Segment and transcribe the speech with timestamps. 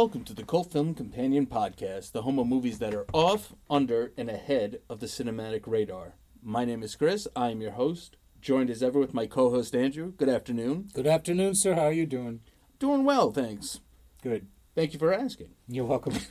[0.00, 4.12] welcome to the Cult Film Companion Podcast, the home of movies that are off, under,
[4.16, 6.14] and ahead of the cinematic radar.
[6.42, 7.28] My name is Chris.
[7.36, 10.12] I am your host, joined as ever with my co-host Andrew.
[10.12, 10.88] Good afternoon.
[10.94, 11.74] Good afternoon, sir.
[11.74, 12.40] How are you doing?
[12.78, 13.80] Doing well, thanks.
[14.22, 14.46] Good.
[14.74, 15.50] Thank you for asking.
[15.68, 16.14] You're welcome.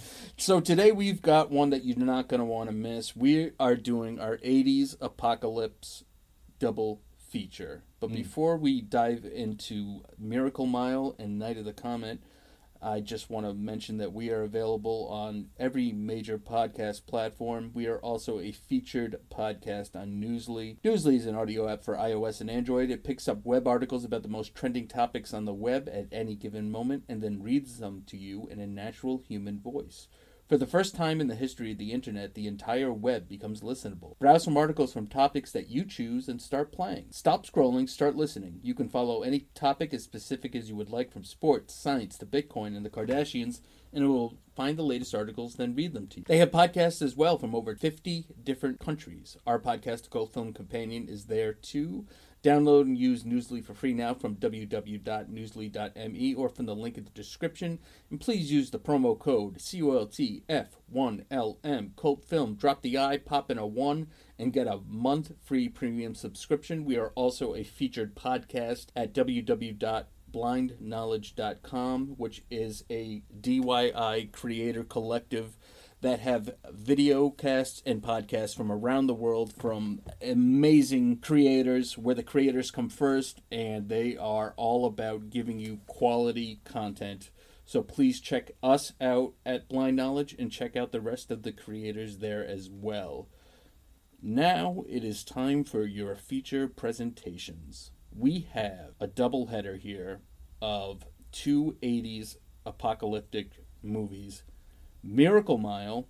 [0.38, 3.16] So today we've got one that you're not going to want to miss.
[3.16, 6.04] We are doing our 80s apocalypse
[6.60, 7.82] double feature.
[7.98, 8.16] But hmm.
[8.16, 12.20] before we dive into Miracle Mile and Night of the Comet,
[12.82, 17.70] I just want to mention that we are available on every major podcast platform.
[17.74, 20.78] We are also a featured podcast on Newsly.
[20.82, 22.90] Newsly is an audio app for iOS and Android.
[22.90, 26.34] It picks up web articles about the most trending topics on the web at any
[26.34, 30.08] given moment and then reads them to you in a natural human voice.
[30.48, 34.16] For the first time in the history of the internet, the entire web becomes listenable.
[34.20, 37.06] Browse some articles from topics that you choose and start playing.
[37.10, 38.60] Stop scrolling, start listening.
[38.62, 42.26] You can follow any topic as specific as you would like from sports, science to
[42.26, 43.60] Bitcoin and the Kardashians,
[43.92, 46.24] and it will find the latest articles, then read them to you.
[46.28, 49.36] They have podcasts as well from over 50 different countries.
[49.48, 52.06] Our podcast, Cult Film Companion, is there too.
[52.46, 57.10] Download and use Newsly for free now from www.newsly.me or from the link in the
[57.10, 57.80] description.
[58.08, 62.54] And please use the promo code CULTF1LM Cult Film.
[62.54, 64.06] Drop the I, pop in a 1,
[64.38, 66.84] and get a month free premium subscription.
[66.84, 75.56] We are also a featured podcast at www.blindknowledge.com, which is a DIY creator collective
[76.02, 82.22] that have video casts and podcasts from around the world from amazing creators where the
[82.22, 87.30] creators come first and they are all about giving you quality content.
[87.64, 91.52] So please check us out at Blind Knowledge and check out the rest of the
[91.52, 93.28] creators there as well.
[94.22, 97.90] Now it is time for your feature presentations.
[98.14, 100.20] We have a double header here
[100.60, 104.44] of two 80s apocalyptic movies
[105.06, 106.08] Miracle Mile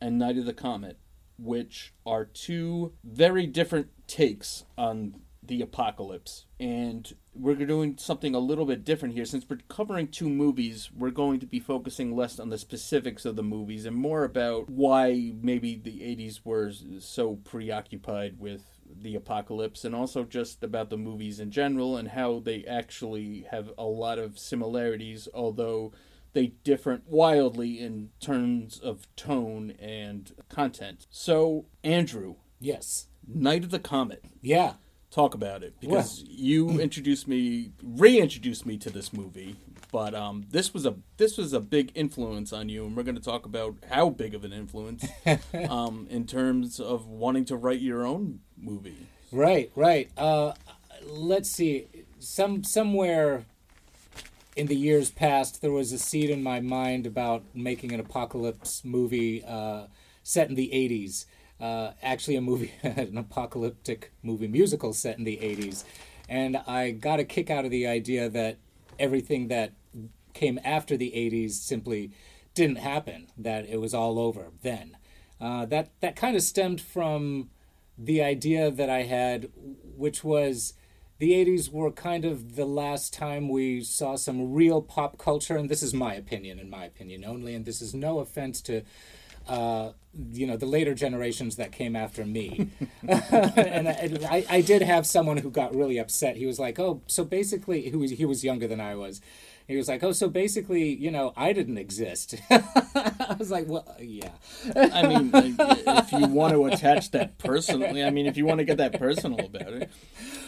[0.00, 0.98] and Night of the Comet,
[1.38, 6.46] which are two very different takes on the apocalypse.
[6.58, 9.24] And we're doing something a little bit different here.
[9.24, 13.36] Since we're covering two movies, we're going to be focusing less on the specifics of
[13.36, 18.62] the movies and more about why maybe the 80s were so preoccupied with
[19.02, 23.72] the apocalypse and also just about the movies in general and how they actually have
[23.76, 25.92] a lot of similarities, although
[26.34, 31.06] they differ wildly in terms of tone and content.
[31.10, 33.06] So, Andrew, yes.
[33.26, 34.24] Night of the Comet.
[34.42, 34.74] Yeah.
[35.10, 39.56] Talk about it because you introduced me, reintroduced me to this movie.
[39.92, 43.14] But um, this was a this was a big influence on you, and we're going
[43.14, 45.06] to talk about how big of an influence
[45.68, 49.06] um, in terms of wanting to write your own movie.
[49.30, 50.10] Right, right.
[50.16, 50.54] Uh,
[51.06, 51.86] let's see.
[52.18, 53.44] Some somewhere
[54.56, 58.84] in the years past, there was a seed in my mind about making an apocalypse
[58.84, 59.86] movie uh,
[60.22, 61.26] set in the 80s.
[61.60, 65.84] Uh, actually, a movie, an apocalyptic movie musical set in the 80s.
[66.28, 68.58] And I got a kick out of the idea that
[68.98, 69.72] everything that
[70.32, 72.12] came after the 80s simply
[72.54, 74.96] didn't happen, that it was all over then.
[75.40, 77.50] Uh, that, that kind of stemmed from
[77.98, 79.50] the idea that I had,
[79.96, 80.74] which was
[81.24, 85.70] the 80s were kind of the last time we saw some real pop culture and
[85.70, 88.82] this is my opinion in my opinion only and this is no offense to
[89.48, 89.92] uh,
[90.32, 92.68] you know the later generations that came after me.
[93.08, 96.36] And I, I, did have someone who got really upset.
[96.36, 99.20] He was like oh so basically he was, he was younger than i was
[99.66, 103.86] he was like, "Oh, so basically, you know, I didn't exist." I was like, "Well,
[103.98, 104.32] yeah."
[104.76, 108.64] I mean, if you want to attach that personally, I mean, if you want to
[108.64, 109.90] get that personal about it.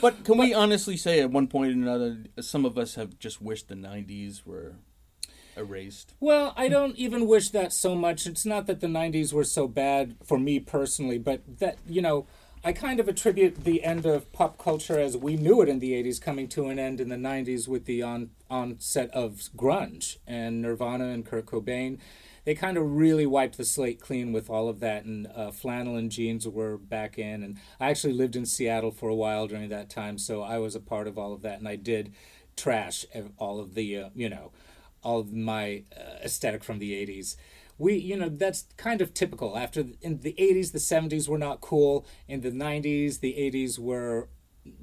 [0.00, 3.40] But can we honestly say, at one point or another, some of us have just
[3.40, 4.76] wished the '90s were
[5.56, 6.14] erased?
[6.20, 8.26] Well, I don't even wish that so much.
[8.26, 12.26] It's not that the '90s were so bad for me personally, but that you know
[12.66, 15.92] I kind of attribute the end of pop culture as we knew it in the
[15.92, 20.62] 80s coming to an end in the 90s with the on, onset of grunge and
[20.62, 22.00] Nirvana and Kurt Cobain.
[22.44, 25.94] They kind of really wiped the slate clean with all of that, and uh, flannel
[25.94, 27.44] and jeans were back in.
[27.44, 30.74] And I actually lived in Seattle for a while during that time, so I was
[30.74, 32.14] a part of all of that, and I did
[32.56, 33.06] trash
[33.38, 34.50] all of the, uh, you know,
[35.04, 37.36] all of my uh, aesthetic from the 80s
[37.78, 41.60] we you know that's kind of typical after in the 80s the 70s were not
[41.60, 44.28] cool in the 90s the 80s were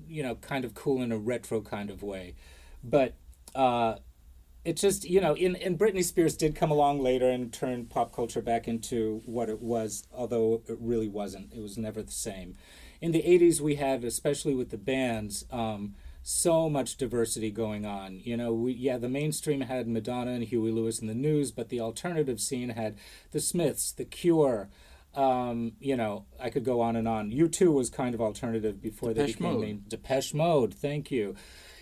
[0.08, 2.36] you know kind of cool in a retro kind of way
[2.84, 3.16] but
[3.56, 3.96] uh
[4.66, 8.16] it just you know, in and Britney Spears did come along later and turn pop
[8.16, 11.54] culture back into what it was, although it really wasn't.
[11.54, 12.56] It was never the same.
[13.02, 15.46] In the '80s, we had, especially with the bands.
[15.52, 18.20] Um, so much diversity going on.
[18.24, 21.68] You know, we, yeah, the mainstream had Madonna and Huey Lewis and the News, but
[21.68, 22.98] the alternative scene had
[23.32, 24.70] the Smiths, The Cure.
[25.14, 27.30] Um, you know, I could go on and on.
[27.30, 29.62] U2 was kind of alternative before they became Mode.
[29.62, 29.84] main.
[29.88, 31.36] Depeche Mode, thank you.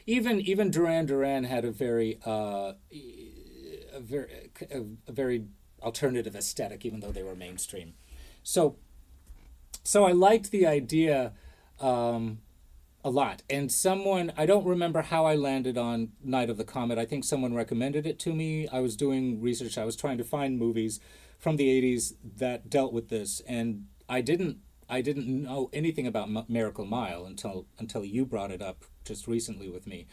[0.07, 5.45] Even even Duran Duran had a very uh, a very a, a very
[5.81, 7.93] alternative aesthetic, even though they were mainstream.
[8.41, 8.75] So
[9.83, 11.33] so I liked the idea
[11.79, 12.39] um,
[13.03, 13.41] a lot.
[13.49, 16.97] And someone, I don't remember how I landed on Night of the Comet.
[16.97, 18.67] I think someone recommended it to me.
[18.67, 20.99] I was doing research, I was trying to find movies
[21.39, 23.41] from the 80s that dealt with this.
[23.47, 24.57] And I didn't.
[24.89, 29.25] I didn't know anything about M- Miracle Mile until until you brought it up just
[29.25, 30.05] recently with me.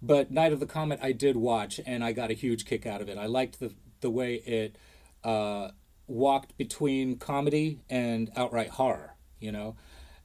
[0.00, 3.02] But Night of the Comet, I did watch, and I got a huge kick out
[3.02, 3.18] of it.
[3.18, 4.76] I liked the the way it
[5.24, 5.72] uh,
[6.06, 9.14] walked between comedy and outright horror.
[9.40, 9.76] You know,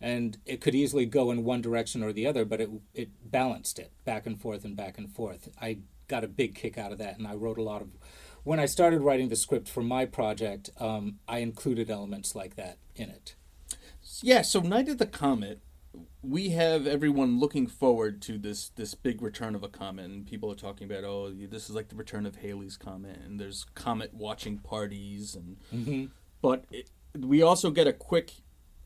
[0.01, 3.79] and it could easily go in one direction or the other, but it it balanced
[3.79, 5.49] it back and forth and back and forth.
[5.61, 7.89] I got a big kick out of that, and I wrote a lot of.
[8.43, 12.77] When I started writing the script for my project, um, I included elements like that
[12.95, 13.35] in it.
[14.21, 15.61] Yeah, so Night of the Comet,
[16.21, 20.51] we have everyone looking forward to this this big return of a comet, and people
[20.51, 24.13] are talking about, oh, this is like the return of Halley's comet, and there's comet
[24.13, 25.57] watching parties, and
[26.41, 28.31] but it, we also get a quick,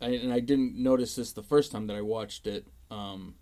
[0.08, 3.36] and I didn't notice this the first time that I watched it, um,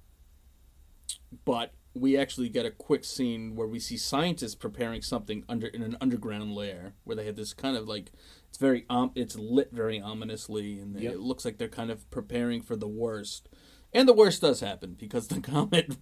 [1.45, 5.81] but we actually get a quick scene where we see scientists preparing something under in
[5.83, 8.11] an underground lair where they have this kind of like
[8.47, 11.13] it's very um it's lit very ominously and Yep.
[11.13, 13.49] it looks like they're kind of preparing for the worst
[13.93, 15.97] and the worst does happen because the comet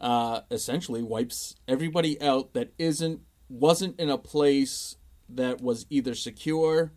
[0.00, 4.96] uh, essentially wipes everybody out that isn't wasn't in a place
[5.28, 6.92] that was either secure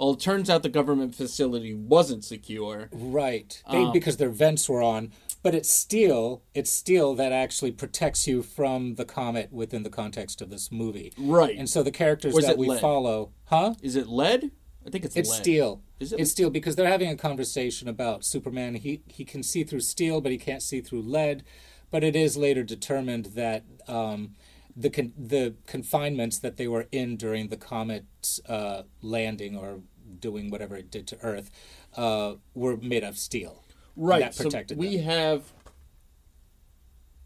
[0.00, 3.62] well it turns out the government facility wasn't secure Right.
[3.70, 5.12] They, because their vents were on,
[5.42, 6.42] but it's steel.
[6.54, 11.12] It's steel that actually protects you from the comet within the context of this movie.
[11.16, 11.56] Right.
[11.56, 12.80] And so the characters that we lead?
[12.80, 13.74] follow, huh?
[13.82, 14.50] is it lead
[14.86, 15.42] i think it's It's lead.
[15.42, 15.82] steel.
[16.00, 18.74] Is it- It's steel because they're having a conversation about Superman.
[18.76, 21.44] He he can see through steel, but he can't see through lead.
[21.90, 24.20] But it is later determined that um,
[24.74, 29.80] the con- the confinements that they were in during the comet's uh, landing or
[30.20, 31.50] doing whatever it did to Earth
[31.96, 33.64] uh, were made of steel.
[33.96, 34.20] Right.
[34.20, 35.04] That so protected we them.
[35.06, 35.52] have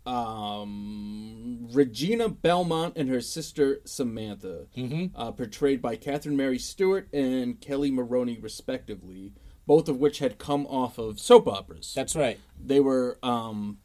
[0.07, 5.07] um, Regina Belmont and her sister Samantha, Mm-hmm.
[5.19, 9.33] uh, portrayed by Catherine Mary Stewart and Kelly Maroney, respectively,
[9.67, 11.93] both of which had come off of soap operas.
[11.95, 12.39] That's right.
[12.63, 13.79] They were um,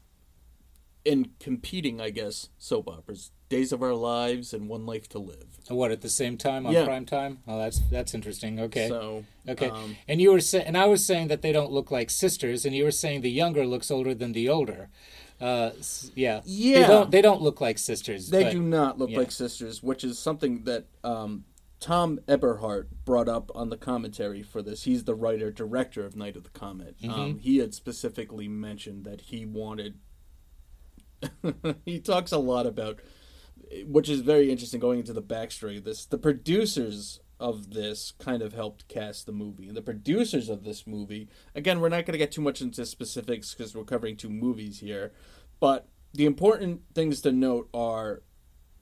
[1.04, 3.30] in competing, I guess, soap operas.
[3.50, 5.44] Days of Our Lives and One Life to Live.
[5.68, 6.84] What at the same time on Yeah.
[6.84, 7.40] prime time?
[7.48, 8.60] Oh, that's that's interesting.
[8.60, 8.88] Okay.
[8.88, 11.90] So, Okay, um, and you were saying, and I was saying that they don't look
[11.90, 14.88] like sisters, and you were saying the younger looks older than the older.
[15.40, 16.86] Uh, s- yeah, They Yeah.
[16.86, 17.10] don't.
[17.10, 18.30] They don't look like sisters.
[18.30, 19.18] They but- do not look yeah.
[19.18, 21.44] like sisters, which is something that um,
[21.80, 24.84] Thom Eberhardt brought up on the commentary for this.
[24.84, 26.96] He's the writer director of Night of the Comet.
[27.02, 27.10] Mm-hmm.
[27.20, 29.94] Um, he had specifically mentioned that he wanted.
[31.84, 33.00] he talks a lot about,
[33.86, 34.80] which is very interesting.
[34.80, 39.32] Going into the backstory of this, the producers of this kind of helped cast the
[39.32, 41.28] movie, and the producers of this movie.
[41.54, 44.80] Again, we're not going to get too much into specifics because we're covering two movies
[44.80, 45.12] here,
[45.58, 48.22] but the important things to note are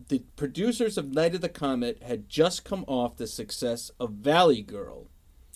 [0.09, 4.63] the producers of Night of the Comet had just come off the success of Valley
[4.63, 5.09] Girl.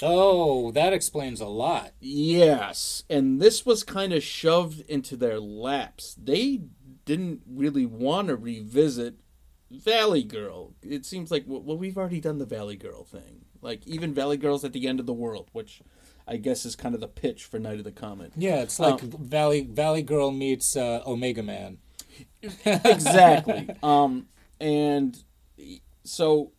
[0.02, 1.92] Oh, that explains a lot.
[2.00, 6.16] Yes, and this was kind of shoved into their laps.
[6.20, 6.62] They
[7.04, 9.16] didn't really want to revisit
[9.73, 10.75] Valley Girl.
[10.83, 13.45] It seems like well, we've already done the Valley Girl thing.
[13.61, 15.83] Like even Valley Girl's at the end of the world, which
[16.26, 18.33] I guess is kind of the pitch for Night of the Comet.
[18.37, 21.79] Yeah, it's like Valley Valley Girl meets uh, Omega Man.
[22.64, 23.69] exactly.
[23.83, 24.29] Um,
[24.61, 25.17] and
[26.05, 26.52] so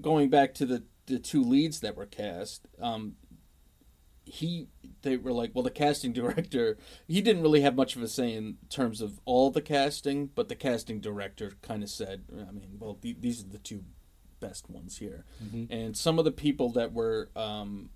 [0.00, 3.16] going back to the the two leads that were cast, um,
[4.24, 4.68] he
[5.02, 8.32] they were like, well, the casting director he didn't really have much of a say
[8.34, 12.76] in terms of all the casting, but the casting director kind of said, I mean,
[12.78, 13.84] well, th- these are the two
[14.40, 15.24] best ones here,
[15.70, 17.90] and some of the people that were um,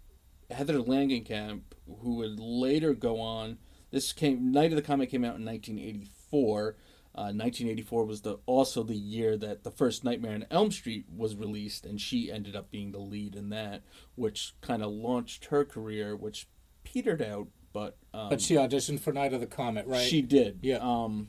[0.51, 1.63] Heather Langenkamp,
[2.01, 3.59] who would later go on.
[3.91, 6.77] This came Night of the Comet came out in 1984.
[7.15, 11.35] Uh, 1984 was the also the year that the first Nightmare on Elm Street was
[11.35, 13.83] released, and she ended up being the lead in that,
[14.17, 16.47] which kind of launched her career, which
[16.87, 17.49] petered out.
[17.73, 20.07] But um, But she auditioned for Night of the Comet, right?
[20.07, 20.61] she did.
[20.63, 20.79] Yeah.
[20.79, 21.29] Um,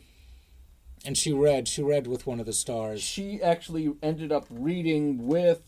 [1.06, 1.68] And she read.
[1.68, 3.02] She read with one of the stars.
[3.02, 5.62] She actually ended up reading with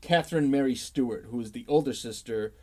[0.00, 2.54] Catherine Mary Stewart, who is the older sister,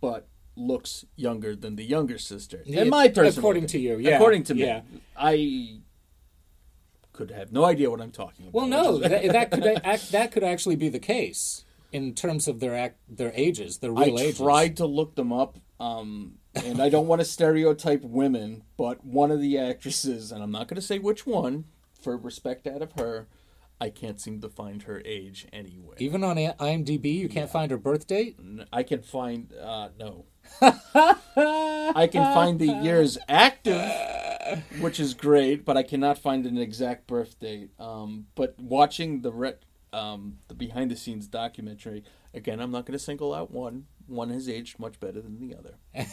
[0.00, 2.62] but looks younger than the younger sister.
[2.66, 4.82] In my personal according to you, yeah, according to me, yeah.
[5.16, 5.80] I
[7.12, 8.54] could have no idea what I'm talking about.
[8.54, 12.74] Well, no, that, that could that could actually be the case in terms of their
[12.74, 14.40] act, their ages, their real I ages.
[14.40, 19.04] I tried to look them up, um, and I don't want to stereotype women, but
[19.04, 21.64] one of the actresses, and I'm not going to say which one,
[22.00, 23.28] for respect out of her,
[23.80, 25.96] I can't seem to find her age anywhere.
[25.98, 28.38] Even on IMDb, you can't find her birth date.
[28.72, 30.26] I can find uh, no.
[30.60, 37.06] I can find the years active, which is great, but I cannot find an exact
[37.06, 37.70] birth date.
[37.78, 39.54] Um, but watching the re-
[39.92, 42.04] um, the behind the scenes documentary
[42.34, 43.86] again, I'm not going to single out one.
[44.06, 45.74] One has aged much better than the other.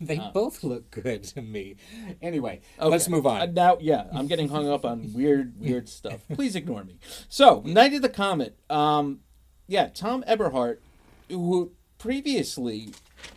[0.00, 1.74] They both look good to me.
[2.22, 2.88] Anyway, Okay.
[2.88, 3.54] let's move Uh, on.
[3.54, 6.20] now, yeah, I'm getting hung up on weird, weird stuff.
[6.34, 6.98] Please ignore me.
[7.28, 8.56] So, Night of the Comet.
[8.70, 9.22] Um,
[9.66, 10.80] yeah, Thom Eberhardt,
[11.28, 12.90] who previously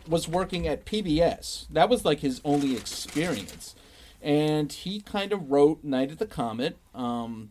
[0.08, 3.74] was working at PBS, that was like his only experience,
[4.22, 6.76] and he kind of wrote Night of the Comet.
[6.94, 7.50] Um,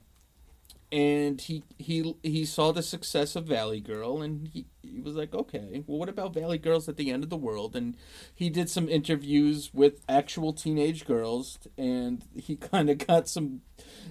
[0.92, 5.34] and he he he saw the success of Valley Girl, and he, he was like,
[5.34, 7.76] okay, well, what about Valley Girls at the end of the world?
[7.76, 7.96] And
[8.36, 13.62] he did some interviews with actual teenage girls, and he kind of got some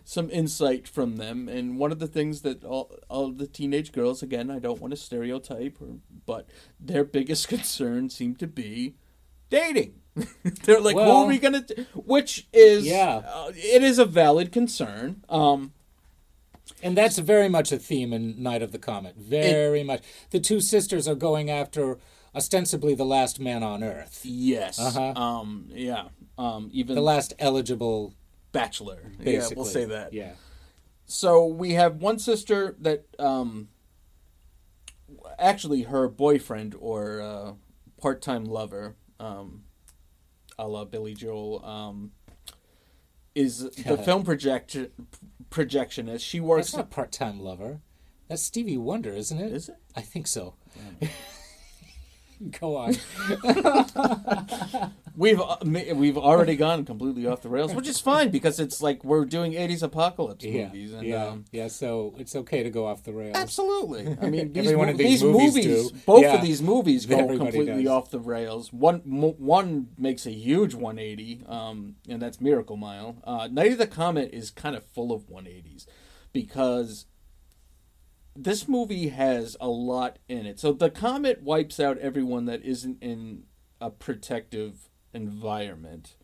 [0.04, 1.48] some insight from them.
[1.48, 4.92] And one of the things that all all the teenage girls, again, I don't want
[4.92, 8.94] to stereotype, or, but their biggest concern seemed to be
[9.50, 9.94] dating.
[10.64, 13.22] They're like, "Who Well- are we gonna?" Which is, Yeah.
[13.26, 15.24] uh, it is a valid concern.
[15.28, 15.72] Um,
[16.82, 19.16] And that's very much a theme in Night of the Comet.
[19.16, 20.02] Very much.
[20.30, 21.98] The two sisters are going after
[22.34, 24.78] ostensibly the last man on Earth, Yes.
[24.78, 25.20] Uh-huh.
[25.20, 25.66] Um.
[25.72, 26.08] Yeah.
[26.38, 26.70] Um.
[26.72, 28.14] Even the last eligible.
[28.52, 29.12] bachelor.
[29.18, 29.32] Basically.
[29.32, 30.12] Yeah, we'll say that.
[30.12, 30.32] Yeah.
[31.06, 33.68] So we have one sister that, um,
[35.38, 37.52] actually, her boyfriend or uh,
[38.00, 39.64] part-time lover, um,
[40.56, 42.12] a la Billy Joel, um,
[43.40, 44.90] is the film projection
[45.50, 46.20] projectionist.
[46.20, 46.68] She works.
[46.68, 47.80] That's not part-time lover.
[48.28, 49.52] That's Stevie Wonder, isn't it?
[49.52, 49.76] Is it?
[49.96, 50.54] I think so.
[52.60, 52.94] Go on.
[55.16, 59.04] We've uh, we've already gone completely off the rails, which is fine because it's like
[59.04, 60.66] we're doing '80s apocalypse yeah.
[60.68, 61.26] movies, and yeah.
[61.26, 61.68] um, yeah.
[61.68, 63.36] So it's okay to go off the rails.
[63.36, 64.16] Absolutely.
[64.22, 65.90] I mean, these, Every one mo- of these movies do.
[66.06, 66.36] both Yeah.
[66.36, 67.92] of these movies go Everybody completely does.
[67.92, 68.72] off the rails.
[68.72, 73.16] One mo- one makes a huge 180, um, and that's Miracle Mile.
[73.22, 75.84] Uh, Night of the Comet is kind of full of 180s
[76.32, 77.04] because
[78.36, 80.60] this movie has a lot in it.
[80.60, 83.44] So the comet wipes out everyone that isn't in
[83.80, 86.16] a protective environment.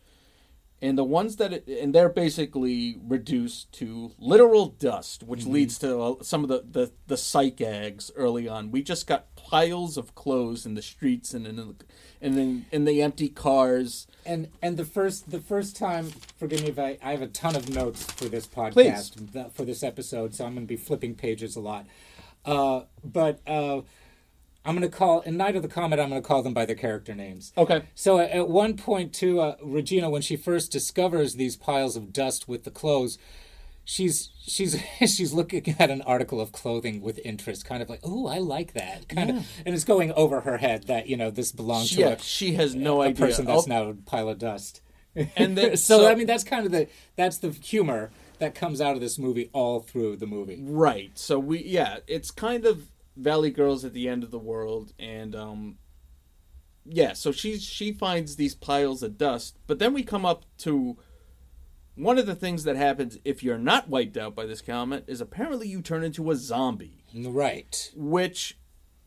[0.79, 5.99] And the ones that it, and they're basically reduced to literal dust, which leads to
[5.99, 8.69] uh, some of the, the the psych gags early on.
[8.69, 11.75] We just got piles of clothes in the streets and in the,
[12.21, 14.05] and in, in the empty cars.
[14.23, 17.55] And and the first the first time, forgive me if I, I have a ton
[17.55, 19.45] of notes for this podcast Please.
[19.53, 21.87] for this episode, so I'm going to be flipping pages a lot.
[22.45, 23.81] Uh, but uh,
[24.67, 25.99] I'm going to call in Night of the Comet.
[25.99, 27.53] I'm going to call them by their character names.
[27.57, 27.83] Okay.
[27.95, 32.11] So at, at one point, too, uh, Regina, when she first discovers these piles of
[32.13, 33.17] dust with the clothes,
[33.85, 38.27] she's she's she's looking at an article of clothing with interest, kind of like, "Oh,
[38.27, 41.51] I like that," kind of, and it's going over her head that you know this
[41.51, 43.25] belongs to Yeah, a, she has no a idea.
[43.25, 44.81] person that's Oh, now a pile of dust.
[45.35, 48.93] and then, so, I mean, that's kind of the that's the humor that comes out
[48.95, 50.59] of this movie all through the movie.
[50.61, 51.11] Right.
[51.15, 52.83] So we yeah, it's kind of
[53.17, 55.77] Valley Girls at the end of the world and um
[56.89, 60.97] yeah, so she she finds these piles of dust, but then we come up to
[61.95, 65.19] one of the things that happens if you're not wiped out by this comet is
[65.19, 67.91] apparently you turn into a zombie, Right.
[67.95, 68.57] which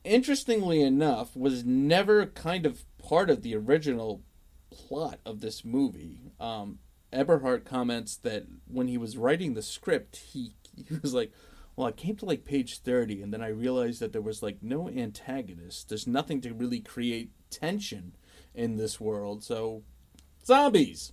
[0.04, 4.22] interestingly enough was never kind of part of the original
[4.70, 6.32] plot of this movie.
[6.38, 6.80] Um
[7.12, 11.32] Eberhardt comments that when he was writing the script, he he was like,
[11.80, 14.58] "Well, I came to like page thirty, and then I realized that there was like
[14.62, 15.88] no antagonist.
[15.88, 18.14] There's nothing to really create tension
[18.54, 19.42] in this world.
[19.42, 19.82] So,
[20.44, 21.12] zombies,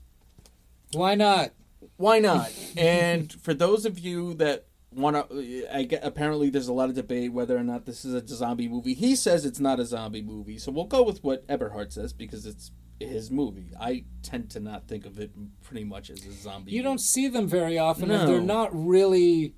[0.92, 1.52] Why not?
[1.96, 6.74] why not?" and for those of you that want to, I get apparently there's a
[6.74, 8.94] lot of debate whether or not this is a zombie movie.
[8.94, 12.46] He says it's not a zombie movie, so we'll go with what Eberhardt says because
[12.46, 13.72] it's his movie.
[13.80, 15.32] I tend to not think of it
[15.64, 16.72] pretty much as a zombie.
[16.72, 16.84] You movie.
[16.90, 19.54] don't see them very often, and they're not really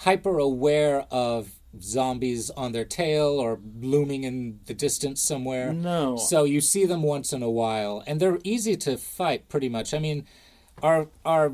[0.00, 5.72] hyper aware of zombies on their tail or looming in the distance somewhere.
[5.72, 6.16] No.
[6.16, 9.94] So you see them once in a while, and they're easy to fight pretty much.
[9.94, 10.26] I mean,
[10.82, 11.52] our our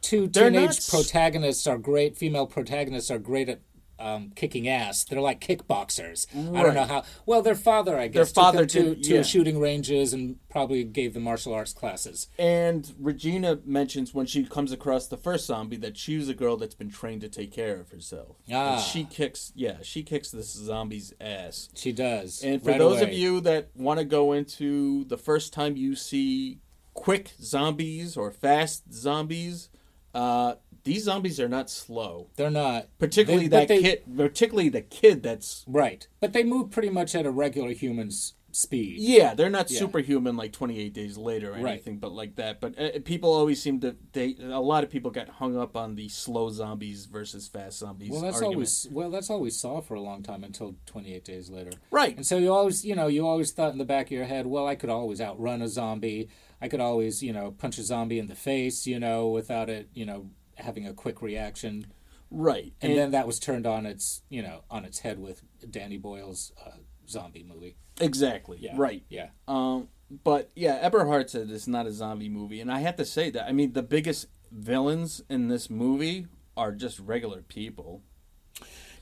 [0.00, 2.16] two They're teenage not protagonists are great.
[2.16, 3.60] Female protagonists are great at
[3.98, 5.04] um, kicking ass.
[5.04, 6.26] They're like kickboxers.
[6.34, 7.04] I don't know how.
[7.26, 9.22] Well, their father, I guess, their father took them to, to yeah.
[9.22, 12.28] shooting ranges and probably gave them martial arts classes.
[12.38, 16.74] And Regina mentions when she comes across the first zombie that she's a girl that's
[16.74, 18.36] been trained to take care of herself.
[18.46, 18.78] And Ah.
[18.78, 21.68] she kicks, yeah, she kicks this zombie's ass.
[21.74, 22.42] She does.
[22.42, 25.94] And for right those of you that want to go into the first time you
[25.94, 26.60] see
[26.94, 29.68] quick zombies or fast zombies,
[30.14, 30.54] uh,
[30.88, 32.28] these zombies are not slow.
[32.36, 36.70] they're not Particularly They- that they- kid, particularly the kid that's Right, but they move
[36.70, 38.96] pretty much at a regular human's speed.
[38.98, 39.78] Yeah, they're not Yeah.
[39.78, 41.72] superhuman like 28 days later or Right.
[41.74, 42.60] anything, but like that.
[42.60, 45.94] But uh, people always seem to they a lot of people get hung up on
[45.94, 48.10] the slow zombies versus fast zombies.
[48.10, 48.54] Well, that's argument.
[48.56, 49.10] always well.
[49.10, 51.70] That's all we saw for a long time until 28 days later.
[51.90, 52.16] right.
[52.16, 54.46] And so you always, you know, you always thought in the back of your head,
[54.46, 56.28] well, I could always outrun a zombie.
[56.60, 59.88] I could always, you know, punch a zombie in the face, you know, without it,
[59.94, 61.86] you know, having a quick reaction.
[62.30, 62.72] Right.
[62.82, 66.52] And, then that was turned on its, you know, on its head with Danny Boyle's
[66.64, 67.76] uh, zombie movie.
[68.00, 68.58] exactly.
[68.60, 68.74] Yeah.
[68.76, 69.04] Right.
[69.08, 69.28] Yeah.
[69.46, 69.88] Um
[70.24, 73.46] but yeah, Eberhardt said it's not a zombie movie and I have to say that
[73.46, 78.02] I mean the biggest villains in this movie are just regular people.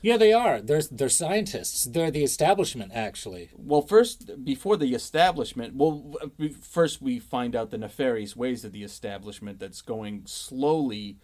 [0.01, 0.61] Yeah, they are.
[0.61, 1.85] They're they're scientists.
[1.85, 3.49] They're the establishment, actually.
[3.55, 6.15] Well, first, before the establishment, well,
[6.61, 11.17] first we find out the nefarious ways of the establishment that's going slowly.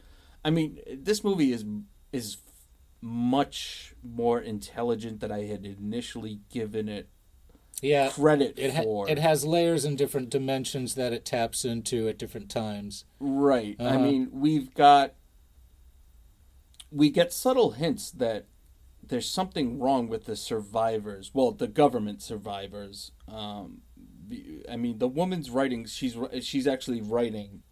[0.46, 1.66] I mean, this movie is
[2.12, 2.38] is
[3.02, 7.10] much more intelligent than I had initially given it
[7.82, 8.10] Yeah.
[8.10, 9.10] credit It, ha- for.
[9.10, 13.04] it has layers and different dimensions that it taps into at different times.
[13.20, 13.76] Right.
[13.80, 14.00] I Uh-huh.
[14.00, 15.16] mean, we've got
[16.92, 18.46] we get subtle hints that
[19.02, 21.32] there's something wrong with the survivors.
[21.34, 23.12] Well, the government survivors.
[23.28, 23.82] Um,
[24.70, 25.86] I mean, the woman's writing.
[25.86, 27.64] She's she's actually writing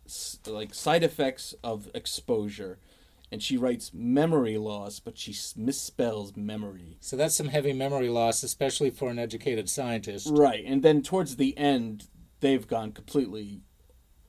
[0.46, 2.80] like side effects of exposure,
[3.32, 6.98] and she writes memory loss, but she misspells memory.
[7.00, 10.28] So that's some heavy memory loss, especially for an educated scientist.
[10.30, 12.08] Right, and then towards the end,
[12.40, 13.62] they've gone completely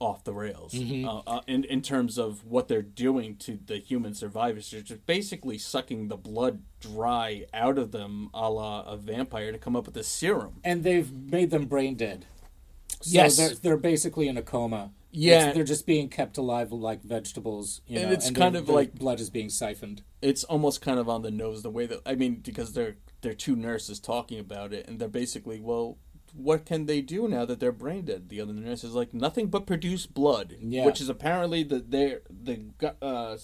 [0.02, 4.14] off the rails uh, uh, in in terms of what they're doing to the human
[4.14, 4.70] survivors.
[4.70, 9.58] They're just basically sucking the blood dry out of them, a la a vampire, to
[9.58, 10.54] come up with a serum.
[10.64, 12.26] And they've made them brain dead.
[13.00, 13.36] So Yes.
[13.36, 14.90] they're, they're basically in a coma.
[15.12, 15.38] Yeah.
[15.38, 17.80] It's- they're just being kept alive like vegetables.
[17.86, 20.02] You And know, it's their- kind of like- blood is being siphoned.
[20.20, 23.34] It's almost kind of on the nose the way that I mean because they're they're
[23.34, 25.96] two nurses talking about it, and they're basically well.
[26.34, 28.28] What can they do now that they're brain dead?
[28.28, 30.86] The other nurse is like nothing but produce blood, Yeah.
[30.86, 32.70] which is apparently the their the
[33.02, 33.36] uh,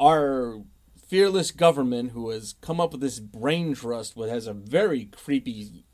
[0.00, 0.62] our
[1.06, 5.84] fearless government who has come up with this brain trust, what has a very creepy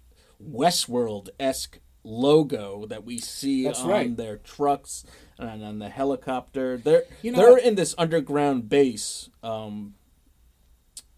[0.42, 4.16] Westworld esque logo that we see That's on right.
[4.16, 5.04] their trucks
[5.38, 6.76] and on the helicopter.
[6.78, 7.64] They're You know they're what?
[7.64, 9.28] in this underground base.
[9.42, 9.94] Um,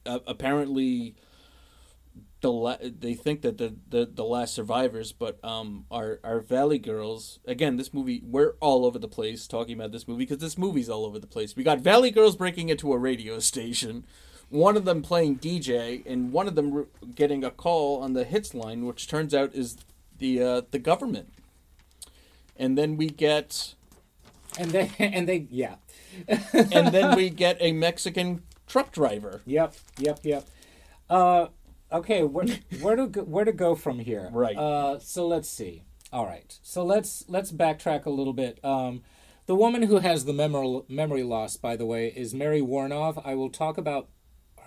[0.06, 1.14] uh, apparently
[2.40, 6.78] the la- they think that the, the the last survivors but um our our valley
[6.78, 10.56] girls again this movie we're all over the place talking about this movie because this
[10.58, 14.04] movie's all over the place we got valley girls breaking into a radio station
[14.48, 18.24] one of them playing dj and one of them re- getting a call on the
[18.24, 19.76] hits line which turns out is
[20.18, 21.32] the uh the government
[22.56, 23.74] and then we get
[24.58, 25.76] And they and they yeah.
[26.28, 30.46] and then we get a mexican truck driver Yep, yep, yep.
[31.08, 31.48] Uh,
[31.92, 32.46] okay, where,
[32.80, 34.28] where to go, where to go from here?
[34.32, 34.56] Right.
[34.56, 35.84] Uh, so let's see.
[36.12, 36.58] All right.
[36.62, 38.58] So let's let's backtrack a little bit.
[38.64, 39.02] Um,
[39.46, 43.20] the woman who has the memory memory loss, by the way, is Mary Woronov.
[43.24, 44.08] I will talk about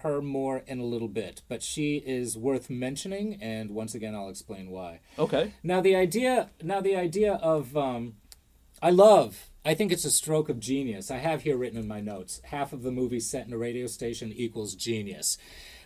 [0.04, 4.30] her more in a little bit, but she is worth mentioning, and once again, I'll
[4.30, 5.00] explain why.
[5.18, 8.16] okay Now the idea, now the idea of, um,
[8.82, 9.50] I love.
[9.66, 11.10] I think it's a stroke of genius.
[11.10, 13.88] I have here written in my notes: half of the movie set in a radio
[13.88, 15.38] station equals genius,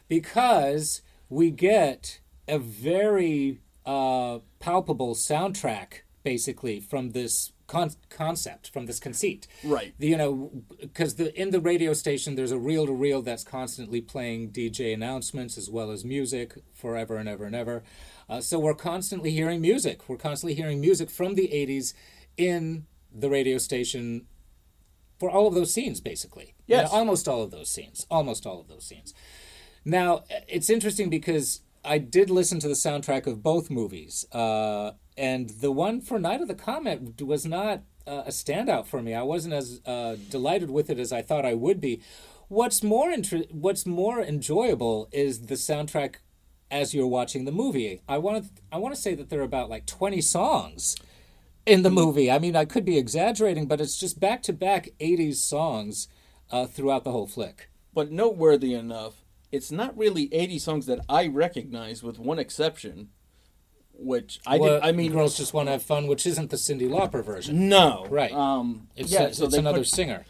[0.08, 8.99] because we get a very uh, palpable soundtrack, basically from this con- concept, from this
[8.99, 9.47] conceit.
[9.63, 9.93] Right.
[9.99, 14.01] You know, because the in the radio station there's a reel to reel that's constantly
[14.01, 17.83] playing DJ announcements as well as music forever and ever and ever.
[18.29, 20.07] Uh, so we're constantly hearing music.
[20.09, 21.93] We're constantly hearing music from the 80s
[22.35, 24.25] in the radio station
[25.17, 26.53] for all of those scenes, basically.
[26.67, 26.91] You know, Yes.
[26.91, 28.05] almost all of those scenes.
[28.11, 29.13] Almost all of those scenes.
[29.88, 35.50] Now, it's interesting because I did listen to the soundtrack of both movies, uh, and
[35.50, 39.13] the one for Night of the Comet was not uh, a standout for me.
[39.13, 42.02] I wasn't as uh, delighted with it as I thought I would be.
[42.50, 43.15] What's more
[43.52, 46.15] What's more enjoyable is the soundtrack
[46.69, 48.02] as you're watching the movie.
[48.10, 50.97] I want to I want to say that there are about like 20 songs
[51.65, 52.30] in the movie.
[52.30, 56.10] I mean, I could be exaggerating, but it's just back to back 80s songs
[56.52, 57.69] uh, throughout the whole flick.
[57.93, 63.10] But noteworthy enough, it's not really 80 songs that I recognize, with one exception,
[63.93, 64.83] which I Well, did.
[64.88, 67.67] I mean, Girls Just Want to Have Fun, which isn't the Cyndi Lauper version.
[67.69, 68.31] no, Right.
[68.31, 70.25] Um, It's, yeah, it's, so they another put- singer.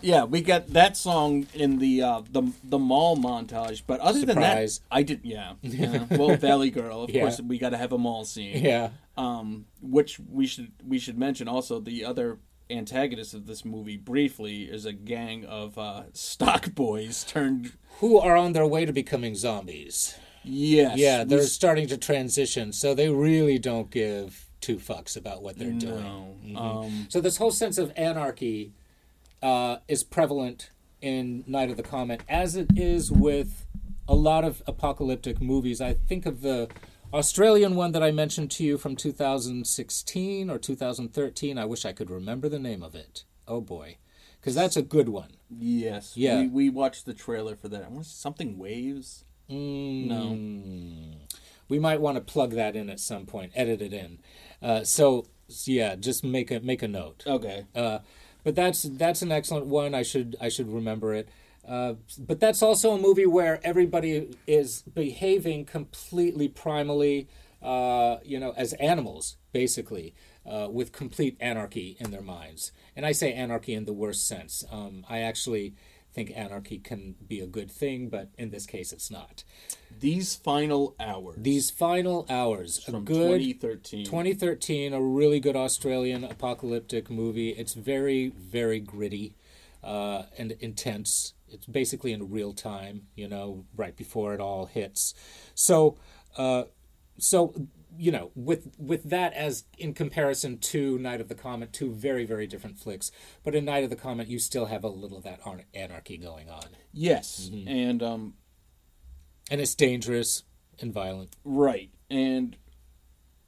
[0.00, 3.82] yeah, we got that song in the uh, the the mall montage.
[3.86, 4.78] But other Surprise.
[4.78, 5.20] than that, I did.
[5.24, 6.04] Yeah, yeah.
[6.10, 7.22] Well, Valley Girl, of Yeah.
[7.22, 8.62] course, we got to have a mall scene.
[8.64, 8.90] Yeah.
[9.18, 12.38] um, which we should we should mention also the other
[12.70, 18.36] antagonist of this movie briefly is a gang of uh, stock boys turned Who are
[18.36, 20.16] on their way to becoming zombies.
[20.44, 25.58] yes Yeah, they're starting to transition, so they really don't give two fucks about what
[25.58, 26.34] they're doing.
[26.52, 28.72] no, um, So this whole sense of anarchy
[29.42, 33.64] uh, is prevalent in Night of the Comet, as it is with
[34.06, 35.80] a lot of apocalyptic movies.
[35.80, 36.68] I think of the
[37.12, 41.58] Australian one that I mentioned to you from 2016 or 2013.
[41.58, 43.24] I wish I could remember the name of it.
[43.48, 43.96] Oh boy,
[44.40, 45.32] because that's a good one.
[45.50, 46.40] yes Yeah.
[46.40, 51.16] we, we watched the trailer for that I want something waves no Mm.
[51.68, 54.18] We might want to plug that in at some point, edit it in.
[54.60, 55.26] Uh, so
[55.64, 57.24] yeah, just make a make a note.
[57.26, 57.98] okay Uh,
[58.44, 59.94] but that's that's an excellent one.
[59.94, 61.28] I should I should remember it.
[61.66, 67.26] Uh, but that's also a movie where everybody is behaving completely primally,
[67.62, 70.14] uh, you know, as animals, basically,
[70.50, 72.72] uh, with complete anarchy in their minds.
[72.96, 74.64] And I say anarchy in the worst sense.
[74.70, 75.74] Um, I actually
[76.12, 79.44] think anarchy can be a good thing, but in this case, it's not.
[80.00, 86.24] these final hours These final hours, a from good 2013 2013, a really good Australian
[86.24, 87.50] apocalyptic movie.
[87.50, 89.34] It's very, very gritty
[89.84, 91.34] uh, and intense.
[91.52, 95.14] It's basically in real time, you know, right before it all hits.
[95.54, 95.98] So,
[96.36, 96.64] uh,
[97.18, 97.54] so
[97.98, 102.24] you know, with with that as in comparison to Night of the Comet, two very,
[102.24, 103.10] very different flicks.
[103.44, 105.40] But in Night of the Comet, you still have a little of that
[105.74, 107.68] anarchy going on, yes Mm-hmm.
[107.68, 108.34] and um
[109.50, 110.44] and it's dangerous
[110.78, 111.34] and violent.
[111.44, 111.90] Right.
[112.08, 112.56] And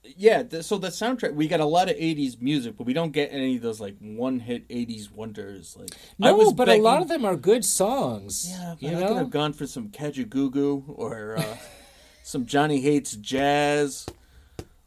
[0.04, 3.12] yeah, th- so the soundtrack we got a lot of 80s music, but we don't
[3.12, 7.08] get any of those like one-hit 80s wonders like No, but begging- a lot of
[7.08, 8.48] them are good songs.
[8.50, 9.08] Yeah, but you I know.
[9.08, 11.56] could have gone for some Kajagoogoo or uh,
[12.24, 14.06] some Johnny Hates Jazz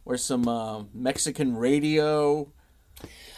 [0.04, 2.52] or some uh, Mexican radio.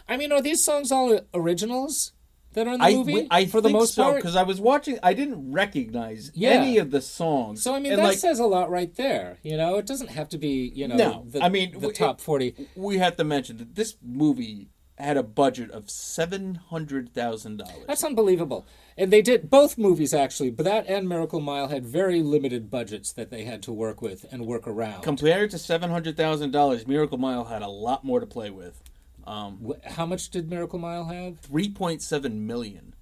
[0.09, 2.13] I mean, are these songs all originals
[2.57, 4.15] that are in the I, movie I for the most so part?
[4.15, 4.97] because I was watching.
[5.03, 6.49] I didn't recognize Yeah.
[6.49, 7.61] any of the songs.
[7.61, 9.37] So I mean, And, that like, says a lot right there.
[9.43, 12.19] You know, it doesn't have to be you know No, the, I mean, the top
[12.19, 12.55] forty.
[12.75, 17.85] we have to mention that this movie had a budget of seven hundred thousand dollars.
[17.85, 18.65] That's unbelievable.
[18.97, 23.11] And they did both movies actually, but that and Miracle Mile had very limited budgets
[23.13, 25.03] that they had to work with and work around.
[25.03, 28.81] Compared to seven hundred thousand dollars, Miracle Mile had a lot more to play with.
[29.27, 31.39] Um, How much did Miracle Mile have?
[31.39, 32.93] three point seven million.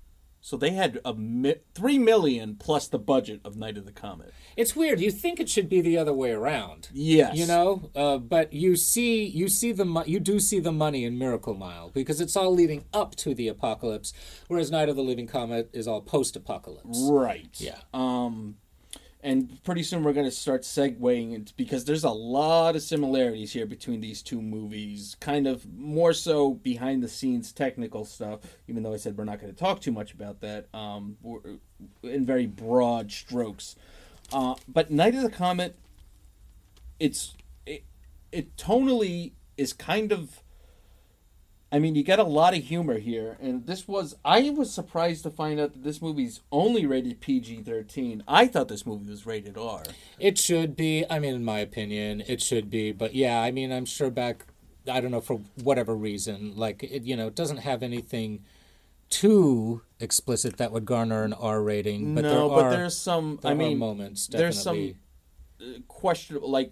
[0.42, 4.32] So they had a mi- three million plus the budget of Night of the Comet.
[4.56, 5.00] It's weird.
[5.02, 6.90] You think it should be the other way around.
[6.94, 10.72] Yes, You know, uh, but you see, you see the mo- you do see the
[10.72, 14.14] money in Miracle Mile because it's all leading up to the apocalypse,
[14.48, 17.08] whereas Night of the Living Comet is all post-apocalypse.
[17.10, 17.50] right.
[17.60, 17.80] Yeah.
[17.92, 18.58] Um,
[19.26, 23.54] and pretty soon we're going to start segueing into because there's a lot of similarities
[23.54, 25.18] here between these two movies.
[25.20, 28.42] Kind of more so behind the scenes technical stuff.
[28.68, 30.68] Even though I said we're not going to talk too much about that.
[30.76, 31.18] Um,
[32.04, 33.76] in very broad strokes.
[34.32, 35.76] Uh, but Night of the Comet,
[37.00, 37.34] it's
[37.66, 37.84] it,
[38.32, 40.44] it tonally is kind of.
[41.71, 44.15] I mean, you get a lot of humor here, and this was.
[44.23, 48.23] I was surprised to find out that this movie's only rated PG 13.
[48.28, 49.84] I thought this movie was rated R.
[50.19, 51.06] It should be.
[51.10, 52.91] I mean, in my opinion, it should be.
[52.91, 54.45] But yeah, I mean, I'm sure back.
[54.89, 58.43] I don't know for whatever reason, like it, you know, it doesn't have anything
[59.10, 62.15] too explicit that would garner an R rating.
[62.15, 63.39] But no, there but there's some.
[63.41, 64.28] there I are mean, moments.
[64.28, 64.95] there's some
[65.60, 66.49] uh, questionable.
[66.49, 66.71] Like,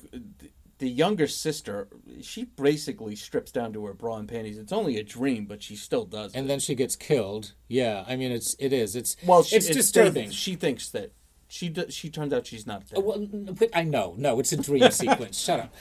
[0.84, 1.88] the younger sister,
[2.22, 4.58] she basically strips down to her bra and panties.
[4.58, 6.34] It's only a dream, but she still does.
[6.34, 6.48] and it.
[6.50, 7.54] then she gets killed.
[7.69, 8.93] Yeah, I mean, it's it is.
[8.93, 10.30] It's well, she, it's, disturbing.
[10.32, 11.13] She thinks that
[11.48, 13.02] she d- she turns out she's not dead.
[13.02, 13.26] Well,
[13.74, 15.39] I know, no, it's a dream sequence.
[15.39, 15.74] Shut up.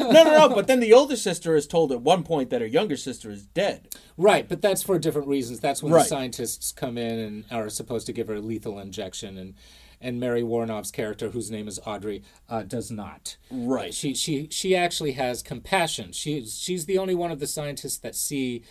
[0.00, 0.48] no, no, no.
[0.54, 3.44] But then the older sister is told at one point that her younger sister is
[3.44, 3.88] dead.
[4.16, 5.60] Right, but that's for different reasons.
[5.60, 6.04] That's when Right.
[6.04, 9.52] the scientists come in and are supposed to give her a lethal injection, and
[10.00, 13.36] and Mary Woronov's character, whose name is Audrey, uh, does not.
[13.50, 13.92] Right.
[13.94, 16.12] She she she actually has compassion.
[16.12, 18.62] She she's the only one of the scientists that see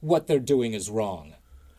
[0.00, 1.34] what they're doing is wrong.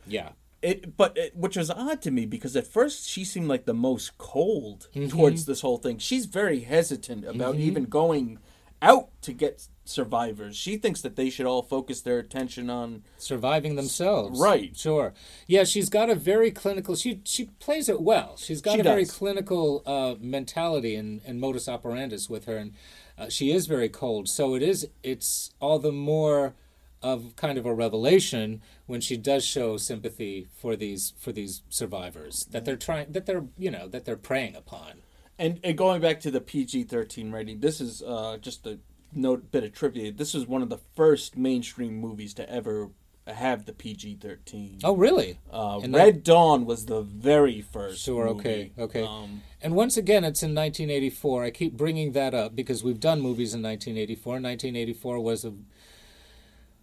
[0.06, 0.30] Yeah.
[0.62, 3.74] It, but it, which was odd to me because at first she seemed like the
[3.74, 5.08] most cold Mm-hmm.
[5.10, 5.98] towards this whole thing.
[5.98, 8.38] She's very hesitant about even going
[8.82, 10.56] out to get survivors.
[10.56, 14.40] She thinks that they should all focus their attention on surviving themselves.
[14.40, 14.76] Right.
[14.76, 15.14] Sure.
[15.48, 16.96] Yeah, she's got a very clinical.
[16.96, 18.38] She she plays it well.
[18.38, 22.74] She's got She a very clinical uh, mentality and, and modus operandus with her, and
[23.18, 24.28] uh, she is very cold.
[24.30, 24.88] So it is.
[25.04, 26.56] It's all the more
[27.04, 32.46] of kind of a revelation when she does show sympathy for these for these survivors
[32.52, 35.02] that they're trying that they're you know that they're preying upon.
[35.42, 38.78] And, and going back to the PG thirteen rating, this is uh, just a
[39.12, 40.12] note bit of trivia.
[40.12, 42.90] This was one of the first mainstream movies to ever
[43.26, 44.78] have the PG thirteen.
[44.84, 45.40] Oh, really?
[45.52, 48.04] Uh, Red Dawn was the very first.
[48.04, 48.28] Sure.
[48.30, 48.72] Okay.
[48.78, 48.84] movie.
[48.84, 49.04] Okay.
[49.04, 51.44] Um, and once again, it's in 1984.
[51.46, 54.34] I keep bringing that up because we've done movies in 1984.
[54.34, 55.54] 1984 was a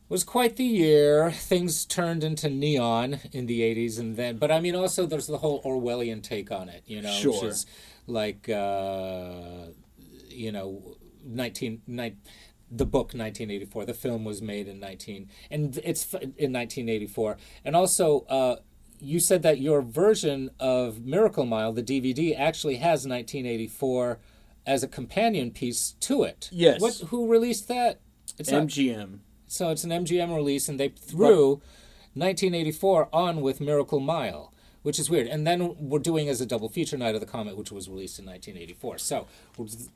[0.09, 1.31] was quite the year.
[1.31, 5.39] Things turned into neon in the 80s, and then, but I mean, also there's the
[5.39, 6.83] whole Orwellian take on it.
[6.87, 7.49] You know, which Sure.
[7.49, 7.67] is
[8.09, 9.69] like, uh,
[10.29, 11.83] you know, 19.
[11.87, 12.17] Ni-
[12.71, 17.75] the book 1984 the film was made in 19 and it's f- in 1984 and
[17.75, 18.57] also uh,
[19.01, 24.19] you said that your version of Miracle Mile, the DVD, actually has 1984
[24.67, 26.51] as a companion piece to it.
[26.53, 26.79] Yes.
[26.83, 26.95] What?
[27.09, 28.01] Who released that?
[28.39, 29.21] It's not- MGM.
[29.47, 31.63] so it's an MGM release, and they threw
[32.13, 34.53] 1984 on with Miracle Mile,
[34.89, 35.27] which is weird.
[35.27, 38.19] And then we're doing as a double feature Night of the Comet, which was released
[38.19, 38.97] in 1984.
[38.97, 39.27] So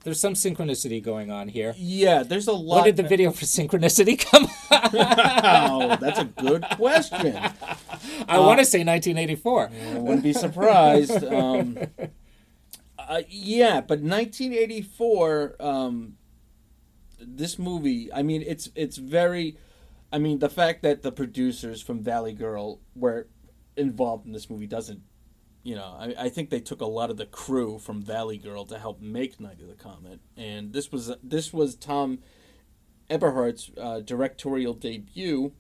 [0.05, 1.73] there's some synchronicity going on here.
[1.79, 2.75] Yeah, there's a lot.
[2.75, 4.49] When did the video for Synchronicity come?
[4.95, 7.37] Oh, that's a good question.
[8.29, 9.71] I want to say 1984.
[9.95, 11.25] I wouldn't be surprised.
[11.33, 11.79] Um,
[12.99, 15.57] uh, yeah, but 1984.
[15.59, 16.19] Um,
[17.19, 18.13] this movie.
[18.13, 19.57] I mean, it's it's very.
[20.13, 23.29] I mean, the fact that the producers from Valley Girl were
[23.77, 25.01] involved in this movie doesn't.
[25.65, 28.65] You know, I, I think they took a lot of the crew from Valley Girl
[28.67, 32.19] to help make Night of the Comet, and this was this was Tom
[33.09, 35.53] Eberhardt's uh, directorial debut.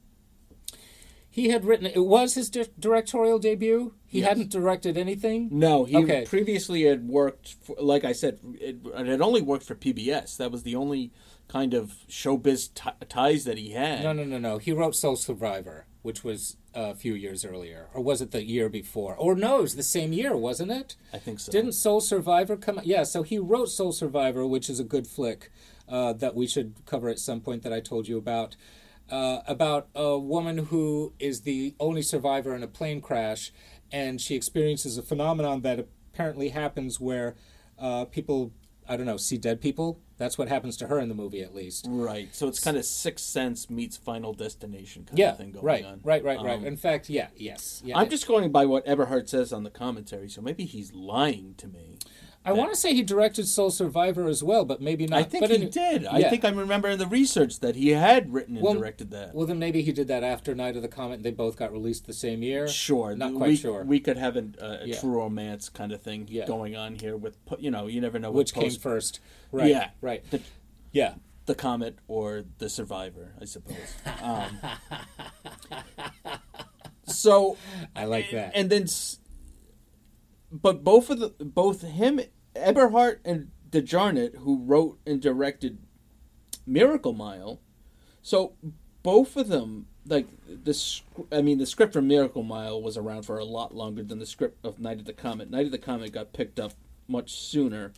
[1.30, 3.94] He had written, it was his di- directorial debut.
[4.06, 4.28] He Yes.
[4.28, 5.48] hadn't directed anything.
[5.50, 6.26] No, he Okay.
[6.26, 10.36] previously had worked, for, like I said, it, it had only worked for PBS.
[10.36, 11.10] That was the only
[11.48, 14.02] kind of showbiz t- ties that he had.
[14.02, 14.58] No, no, no, no.
[14.58, 17.88] He wrote Sole Survivor, which was a few years earlier.
[17.94, 19.14] Or was it the year before?
[19.14, 20.96] Or no, it was the same year, wasn't it?
[21.12, 21.50] I think so.
[21.52, 22.86] Didn't Sole Survivor come out?
[22.86, 25.50] Yeah, so he wrote Sole Survivor, which is a good flick
[25.88, 28.56] uh, that we should cover at some point that I told you about.
[29.10, 33.52] Uh, about a woman who is the only survivor in a plane crash,
[33.90, 37.34] and she experiences a phenomenon that apparently happens where
[37.78, 38.52] uh, people,
[38.88, 40.00] I don't know, see dead people.
[40.22, 41.86] That's what happens to her in the movie, at least.
[41.88, 42.32] Right.
[42.32, 45.84] So it's kind of Sixth Sense meets Final Destination kind Yeah, of thing going right,
[45.84, 46.00] on.
[46.04, 46.58] right, right, right.
[46.58, 47.98] Um, In fact, yeah, yes, yeah.
[47.98, 51.66] I'm just going by what Eberhardt says on the commentary, so maybe he's lying to
[51.66, 51.98] me.
[52.44, 55.20] I want to say he directed Sole Survivor as well, but maybe not.
[55.20, 56.06] I think but he did.
[56.06, 59.32] I think I remember in the research that he had written and Well, directed that.
[59.34, 61.14] Well, then maybe he did that after Night of the Comet.
[61.14, 62.66] and They both got released the same year.
[62.66, 63.84] Sure, not quite we, sure.
[63.84, 65.00] We could have an, uh, a Yeah.
[65.00, 66.46] true romance kind of thing Yeah.
[66.46, 69.20] going on here with, you know, you never know Which came first?
[69.52, 69.68] Right.
[69.70, 69.90] Yeah.
[70.00, 70.28] Right.
[70.30, 70.40] The,
[70.90, 71.14] Yeah.
[71.46, 73.76] the comet or the survivor, I suppose.
[74.20, 74.58] Um,
[77.06, 77.56] so
[77.94, 78.52] I like that.
[78.54, 78.86] and then,
[80.52, 82.20] but both of the both him,
[82.54, 85.78] Eberhardt and De Jarnatt, who wrote and directed
[86.66, 87.60] Miracle Mile,
[88.20, 88.52] so
[89.02, 93.22] both of them like the sc- I mean the script for Miracle Mile was around
[93.22, 95.50] for a lot longer than the script of Night of the Comet.
[95.50, 96.72] Night of the Comet got picked up
[97.08, 97.92] much sooner,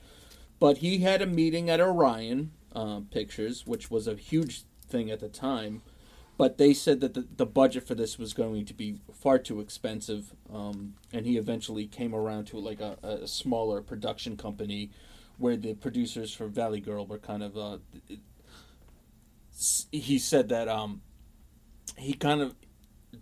[0.60, 5.20] but he had a meeting at Orion um, Pictures, which was a huge thing at
[5.20, 5.82] the time.
[6.36, 9.60] But they said that the, the budget for this was going to be far too
[9.60, 14.90] expensive, um, and he eventually came around to like a, a smaller production company,
[15.38, 17.56] where the producers for Valley Girl were kind of.
[17.56, 17.78] Uh,
[19.92, 21.02] he said that um,
[21.96, 22.56] he kind of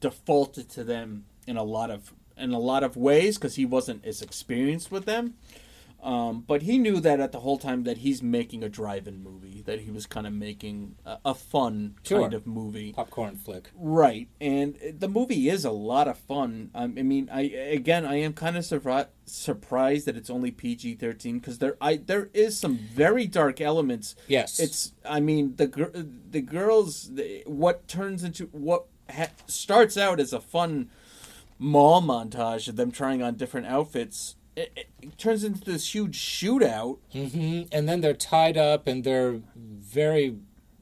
[0.01, 4.05] defaulted to them in a lot of in a lot of ways because he wasn't
[4.05, 5.35] as experienced with them.
[6.03, 9.63] Um, but he knew that at the whole time that he's making a drive-in movie,
[9.67, 12.23] that he was kind of making a, a fun Sure.
[12.23, 12.93] kind of movie.
[12.93, 13.71] Popcorn flick.
[13.77, 16.71] Right, and the movie is a lot of fun.
[16.75, 21.39] I mean, I again, I am kind of surpri- surprised that it's only PG thirteen
[21.39, 24.17] because there, I there is some very dark elements.
[24.27, 24.59] Yes.
[24.59, 25.93] It's, I mean, the gir-
[26.31, 30.91] the girls, the, what turns into what ha- starts out as a fun
[31.61, 34.35] mall montage of them trying on different outfits.
[34.55, 36.99] It, it, turns into this huge shootout.
[37.13, 40.37] hmm And then they're tied up and they're very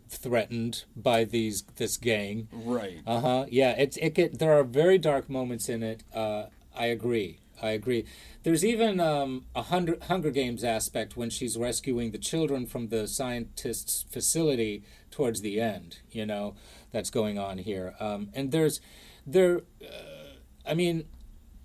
[0.08, 2.48] threatened by these this gang.
[2.52, 3.00] Right.
[3.06, 3.46] Uh huh.
[3.48, 3.72] Yeah.
[3.78, 6.02] It's it get there are very dark moments in it.
[6.14, 7.38] Uh, I agree.
[7.62, 8.06] I agree.
[8.42, 13.06] There's even um, a Hunger, Hunger Games aspect when she's rescuing the children from the
[13.06, 15.98] scientists' facility towards the end.
[16.10, 16.54] You know,
[16.90, 17.94] that's going on here.
[18.00, 18.80] Um, and there's
[19.26, 19.62] there.
[19.82, 21.04] Uh, I mean,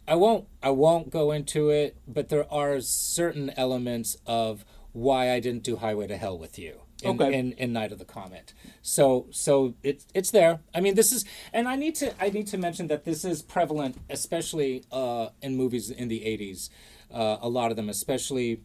[0.07, 5.39] I won't I won't go into it, but there are certain elements of why I
[5.39, 7.37] didn't do Highway to Hell with you in, Okay.
[7.37, 8.53] in, in Night of the Comet.
[8.81, 10.59] So so it's it's there.
[10.73, 13.41] I mean this is and I need to I need to mention that this is
[13.41, 16.69] prevalent especially uh, in movies in the 80s.
[17.11, 18.61] Uh, a lot of them especially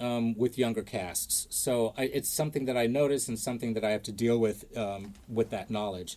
[0.00, 1.46] um, with younger casts.
[1.50, 4.76] So I, it's something that I notice and something that I have to deal with
[4.76, 6.16] um, with that knowledge.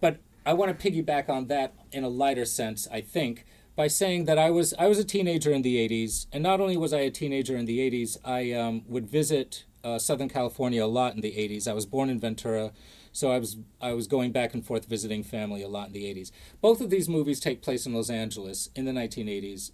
[0.00, 3.44] But I want to piggyback on that in a lighter sense, I think,
[3.80, 6.76] by saying that I was I was a teenager in the '80s, and not only
[6.76, 10.92] was I a teenager in the '80s, I um, would visit uh, Southern California a
[10.98, 11.66] lot in the '80s.
[11.66, 12.72] I was born in Ventura,
[13.10, 16.04] so I was I was going back and forth visiting family a lot in the
[16.14, 16.30] '80s.
[16.60, 19.70] Both of these movies take place in Los Angeles in the 1980s,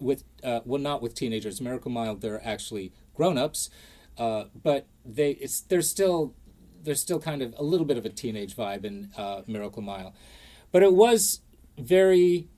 [0.00, 1.60] with uh, well, not with teenagers.
[1.60, 3.68] Miracle Mile, they're actually grown-ups,
[4.16, 6.32] uh, but they it's they're still
[6.84, 10.14] there's still kind of a little bit of a teenage vibe in uh, Miracle Mile,
[10.70, 11.42] but it was
[11.76, 12.48] very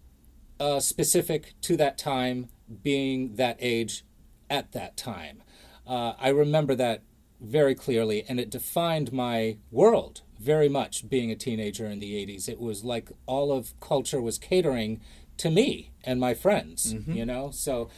[0.60, 2.48] uh, specific to that time,
[2.82, 4.04] being that age
[4.48, 5.42] at that time.
[5.86, 7.02] Uh, I remember that
[7.40, 11.08] very clearly, and it defined my world very much.
[11.08, 15.00] Being a teenager in the '80s, it was like all of culture was catering
[15.36, 16.92] to me and my friends.
[17.14, 17.88] You know, so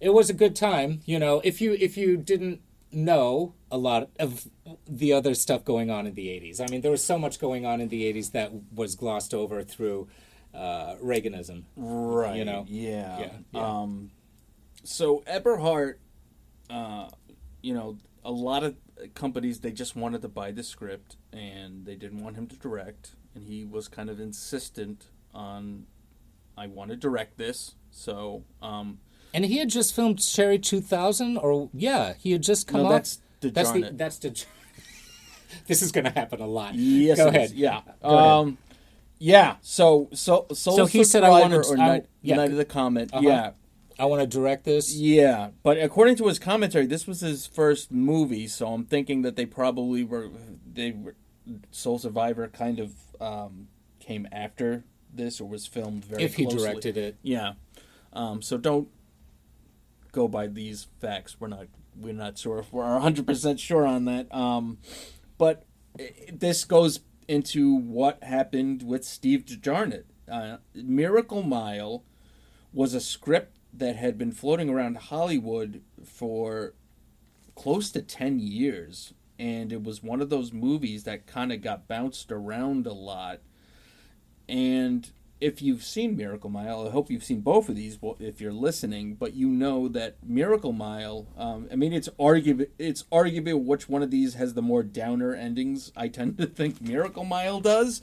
[0.00, 1.00] it was a good time.
[1.04, 2.60] You know, if you if you didn't
[2.92, 4.48] know a lot of
[4.86, 6.60] the other stuff going on in the 80s.
[6.60, 9.62] I mean, there was so much going on in the 80s that was glossed over
[9.62, 10.08] through
[10.56, 11.64] uh, Reaganism.
[11.76, 12.36] Right.
[12.36, 12.64] You know?
[12.68, 13.18] Yeah.
[13.18, 13.60] Yeah, yeah.
[13.60, 14.10] Um,
[14.84, 16.00] so Eberhardt,
[16.70, 17.08] uh,
[17.62, 18.74] you know, a lot of
[19.14, 23.12] companies they just wanted to buy the script and they didn't want him to direct,
[23.34, 25.86] and he was kind of insistent on,
[26.56, 27.74] I want to direct this.
[27.90, 28.98] So, um,
[29.34, 32.92] And he had just filmed Cherry 2000, or yeah, he had just come no, out.
[32.92, 34.44] that's the that's the that's the.
[35.66, 36.74] this is going to happen a lot.
[36.74, 37.50] Yes, Go ahead.
[37.52, 37.82] Yeah.
[38.02, 38.56] Go ahead.
[39.18, 39.56] Yeah.
[39.62, 42.36] So, so, Sole So he said, I Survivor wanted- or I- Night, yeah.
[42.36, 43.10] Night of the Comet.
[43.12, 43.26] Uh-huh.
[43.26, 43.50] Yeah.
[43.98, 44.94] I want to direct this.
[44.94, 49.36] Yeah, but according to his commentary, this was his first movie, so I'm thinking that
[49.36, 50.28] they probably were
[50.70, 51.14] they were
[51.70, 56.98] Sole Survivor kind of um, came after this or was filmed very if he directed
[56.98, 57.16] it.
[57.22, 57.54] Yeah.
[58.12, 58.88] Um, so don't
[60.12, 61.36] go by these facts.
[61.40, 64.32] We're not we're not sure if we're 100% sure on that.
[64.34, 64.78] Um,
[65.38, 65.64] but
[65.98, 70.04] i this goes into what happened with Steve De Jarnatt.
[70.30, 72.04] Uh, Miracle Mile
[72.72, 76.74] was a script that had been floating around Hollywood for
[77.54, 81.88] close to 10 years and it was one of those movies that kind of got
[81.88, 83.40] bounced around a lot
[84.48, 88.52] and if you've seen Miracle Mile, I hope you've seen both of these if you're
[88.52, 89.14] listening.
[89.14, 91.26] But you know that Miracle Mile.
[91.36, 92.66] Um, I mean, it's arguable.
[92.78, 95.92] It's arguable which one of these has the more downer endings.
[95.96, 98.00] I tend to think Miracle Mile does,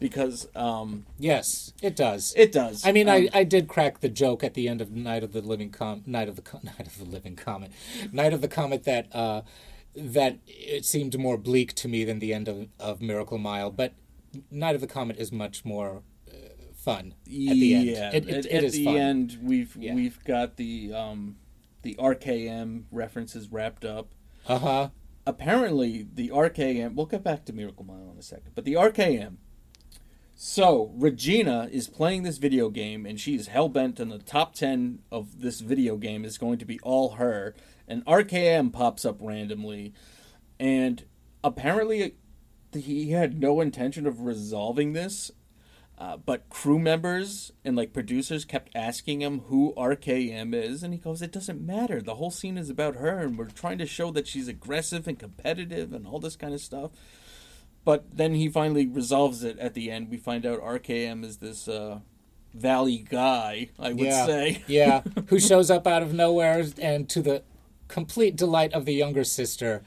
[0.00, 2.34] because um, Yes, it does.
[2.36, 2.84] it does.
[2.84, 5.32] I mean, Um, I, I did crack the joke at the end of Night of
[5.32, 7.70] the Living Com Night of the Com- Night of the Living Comet,
[8.12, 9.42] Night of the Comet that uh,
[9.94, 13.92] that it seemed more bleak to me than the end of, of Miracle Mile, but
[14.50, 16.02] Night of the Comet is much more
[16.84, 17.86] fun at the end.
[17.86, 18.96] Yeah, it, it, at, it at is the fun.
[18.96, 19.94] end, we've Yeah.
[19.94, 21.36] we've got the um,
[21.82, 24.14] the RKM references wrapped up.
[24.46, 24.88] Uh huh.
[25.26, 26.94] apparently the RKM.
[26.94, 29.36] We'll get back to Miracle Mile in a second, but the RKM.
[30.34, 35.00] So Regina is playing this video game, and she's hell bent on the top ten
[35.12, 37.54] of this video game is going to be all her.
[37.86, 39.92] And RKM pops up randomly,
[40.58, 41.04] and
[41.44, 42.16] apparently
[42.72, 45.30] he had no intention of resolving this.
[46.02, 50.98] Uh, but crew members and like producers kept asking him who RKM is, and he
[50.98, 52.02] goes, "It doesn't matter.
[52.02, 55.16] The whole scene is about her, and we're trying to show that she's aggressive and
[55.16, 56.90] competitive and all this kind of stuff."
[57.84, 60.10] But then he finally resolves it at the end.
[60.10, 62.00] We find out RKM is this uh,
[62.52, 64.64] valley guy, I would yeah, say.
[64.66, 67.44] yeah, who shows up out of nowhere and to the
[67.86, 69.84] complete delight of the younger sister.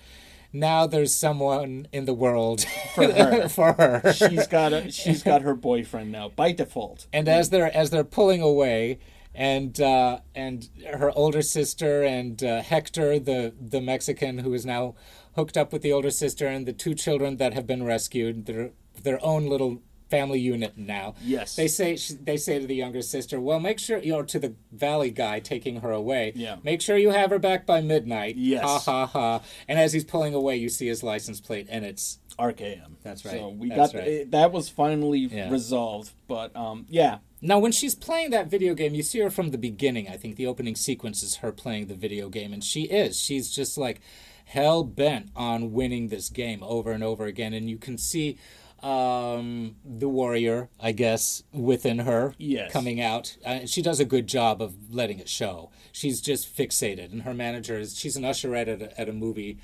[0.55, 3.49] Now there's someone in the world For her.
[3.57, 4.13] for her.
[4.13, 7.07] she's got a she's got her boyfriend now by default.
[7.11, 8.99] and as they're as they're pulling away
[9.33, 10.69] and uh, and
[11.01, 14.95] her older sister and uh, Hector the the Mexican who is now
[15.35, 18.71] hooked up with the older sister and the two children that have been rescued their
[19.03, 21.15] their own little family unit now.
[21.23, 21.55] Yes.
[21.55, 24.53] They say they say to the younger sister, "Well, make sure you know to the
[24.71, 26.31] valley guy taking her away.
[26.35, 26.57] Yeah.
[26.63, 28.63] Make sure you have her back by midnight." Yes.
[28.63, 29.41] Ha ha ha.
[29.67, 32.97] And as he's pulling away, you see his license plate, and it's RKM.
[33.03, 33.35] That's right.
[33.35, 34.07] So we That's got right.
[34.07, 35.49] it- that was finally Yeah.
[35.49, 36.11] resolved.
[36.27, 39.57] But um, yeah, Now, when she's playing that video game, you see her from the
[39.59, 40.07] beginning.
[40.07, 43.21] I think the opening sequence is her playing the video game, and she is.
[43.21, 44.01] She's just like
[44.45, 47.53] hell bent on winning this game over and over again.
[47.53, 48.37] And you can see
[48.85, 52.71] um, the warrior, I guess, within her Yes.
[52.71, 53.35] coming out.
[53.43, 55.71] Uh, she does a good job of letting it show.
[55.91, 59.57] She's just fixated, and her manager is she's an usherette at a, at a movie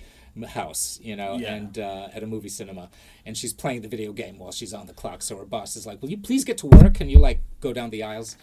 [0.49, 1.53] house, you know, Yeah.
[1.55, 2.89] and uh, at a movie cinema,
[3.25, 5.21] and she's playing the video game while she's on the clock.
[5.21, 6.95] So her boss is like, "Will you please get to work?
[6.95, 8.37] Can you like go down the aisles?"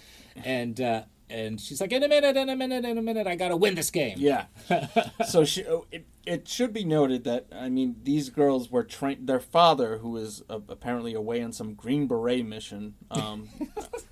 [0.45, 3.37] And uh, and she's like, "In a minute, in a minute, in a minute, I
[3.37, 4.47] gotta win this game." yeah.
[5.29, 9.27] so she, oh, it, it should be noted that I mean these girls were trained.
[9.27, 13.49] Their father, who is uh, apparently away on some Green Beret mission, um,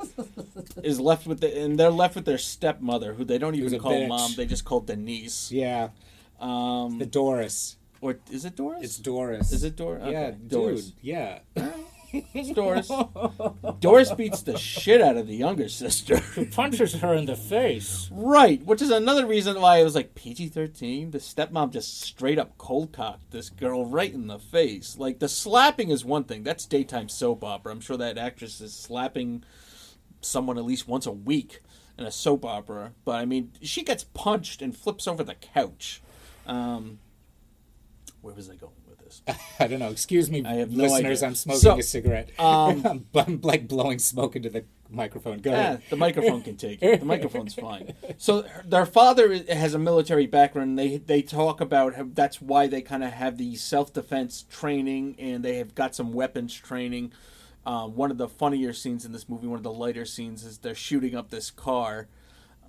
[0.83, 3.93] is left with the and they're left with their stepmother, who they don't even call
[3.93, 4.09] bitch.
[4.09, 4.33] mom.
[4.37, 5.51] They just call Denise.
[5.53, 5.91] Yeah,
[6.41, 7.77] Um, the Doris.
[8.01, 8.83] or is it Doris?
[8.85, 9.53] It's Doris.
[9.53, 10.07] Is it Doris?
[10.11, 10.93] Yeah, Doris.
[11.01, 11.41] Yeah.
[12.55, 12.91] Doris.
[13.81, 16.21] Doris beats the shit out of the younger sister.
[16.53, 18.09] Punches her in the face.
[18.13, 21.11] right, which is another reason why it was like PG thirteen.
[21.11, 24.97] The stepmom just straight up cold cocked this girl right in the face.
[24.99, 26.43] Like the slapping is one thing.
[26.43, 27.73] That's daytime soap opera.
[27.73, 29.45] I'm sure that actress is slapping
[30.21, 31.61] someone at least once a week
[31.99, 32.93] in a soap opera.
[33.05, 36.03] But I mean, she gets punched and flips over the couch.
[36.47, 36.99] Um,
[38.21, 38.73] where was I going
[39.07, 39.23] this?
[39.61, 39.91] I don't know.
[39.91, 41.23] Excuse me, I have no listeners.
[41.23, 42.31] I'm smoking So, a cigarette.
[42.39, 45.39] um, I'm like blowing smoke into the microphone.
[45.39, 45.83] Go Yeah, ahead.
[45.91, 47.01] the microphone can take it.
[47.01, 47.95] The microphone's fine.
[48.19, 50.79] So their father has a military background.
[50.79, 55.17] They they talk about how that's why they kind of have the self defense training
[55.19, 57.13] and they have got some weapons training.
[57.65, 60.59] Um, one of the funnier scenes in this movie, one of the lighter scenes, is
[60.59, 62.07] they're shooting up this car.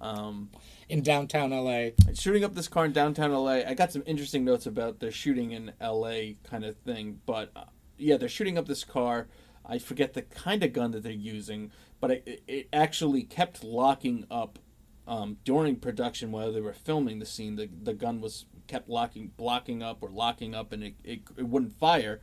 [0.02, 0.50] Um,
[0.90, 1.90] In downtown LA.
[2.14, 3.64] shooting up this car in downtown LA.
[3.68, 7.66] I got some interesting notes about the shooting in LA kind of thing, but uh,
[7.98, 9.28] yeah, they're shooting up this car.
[9.66, 14.26] I forget the kind of gun that they're using, but it, it actually kept locking
[14.32, 14.60] up
[15.08, 17.56] um, during production while they were filming the scene.
[17.56, 21.48] The the gun was kept locking, blocking up or locking up, and it, it, it
[21.48, 22.22] wouldn't fire.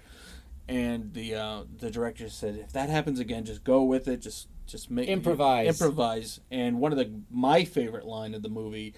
[0.68, 4.20] And the uh, the director said, if that happens again, just go with it.
[4.22, 5.68] Just just make Improvise.
[5.68, 6.40] improvise.
[6.50, 8.94] And one of the my favorite line of the movie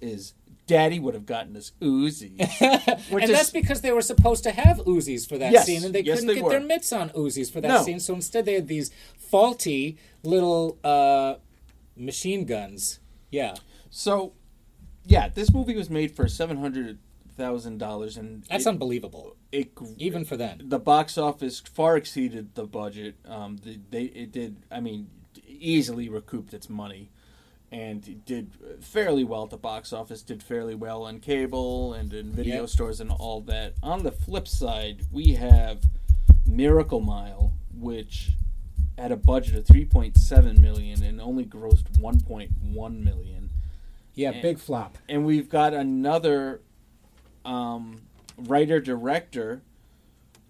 [0.00, 0.34] is,
[0.66, 2.38] "Daddy would have gotten us Uzi,"
[3.10, 5.84] which and is that's because they were supposed to have Uzis for that Yes, scene,
[5.84, 6.50] and they yes, couldn't they get were.
[6.50, 7.82] their mitts on Uzis for that No.
[7.82, 7.98] scene.
[8.00, 11.36] So instead, they had these faulty little uh,
[11.96, 13.00] machine guns.
[13.30, 13.54] Yeah,
[13.90, 14.32] so.
[15.08, 16.98] Yeah, this movie was made for seven hundred
[17.36, 20.58] thousand dollars, and that's it, unbelievable, it even for them.
[20.64, 23.16] the box office far exceeded the budget.
[23.26, 24.56] Um, the, they it did.
[24.70, 25.08] I mean,
[25.46, 27.10] easily recouped its money,
[27.70, 30.22] and it did fairly well at the box office.
[30.22, 32.68] Did fairly well on cable and in video Yep.
[32.70, 33.74] stores and all that.
[33.82, 35.82] On the flip side, we have
[36.46, 38.30] Miracle Mile, which
[38.98, 43.50] had a budget of three point seven million and only grossed one point one million
[44.14, 44.96] Yeah, And- big flop.
[45.08, 46.62] and we've got another
[47.46, 48.02] um,
[48.36, 49.62] writer director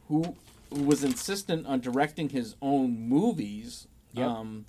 [0.09, 0.37] who
[0.73, 3.87] who was insistent on directing his own movies.
[4.13, 4.29] Yep.
[4.29, 4.67] Um,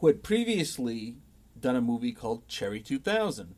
[0.00, 1.16] who had previously
[1.58, 3.56] done a movie called Cherry Two Thousand,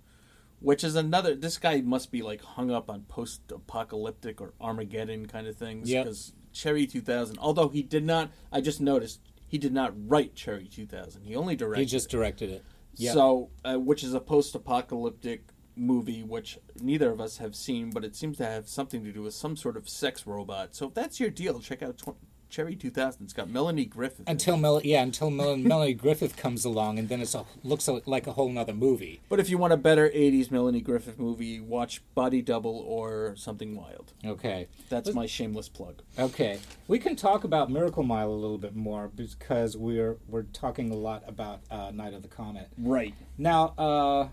[0.60, 1.34] which is another.
[1.34, 6.04] This guy must be like hung up on post-apocalyptic or Armageddon kind of things Yep.
[6.04, 7.38] because Cherry Two Thousand.
[7.38, 11.24] Although he did not, I just noticed he did not write Cherry Two Thousand.
[11.24, 11.80] He only directed.
[11.82, 12.64] He just directed it.
[12.96, 13.12] Yeah.
[13.12, 15.44] So, uh, which is a post-apocalyptic
[15.76, 19.22] movie, which neither of us have seen, but it seems to have something to do
[19.22, 20.74] with some sort of sex robot.
[20.74, 22.16] So, if that's your deal, check out tw-
[22.50, 23.22] Cherry 2000.
[23.22, 24.28] It's got Melanie Griffith.
[24.28, 28.32] Until Mel- yeah, until Mel- Melanie Griffith comes along, and then it looks like a
[28.32, 29.20] whole nother movie.
[29.28, 33.76] But if you want a better 80s Melanie Griffith movie, watch Body Double or Something
[33.76, 34.12] Wild.
[34.24, 34.66] Okay.
[34.88, 36.02] That's my shameless plug.
[36.18, 36.58] Okay,
[36.88, 40.96] we can talk about Miracle Mile a little bit more because we're we're talking a
[40.96, 42.68] lot about uh, Night of the Comet.
[42.76, 43.14] Right.
[43.38, 44.28] Now, uh,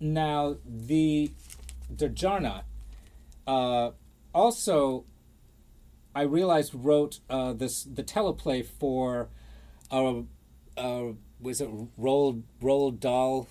[0.00, 1.30] now De
[2.08, 2.64] Jarnatt
[3.50, 3.90] uh,
[4.32, 5.04] also,
[6.14, 9.28] I realized wrote uh, this the teleplay for,
[9.90, 10.20] uh,
[10.76, 13.48] uh, was it Roald Roald Dahl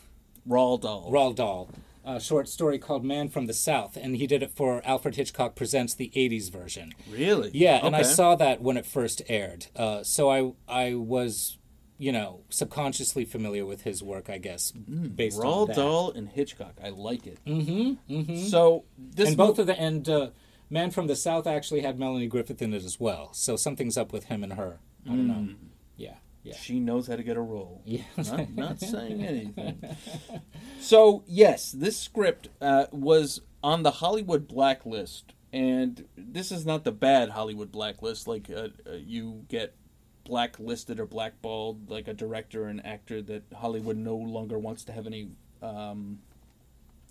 [0.48, 1.12] Roald Dahl.
[1.12, 1.70] Roald Dahl,
[2.06, 5.56] a short story called Man from the South, and he did it for Alfred Hitchcock
[5.56, 6.94] Presents the '80s version.
[7.12, 7.52] Really?
[7.54, 9.68] Yeah, and I saw that when it first aired.
[9.76, 11.58] Uh, so I I was,
[12.00, 15.76] you know, subconsciously familiar with his work, I guess, based on Roald that.
[15.76, 16.74] Dahl and Hitchcock.
[16.82, 17.38] I like it.
[17.46, 18.14] Mm-hmm.
[18.14, 18.48] mm-hmm.
[18.48, 20.30] So, this and mo- both of the and uh,
[20.70, 23.34] Man from the South actually had Melanie Griffith in it as well.
[23.34, 24.80] So something's up with him and her.
[25.06, 25.56] I don't know.
[25.98, 26.56] Yeah, yeah.
[26.56, 27.82] She knows how to get a role.
[27.86, 28.04] Yeah.
[28.16, 29.84] Not, not saying anything.
[30.80, 35.34] So, yes, this script uh, was on the Hollywood blacklist.
[35.52, 38.28] And this is not the bad Hollywood blacklist.
[38.28, 39.76] Like, uh, uh, you get
[40.24, 44.92] blacklisted or blackballed, like a director or an actor that Hollywood no longer wants to
[44.92, 45.30] have any
[45.62, 46.20] um,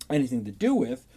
[0.09, 1.07] anything to do with.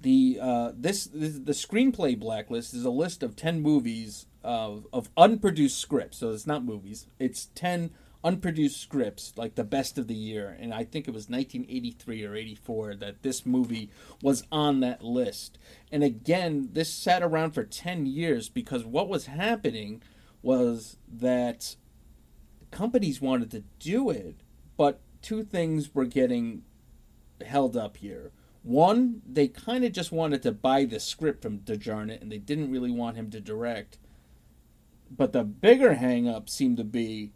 [0.00, 5.10] The uh, this, this the screenplay blacklist is a list of ten movies of of
[5.16, 6.18] unproduced scripts.
[6.18, 7.06] So it's not movies.
[7.18, 7.90] It's ten
[8.22, 10.56] unproduced scripts, like the best of the year.
[10.58, 13.90] And I think it was 1983 or 84 that this movie
[14.22, 15.58] was on that list.
[15.90, 20.02] And again, this sat around for 10 years because what was happening
[20.42, 21.76] was that
[22.70, 24.36] companies wanted to do it,
[24.76, 26.62] but two things were getting
[27.44, 28.32] held up here.
[28.62, 32.38] One, they kind of just wanted to buy the script from De Jarnatt and they
[32.38, 33.98] didn't really want him to direct.
[35.10, 37.32] But the bigger hang up seemed to be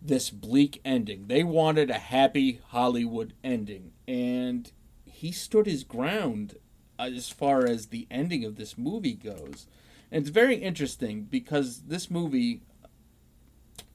[0.00, 1.26] this bleak ending.
[1.28, 3.92] They wanted a happy Hollywood ending.
[4.08, 4.70] And
[5.04, 6.56] he stood his ground
[6.98, 9.66] as far as the ending of this movie goes.
[10.14, 12.60] And it's very interesting because this movie,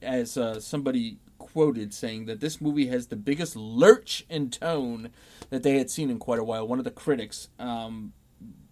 [0.02, 5.12] as uh, somebody quoted saying that this movie has the biggest lurch in tone
[5.50, 6.68] that they had seen in quite a while.
[6.68, 7.48] One of the critics.
[7.58, 8.12] Um,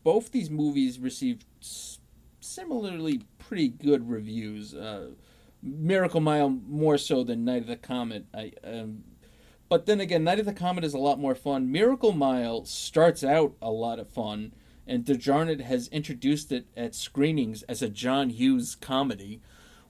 [0.04, 1.46] both these movies received
[2.42, 4.76] similarly pretty good reviews.
[4.76, 5.12] Uh,
[5.64, 8.26] Miracle Mile more so than Night of the Comet.
[8.34, 9.06] I, um,
[9.70, 11.72] but then again, Night of the Comet is a lot more fun.
[11.72, 14.52] Miracle Mile starts out a lot of fun,
[14.88, 19.42] and De Jarnatt has introduced it at screenings as a John Hughes comedy,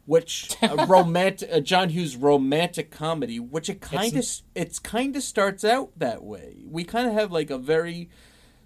[0.05, 4.25] which uh, a romantic a John Hughes romantic comedy, which it kind of
[4.55, 6.63] it's kind of starts out that way.
[6.67, 8.09] We kind of have like a very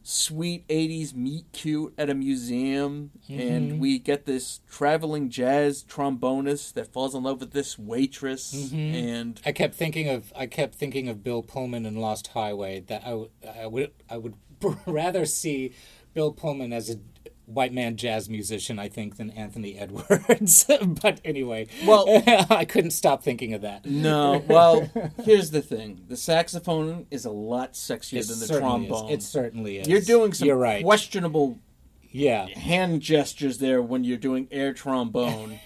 [0.03, 3.79] sweet 80s meet cute at a museum and mm-hmm.
[3.79, 8.95] we get this traveling jazz trombonist that falls in love with this waitress mm-hmm.
[8.95, 12.79] and I kept thinking of I kept thinking of Bill Pullman in Lost Highway.
[12.79, 13.25] That I,
[13.61, 14.34] I would I would
[14.86, 15.73] rather see
[16.14, 16.95] Bill Pullman as a
[17.45, 20.66] white man jazz musician, I think, than Anthony Edwards.
[21.01, 22.05] but anyway, Well-
[22.49, 23.86] I couldn't stop thinking of that.
[23.86, 24.89] no well
[25.24, 29.26] here's the thing the saxophone is a lot sexier It than the trombone Is.
[29.26, 29.88] It certainly is.
[29.88, 30.84] you're doing some You're right.
[30.84, 31.59] questionable
[32.09, 32.47] yeah.
[32.47, 35.59] hand gestures there when you're doing air trombone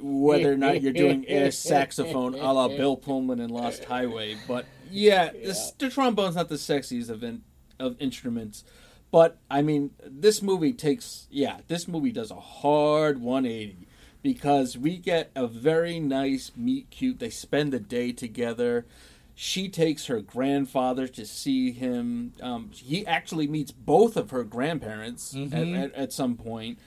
[0.00, 4.36] whether or not you're doing air saxophone a la Bill Pullman in Lost Highway.
[4.48, 7.42] But yeah, This, the trombone's not the sexiest of, in,
[7.78, 8.64] of instruments.
[9.12, 13.86] But I mean, this movie takes, yeah, this movie does a hard 180
[14.22, 17.18] because we get a very nice meet cute.
[17.20, 18.86] They spend the day together.
[19.34, 22.32] She takes her grandfather to see him.
[22.40, 26.78] Um, he actually meets both of her grandparents at, at, at some point.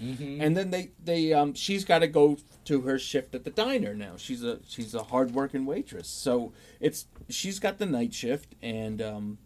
[0.41, 3.93] and then they they um, she's got to go to her shift at the diner
[3.93, 4.13] now.
[4.17, 9.37] She's a she's a hardworking waitress, so it's she's got the night shift, and um,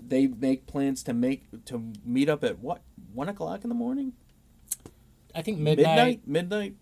[0.00, 2.82] they make plans to make to meet up at what
[3.12, 4.12] one o'clock in the morning,
[5.34, 5.86] I think midnight.
[5.86, 6.74] midnight, midnight.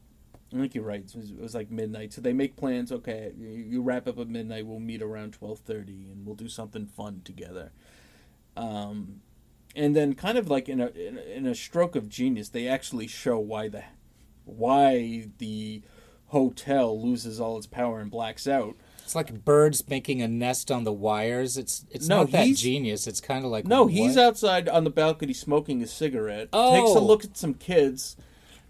[0.53, 1.01] I think you're right.
[1.01, 2.13] It was, it was like midnight.
[2.13, 2.93] So they make plans.
[2.93, 4.67] Okay, you, you wrap up at midnight.
[4.67, 7.73] We'll meet around twelve thirty, and we'll do something fun together.
[8.57, 9.21] Um,
[9.75, 13.39] and then kind of like in a in a stroke of genius, they actually show
[13.39, 13.85] why the
[14.45, 15.83] why the
[16.27, 18.77] hotel loses all its power and blacks out.
[19.07, 21.57] It's like birds making a nest on the wires.
[21.57, 23.07] It's it's No, not that genius.
[23.07, 26.49] It's kind of like No, he's outside on the balcony smoking a cigarette.
[26.53, 26.75] Oh.
[26.75, 27.05] Takes a oh.
[27.07, 28.17] look at some kids,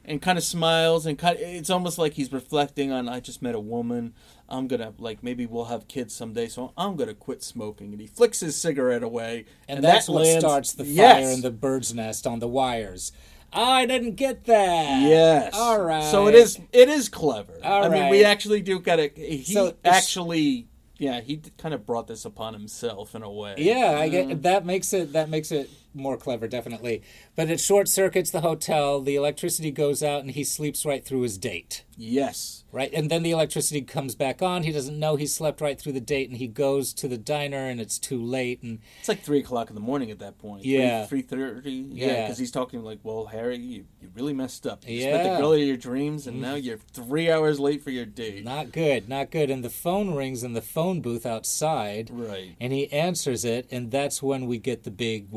[0.05, 1.39] and kind of smiles and kind.
[1.41, 3.09] it's almost like he's reflecting on.
[3.09, 4.13] I just met a woman.
[4.47, 7.93] I'm gonna like maybe we'll have kids someday, so I'm gonna quit smoking.
[7.93, 11.35] And he flicks his cigarette away, and, that's that what starts the fire Yes.
[11.35, 13.11] in the bird's nest on the wires.
[13.53, 15.03] I didn't get that.
[15.03, 15.55] Yes.
[15.55, 16.05] All right.
[16.05, 16.59] So it is.
[16.73, 17.55] It is clever.
[17.63, 19.09] All I mean, we actually do got to.
[19.09, 20.69] He So actually,
[20.99, 23.55] yeah, he kind of brought this upon himself in a way.
[23.59, 24.41] Yeah, I get mm-hmm.
[24.43, 27.03] that makes it that makes it more clever, definitely.
[27.35, 29.01] But it short circuits the hotel.
[29.01, 31.85] The electricity goes out, and he sleeps right through his date.
[31.97, 32.65] Yes.
[32.73, 34.63] Right, and then the electricity comes back on.
[34.63, 37.67] He doesn't know he slept right through the date, and he goes to the diner,
[37.69, 38.63] and it's too late.
[38.63, 40.65] And It's like three o'clock in the morning at that point.
[40.67, 41.07] Yeah.
[41.07, 41.71] three thirty.
[41.71, 42.23] Yeah, Yeah.
[42.25, 44.87] because he's talking like, "Well, Harry, you, you really messed up.
[44.87, 45.33] You spent Yeah.
[45.33, 46.65] the girl of your dreams, and now mm.
[46.65, 49.49] you're three hours late for your date." not good, not good.
[49.49, 52.57] And the phone rings in the phone booth outside, right.
[52.61, 55.31] and he answers it, and that's when we get the big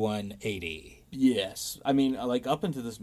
[0.54, 1.04] 180.
[1.12, 1.80] Yes.
[1.86, 3.00] I mean, uh, like up until this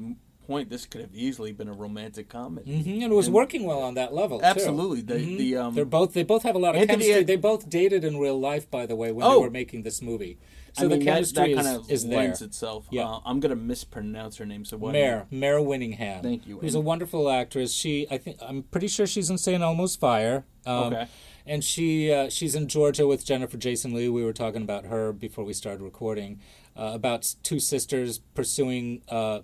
[0.47, 2.71] point, this could have easily been a romantic comedy.
[2.85, 4.39] Mhm, and it was working well on that level.
[4.39, 4.45] too.
[4.45, 5.39] Absolutely, the Mhm.
[5.39, 7.15] the um, They're both they both have a lot of Anthony chemistry.
[7.23, 9.35] Ed- they both dated in real life, by the way, when Oh.
[9.35, 10.39] they were making this movie.
[10.75, 12.19] So I mean, the that, chemistry that is, kind of is there.
[12.19, 12.87] lends itself.
[12.93, 13.09] Yeah.
[13.09, 14.93] Uh, I'm gonna mispronounce her name, so what?
[14.93, 16.23] Mare, Mare Winningham.
[16.23, 16.59] Thank you.
[16.61, 17.73] Who's And- a wonderful actress.
[17.73, 19.63] She, I think, I'm pretty sure she's in St.
[19.63, 20.45] Elmo's Fire.
[20.65, 21.07] Um, Okay.
[21.49, 24.09] And she, uh, she's in Georgia with Jennifer Jason Leigh.
[24.09, 26.41] We were talking about her before we started recording,
[26.77, 29.41] uh, about two sisters pursuing uh,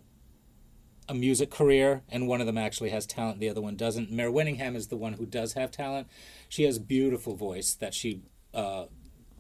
[1.08, 4.10] a music career, and one of them actually has talent, the other one doesn't.
[4.10, 6.06] Mare Winningham is the one who does have talent.
[6.48, 8.22] She has beautiful voice that she
[8.54, 8.86] uh,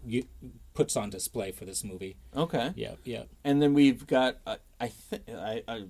[0.04, 0.24] you,
[0.74, 2.16] puts on display for this movie.
[2.36, 2.72] Okay.
[2.74, 3.24] Yeah, yeah.
[3.44, 5.84] And then we've got uh, I think I, I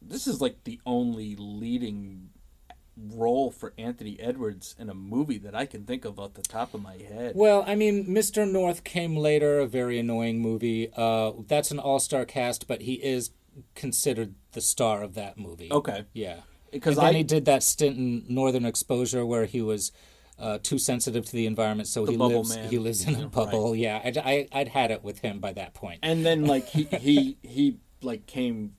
[0.00, 2.30] this is like the only leading
[3.14, 6.74] role for Anthony Edwards in a movie that I can think of off the top
[6.74, 7.32] of my head.
[7.34, 8.50] Well, I mean, Mr.
[8.50, 10.90] North came later, a very annoying movie.
[10.96, 13.30] Uh, that's an all star cast, but he is
[13.74, 15.70] considered the star of that movie.
[15.70, 16.04] Okay.
[16.12, 16.40] Yeah.
[16.70, 19.92] Because and then I- he did that stint in Northern Exposure where he was
[20.38, 22.68] uh, too sensitive to the environment, so The he lives man.
[22.70, 23.76] he lives in a bubble.
[23.76, 26.00] Yeah, I, I, I'd had it with him by that point.
[26.02, 28.74] And then like he he he like came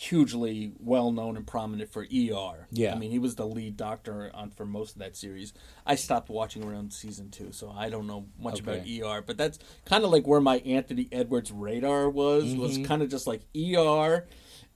[0.00, 2.66] hugely well known and prominent for ER.
[2.70, 2.94] Yeah.
[2.94, 5.52] I mean, he was the lead doctor on for most of that series.
[5.84, 9.02] I stopped watching around season 2, so I don't know much Okay.
[9.02, 12.84] about ER, but that's kind of like where my Anthony Edwards radar was was Mm-hmm.
[12.84, 14.26] kind of just like ER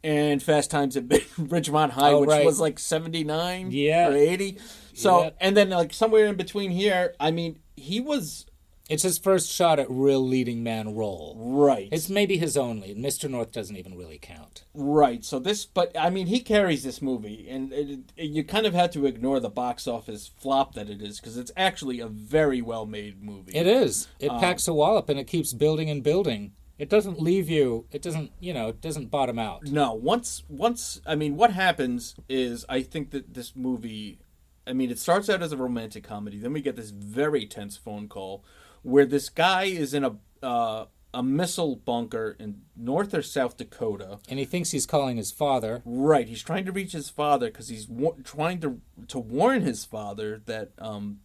[0.02, 2.44] and Fast Times at Ridgemont High, Oh, which right.
[2.44, 4.08] was like 79 Yeah.
[4.10, 4.58] or 80.
[4.92, 5.30] So, Yeah.
[5.40, 8.44] and then like somewhere in between here, I mean, he was
[8.90, 11.36] It's his first shot at real leading man role.
[11.38, 11.88] right.
[11.90, 12.94] It's maybe his only.
[12.94, 13.30] Mr.
[13.30, 14.64] North doesn't even really count.
[14.74, 15.24] Right.
[15.24, 18.74] So this, but I mean, he carries this movie, and it, it, you kind of
[18.74, 22.60] have to ignore the box office flop that it is because it's actually a very
[22.60, 23.52] well made movie.
[23.54, 24.08] It is.
[24.20, 26.52] It Um, packs a wallop and it keeps building and building.
[26.76, 27.86] It doesn't leave you.
[27.92, 29.64] It doesn't, you know, it doesn't bottom out.
[29.66, 34.18] No, once, once, I mean, what happens is I think that this movie,
[34.66, 36.36] I mean, it starts out as a romantic comedy.
[36.38, 38.44] Then we get this very tense phone call
[38.84, 44.18] where this guy is in a uh, a missile bunker in North or South Dakota.
[44.28, 45.80] And he thinks he's calling his father.
[45.84, 49.84] Right, he's trying to reach his father because he's wa- trying to to warn his
[49.84, 51.20] father that um,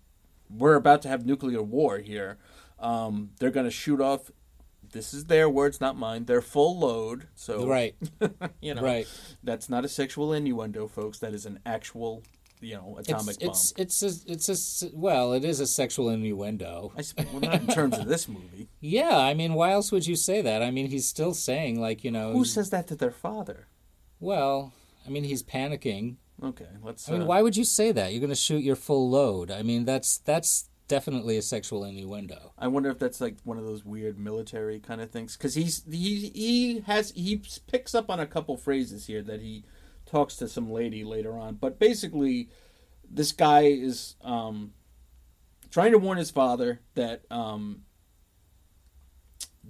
[0.49, 2.37] we're about to have nuclear war here.
[2.79, 4.31] Um, they're going to shoot off.
[4.91, 6.25] This is their words, not mine.
[6.25, 7.27] They're full load.
[7.35, 7.95] So Right.
[8.61, 9.07] you know, Right.
[9.43, 11.19] That's not a sexual innuendo, folks.
[11.19, 12.23] That is an actual,
[12.61, 13.81] you know, atomic it's, bomb.
[13.81, 16.91] it's it's a, it's a well, it is a sexual innuendo.
[16.97, 18.69] I well, not in terms of this movie.
[18.81, 20.61] Yeah, I mean, why else would you say that?
[20.61, 23.67] I mean, he's still saying like, you know, Who says that to their father?
[24.19, 24.73] well,
[25.05, 26.15] I mean, he's panicking.
[26.41, 27.09] Okay, let's.
[27.09, 28.11] I mean, uh, why would you say that?
[28.11, 29.51] You're going to shoot your full load.
[29.51, 32.53] I mean, that's that's definitely a sexual innuendo.
[32.57, 35.83] I wonder if that's like one of those weird military kind of things because he's
[35.89, 39.63] he he has he picks up on a couple phrases here that he
[40.09, 42.49] talks to some lady later on, but basically,
[43.09, 44.73] this guy is um,
[45.71, 47.83] trying to warn his father that um,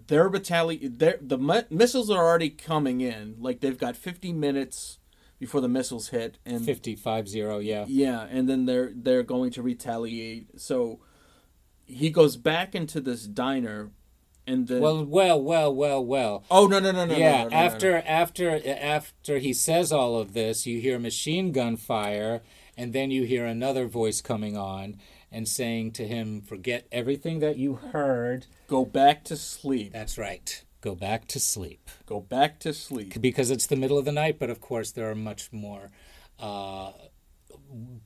[0.07, 3.35] their battalion, their the mi- missiles are already coming in.
[3.39, 4.99] Like they've got fifty minutes
[5.39, 7.85] before the missiles hit, and Fifty-five zero, yeah.
[7.87, 10.59] yeah, and then they're they're going to retaliate.
[10.59, 10.99] So
[11.85, 13.91] he goes back into this diner,
[14.49, 16.43] and then Well, well, well, well, well.
[16.49, 17.97] oh no no no no yeah, no, no, after no.
[17.99, 22.41] after after he says all of this, you hear machine gun fire,
[22.77, 24.97] and then you hear another voice coming on
[25.31, 29.93] and saying to him, "Forget everything that you heard." go back to sleep.
[29.93, 30.63] That's right.
[30.81, 33.19] Go back to sleep Go back to sleep.
[33.19, 34.39] because it's the middle of the night.
[34.39, 35.91] But of course, there are much more
[36.39, 36.91] uh,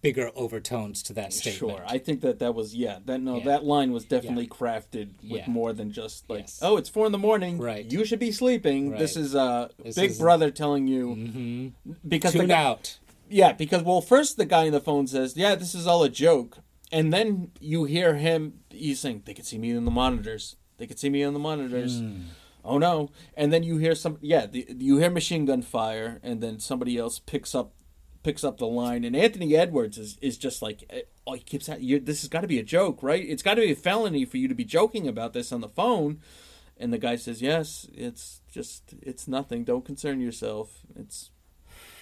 [0.02, 1.78] bigger overtones to that statement.
[1.78, 3.00] Sure, I think that that was yeah.
[3.06, 3.44] That no, Yeah.
[3.46, 5.50] that line was definitely crafted with Yeah.
[5.50, 6.60] more than just like Yes.
[6.62, 7.58] oh, it's four in the morning.
[7.58, 7.90] Right.
[7.90, 8.92] You should be sleeping.
[8.92, 11.94] This is uh, This Big is- Brother telling you Mm-hmm.
[12.08, 13.00] because Tune guy- out.
[13.30, 16.10] Yeah, because well, first the guy in the phone says, "Yeah, this is all a
[16.10, 16.60] joke,"
[16.92, 18.60] and then you hear him.
[18.70, 20.56] He's saying, "They can see me on the monitors.
[20.78, 22.22] They can see me on the monitors." Hmm.
[22.66, 23.10] Oh no!
[23.36, 24.18] And then you hear some.
[24.22, 27.74] Yeah, the, you hear machine gun fire, and then somebody else picks up
[28.24, 31.66] picks up the line, and Anthony Edwards is, is just like, eh, oh, he keeps
[31.68, 31.82] that.
[31.82, 33.24] You, this has got to be a joke, right?
[33.24, 35.70] It's got to be a felony for you to be joking about this on the
[35.70, 36.20] phone.
[36.78, 39.64] And the guy says, "Yes, it's just it's nothing.
[39.64, 40.80] Don't concern yourself.
[40.96, 41.30] It's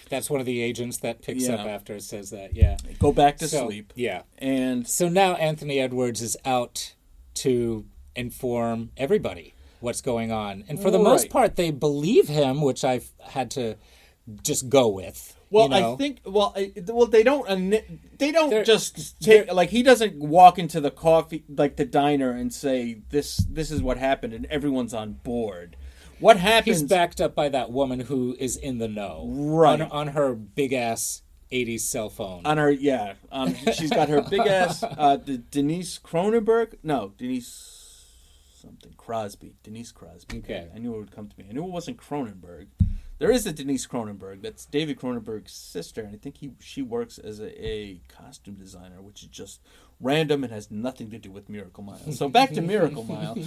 [0.08, 1.54] That's one of the agents that picks Yeah.
[1.56, 2.54] up after it says that.
[2.56, 2.76] Yeah.
[2.98, 4.22] go back to So, sleep." Yeah.
[4.38, 6.94] And So now Anthony Edwards is out
[7.34, 7.84] to
[8.16, 10.64] inform everybody what's going on.
[10.68, 13.76] And for the most part, they believe him, which I've had to
[14.42, 15.36] just go with.
[15.52, 15.92] Well, you know?
[15.94, 17.46] I think well, I, well they don't
[18.18, 22.30] they don't They're- just take like he doesn't walk into the coffee like the diner
[22.30, 25.76] and say this this is what happened and everyone's on board.
[26.20, 26.80] What happens?
[26.80, 29.80] He's backed up by that woman who is in the know, Right.
[29.80, 32.46] On, on her big ass '80s cell phone.
[32.46, 38.06] on her yeah um, she's got her big ass uh, the denise cronenberg no denise
[38.58, 40.68] something crosby denise crosby Okay.
[40.74, 42.68] i knew it would come to me i knew it wasn't cronenberg
[43.22, 47.18] there is a denise cronenberg that's david cronenberg's sister and i think he she works
[47.18, 49.60] as a, a costume designer which is just
[50.00, 53.38] random and has nothing to do with miracle mile so back to miracle mile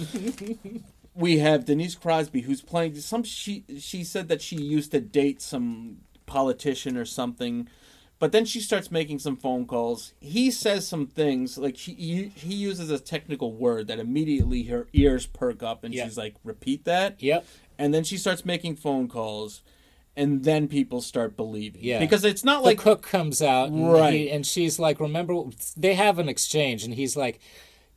[1.14, 5.42] we have denise crosby who's playing some she she said that she used to date
[5.42, 7.68] some politician or something
[8.18, 10.14] but then she starts making some phone calls.
[10.20, 14.86] He says some things like she he, he uses a technical word that immediately her
[14.94, 16.04] ears perk up and Yeah.
[16.04, 17.44] she's like, "Repeat that." Yep.
[17.78, 19.62] And then she starts making phone calls,
[20.16, 21.82] and then people start believing.
[21.84, 21.98] Yeah.
[22.00, 24.12] because it's not The like cook comes out, and, Right.
[24.14, 25.42] he- and she's like, "Remember?"
[25.76, 27.38] They have an exchange, and he's like,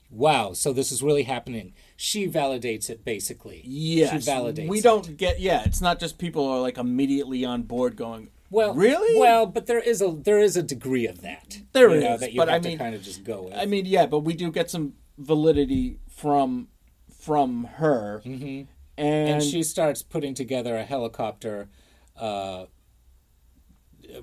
[0.09, 3.61] "Wow, so this is really happening." She validates it basically.
[3.65, 4.67] yes, she validates.
[4.67, 5.63] we don't get yeah.
[5.65, 8.29] It's not just people are like immediately on board going.
[8.51, 9.19] Well, really?
[9.19, 11.59] Well, but there is a there is a degree of that.
[11.71, 13.53] There you know, is, that you but have I mean- kind of just go with.
[13.53, 16.67] I mean, yeah, but we do get some validity from
[17.15, 18.63] from her, mm-hmm.
[18.99, 21.69] And, and she starts putting together a helicopter
[22.17, 22.65] uh,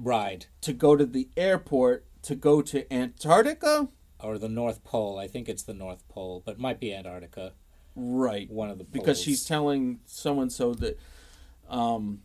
[0.01, 3.89] ride to go to the airport to go to Antarctica.
[4.23, 5.19] or the North Pole.
[5.19, 7.53] I think it's the North Pole, but it might be Antarctica.
[7.95, 8.51] Right.
[8.51, 10.99] One of the because she's telling so and so that
[11.69, 12.21] um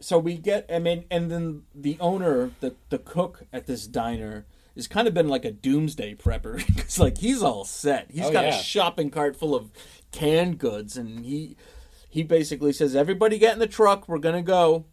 [0.00, 4.46] so we get I mean and then the owner the the cook at this diner
[4.76, 8.32] has kind of been like a doomsday prepper it's like he's all set He's Oh,
[8.32, 8.58] got yeah.
[8.60, 9.70] a shopping cart full of
[10.10, 11.56] canned goods and he
[12.08, 14.84] he basically says everybody get in the truck we're gonna go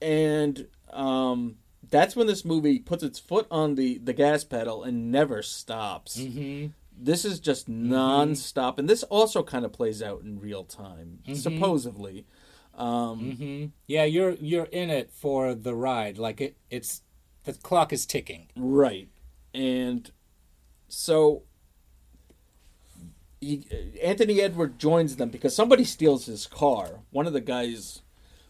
[0.00, 1.56] and um
[1.90, 6.18] that's when this movie puts its foot on the the gas pedal and never stops
[6.18, 6.66] Mm-hmm.
[6.96, 11.34] this is just non-stop and this also kind of plays out in real time Mm-hmm.
[11.34, 12.26] supposedly
[12.74, 16.16] Um, Yeah, you're you're in it for the ride.
[16.18, 17.02] Like it, it's
[17.44, 18.48] the clock is ticking.
[18.56, 19.08] right
[19.52, 20.10] and
[20.88, 21.42] so
[23.42, 23.64] he,
[24.02, 27.00] anthony edward joins them because somebody steals his car.
[27.10, 28.02] One of the guys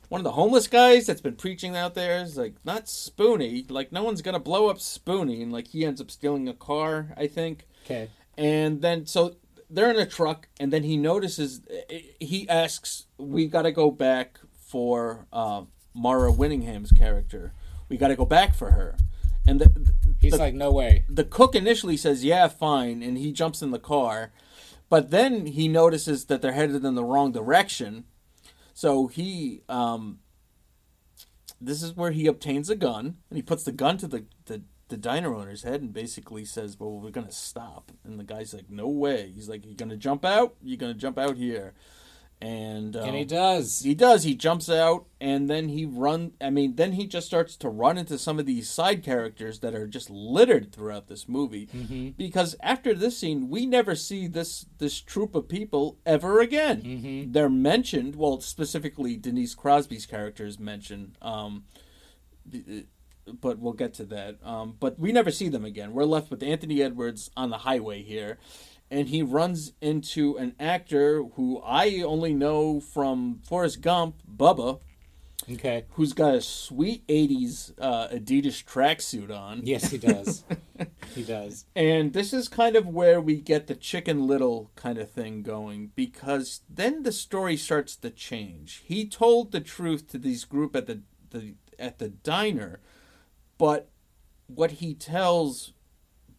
[0.09, 3.65] one of the homeless guys that's been preaching out there is like not spoony.
[3.69, 7.15] Like no one's gonna blow up spoony and like he ends up stealing a car
[7.17, 7.67] i think.
[7.85, 8.11] Okay.
[8.37, 9.37] and then so
[9.71, 11.63] they're in a truck and then he notices
[12.21, 15.63] he asks we got to go back for uh,
[15.95, 17.53] mara winningham's character.
[17.89, 18.97] We got to go back for her.
[19.47, 21.05] And the, He's the, like, no way.
[21.09, 24.31] the cook initially says yeah fine and he jumps in the car
[24.93, 28.05] but then he notices that they're headed in the wrong direction
[28.75, 30.19] so he um,
[31.63, 34.63] this is where he obtains a gun and he puts the gun to the, the,
[34.89, 37.93] the diner owner's head and basically says, Well, we're going to stop.
[38.05, 39.31] And the guy's like, No way.
[39.35, 40.57] He's like, You're going to jump out?
[40.63, 41.75] You're going to jump out here.
[42.43, 43.83] And, um, And he does.
[43.83, 44.25] he does.
[44.25, 46.33] He jumps out, and then he run.
[46.41, 49.75] I mean, then he just starts to run into some of these side characters that
[49.75, 51.67] are just littered throughout this movie.
[51.67, 52.11] Mm-hmm.
[52.11, 56.83] Because after this scene, we never see this this troop of people ever again.
[56.83, 57.33] Mm-hmm.
[57.33, 58.17] They're mentioned.
[58.17, 61.17] Well, specifically, Denise Crosby's character is mentioned.
[61.23, 61.65] Um,
[63.27, 64.37] but we'll get to that.
[64.45, 65.93] Um, but we never see them again.
[65.93, 68.39] We're left with Anthony Edwards on the highway here,
[68.93, 74.81] and he runs into an actor who I only know from Forrest Gump, Bubba,
[75.51, 75.87] Okay.
[75.93, 79.63] who's got a sweet '80s uh, Adidas tracksuit on.
[79.65, 80.45] Yes, he does.
[81.15, 81.65] he does.
[81.75, 85.91] And this is kind of where we get the Chicken Little kind of thing going
[85.97, 88.83] because then the story starts to change.
[88.85, 92.79] He told the truth to these group at the, the at the diner,
[93.59, 93.89] but
[94.47, 95.73] what he tells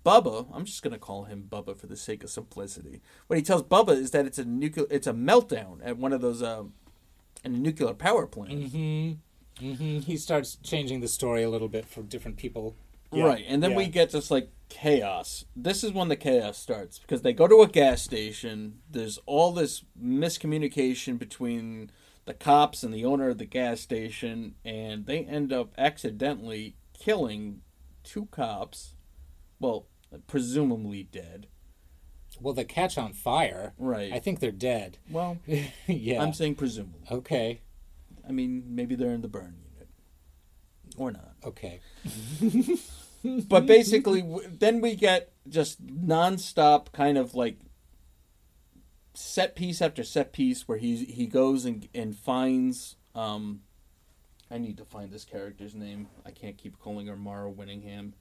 [0.06, 3.01] Bubba, I'm just going to call him Bubba for the sake of simplicity.
[3.28, 6.22] What he tells Bubba is that it's a nuclear it's a meltdown at one of
[6.22, 6.74] those um
[7.43, 8.51] in a nuclear power plant.
[9.60, 12.76] hmm He starts changing the story a little bit for different people.
[13.12, 13.78] Yeah, Right, and then yeah.
[13.78, 15.45] we get this like chaos.
[15.56, 18.80] This is when the chaos starts because they go to a gas station.
[18.89, 21.91] There's all this miscommunication between
[22.26, 27.62] the cops and the owner of the gas station, and they end up accidentally killing
[28.04, 28.95] two cops.
[29.60, 29.86] Well,
[30.20, 31.47] presumably dead.
[32.39, 33.74] Well, they catch on fire.
[33.78, 34.11] Right.
[34.11, 34.97] I think they're dead.
[35.09, 35.38] Well,
[35.88, 36.22] yeah.
[36.22, 37.01] I'm saying presumably.
[37.11, 37.61] okay.
[38.28, 39.89] I mean, maybe they're in the burn unit,
[40.97, 41.34] or not.
[41.43, 41.82] Okay.
[43.47, 47.57] but basically then we get just nonstop kind of like
[49.14, 53.61] set piece after set piece where he he goes and and finds um
[54.49, 56.07] I need to find this character's name.
[56.26, 58.11] I can't keep calling her Mara Winningham.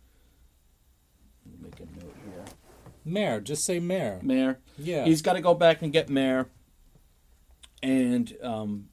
[1.60, 2.44] Make a note here.
[3.04, 3.40] Mayor.
[3.40, 4.20] Just say mayor.
[4.22, 4.58] Mayor.
[4.78, 5.04] Yeah.
[5.04, 6.46] He's got to go back and get Mayor.
[7.82, 8.88] and um,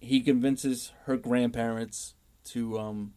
[0.00, 2.78] he convinces her grandparents to.
[2.78, 3.14] Um,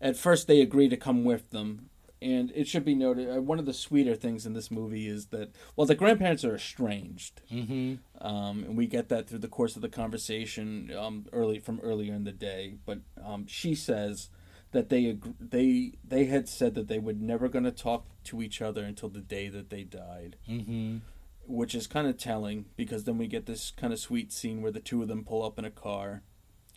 [0.00, 1.88] at first, they agree to come with them,
[2.20, 5.26] and it should be noted uh, one of the sweeter things in this movie is
[5.26, 8.26] that well, the grandparents are estranged, Mm-hmm.
[8.26, 12.12] um, and we get that through the course of the conversation um, early from earlier
[12.12, 12.74] in the day.
[12.84, 14.28] But um, she says
[14.74, 18.60] that they they they had said that they were never going to talk to each
[18.60, 20.98] other until the day that they died Mm-hmm.
[21.46, 24.72] which is kind of telling because then we get this kind of sweet scene where
[24.72, 26.22] the two of them pull up in a car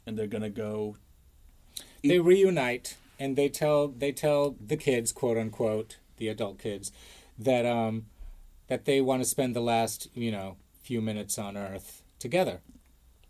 [0.06, 0.96] and they're gonna go
[2.04, 6.92] They reunite and they tell they tell the kids, quote unquote, the adult kids,
[7.38, 8.06] that um
[8.68, 12.62] that they want to spend the last you know few minutes on Earth together.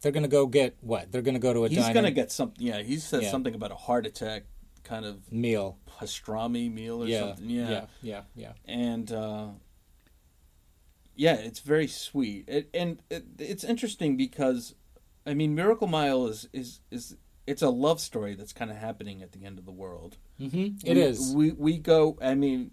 [0.02, 1.12] They're gonna go get what?
[1.12, 3.32] They're gonna go to a he's diner gonna get something yeah he says Yeah.
[3.32, 4.44] something about a heart attack
[4.88, 5.78] kind of meal.
[6.00, 7.70] pastrami meal or Yeah, something yeah.
[7.70, 8.52] yeah, yeah, yeah.
[8.66, 9.48] and uh
[11.16, 14.76] yeah it's very sweet it, and it, it's interesting because
[15.26, 19.22] i mean miracle mile is is is it's a love story that's kind of happening
[19.24, 20.88] at the end of the world Mm-hmm.
[20.88, 21.34] It we, is.
[21.36, 22.16] We we go.
[22.22, 22.70] I mean,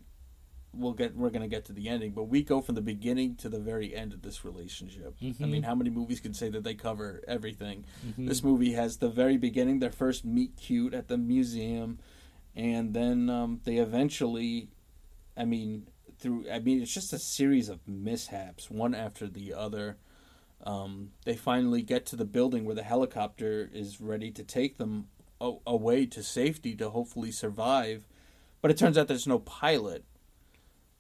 [0.76, 1.16] we'll get.
[1.16, 3.94] We're gonna get to the ending, but we go from the beginning to the very
[3.94, 5.14] end of this relationship.
[5.20, 5.50] I Mm-hmm.
[5.50, 7.84] mean, how many movies can say that they cover everything?
[8.18, 11.98] This movie has the very beginning, their first meet cute at the museum,
[12.54, 14.68] and then um, they eventually.
[15.36, 16.46] I mean, through.
[16.50, 19.96] I mean, it's just a series of mishaps, one after the other.
[20.62, 25.08] Um, they finally get to the building where the helicopter is ready to take them
[25.40, 28.04] away to safety to hopefully survive.
[28.62, 30.04] But it turns out there's no pilot.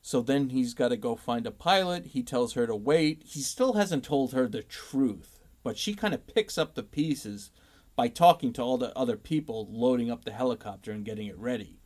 [0.06, 2.08] So then he's got to go find a pilot.
[2.08, 3.22] He tells her to wait.
[3.24, 7.50] He still hasn't told her the truth, but she kind of picks up the pieces
[7.96, 11.78] by talking to all the other people loading up the helicopter and getting it ready.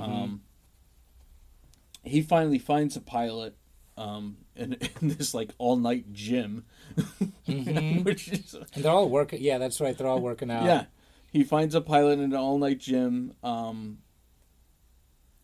[0.00, 0.42] Um,
[2.04, 3.56] he finally finds a pilot
[3.96, 6.64] um, in, in this like all night gym,
[7.46, 9.42] which is And they're all working.
[9.42, 9.98] Yeah, that's right.
[9.98, 10.64] They're all working out.
[10.64, 10.84] yeah.
[11.32, 13.34] He finds a pilot in an all night gym.
[13.42, 13.98] Um,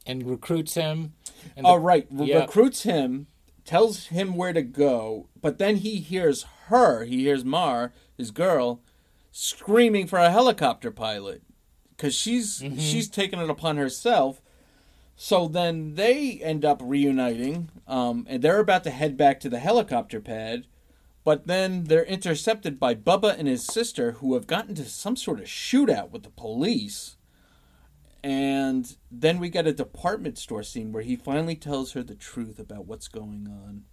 [0.08, 1.12] And recruits him.
[1.56, 2.38] And oh the- right, Re- yeah.
[2.40, 3.26] recruits him,
[3.64, 7.04] tells him where to go, but then he hears her.
[7.04, 8.80] He hears Mar, his girl,
[9.30, 11.42] screaming for a helicopter pilot
[11.96, 12.78] because she's Mm-hmm.
[12.78, 14.40] she's taken it upon herself.
[15.20, 19.58] So then they end up reuniting, um, and they're about to head back to the
[19.58, 20.66] helicopter pad.
[21.24, 25.40] But then they're intercepted by Bubba and his sister, who have gotten to some sort
[25.40, 27.16] of shootout with the police.
[28.22, 32.58] And then we get a department store scene where he finally tells her the truth
[32.58, 33.84] about what's going on.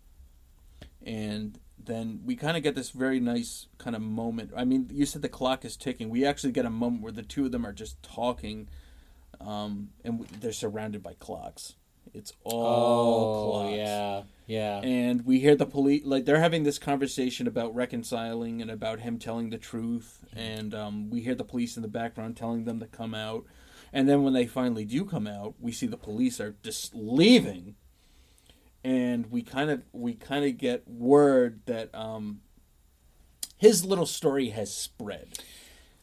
[1.05, 4.51] And then we kind of get this very nice kind of moment.
[4.57, 6.09] I mean, you said the clock is ticking.
[6.09, 8.67] We actually get a moment where the two of them are just talking,
[9.39, 11.76] um, and they're surrounded by clocks.
[12.13, 14.80] It's all Oh, clocks yeah, yeah.
[14.82, 19.17] and we hear the police like they're having this conversation about reconciling and about him
[19.19, 22.86] telling the truth and um, we hear the police in the background telling them to
[22.86, 23.45] come out
[23.95, 27.75] and then when they finally do come out we see the police are just leaving
[28.83, 32.41] and we kind of we kind of get word that um,
[33.57, 35.29] his little story has spread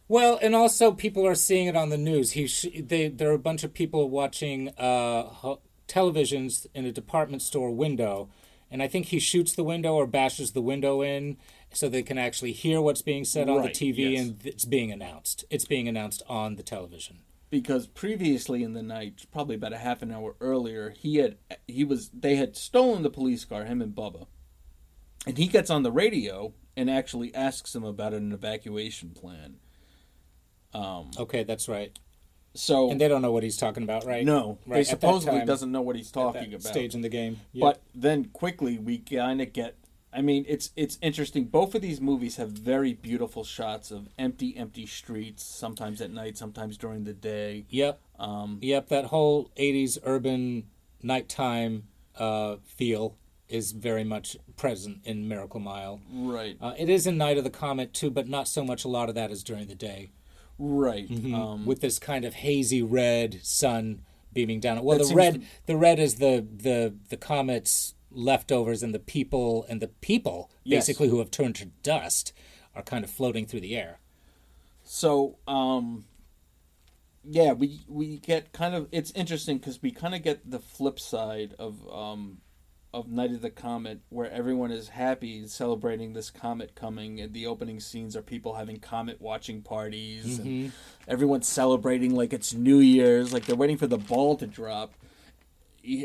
[0.09, 2.33] Well, and also people are seeing it on the news.
[2.33, 6.93] He sh- they there are a bunch of people watching uh, ho- televisions in a
[6.93, 8.29] department store window,
[8.71, 11.39] and I think he shoots the window or bashes the window in
[11.73, 14.21] so they can actually hear what's being said on the TV, yes.
[14.21, 15.47] and it's being announced.
[15.49, 17.21] It's being announced on the television.
[17.53, 21.37] Because previously in the night, probably about a half an hour earlier, he had
[21.69, 24.27] he was they had stolen the police car, him and Bubba,
[25.27, 29.57] and he gets on the radio and actually asks him about an evacuation plan.
[30.73, 31.97] Um, okay, that's right.
[32.55, 34.25] So And they don't know what he's talking about, right?
[34.25, 34.79] no, right.
[34.79, 36.63] they supposedly time, doesn't know what he's talking about.
[36.63, 37.39] stage in the game.
[37.53, 37.61] Yeah.
[37.67, 39.77] But then quickly we kind of get.
[40.15, 41.45] I mean, it's it's interesting.
[41.45, 45.43] Both of these movies have very beautiful shots of empty, empty streets.
[45.43, 47.65] Sometimes at night, sometimes during the day.
[47.71, 47.99] Yep.
[48.19, 50.65] Um, Yep, that whole 80s urban
[51.03, 51.85] nighttime
[52.19, 53.17] uh, feel
[53.49, 56.01] is very much present in Miracle Mile.
[56.13, 58.85] right, Uh, it is in Night of the Comet too, but not so much.
[58.85, 60.11] A lot of that is during the day,
[60.59, 61.11] right.
[61.11, 64.03] Um, with this kind of hazy red sun
[64.33, 64.83] beaming down.
[64.83, 69.65] Well, the red, to- the red is the the the comet's leftovers, and the people
[69.69, 70.87] and the people Yes.
[70.87, 72.33] basically who have turned to dust
[72.75, 74.01] are kind of floating through the air.
[74.85, 76.05] So, um,
[77.25, 80.99] yeah, we we get kind of it's interesting because we kind of get the flip
[80.99, 82.39] side of um,
[82.93, 87.47] of Night of the Comet, where everyone is happy celebrating this comet coming, and the
[87.47, 90.73] opening scenes are people having comet watching parties, and
[91.07, 94.93] everyone's celebrating like it's New Year's, like they're waiting for the ball to drop.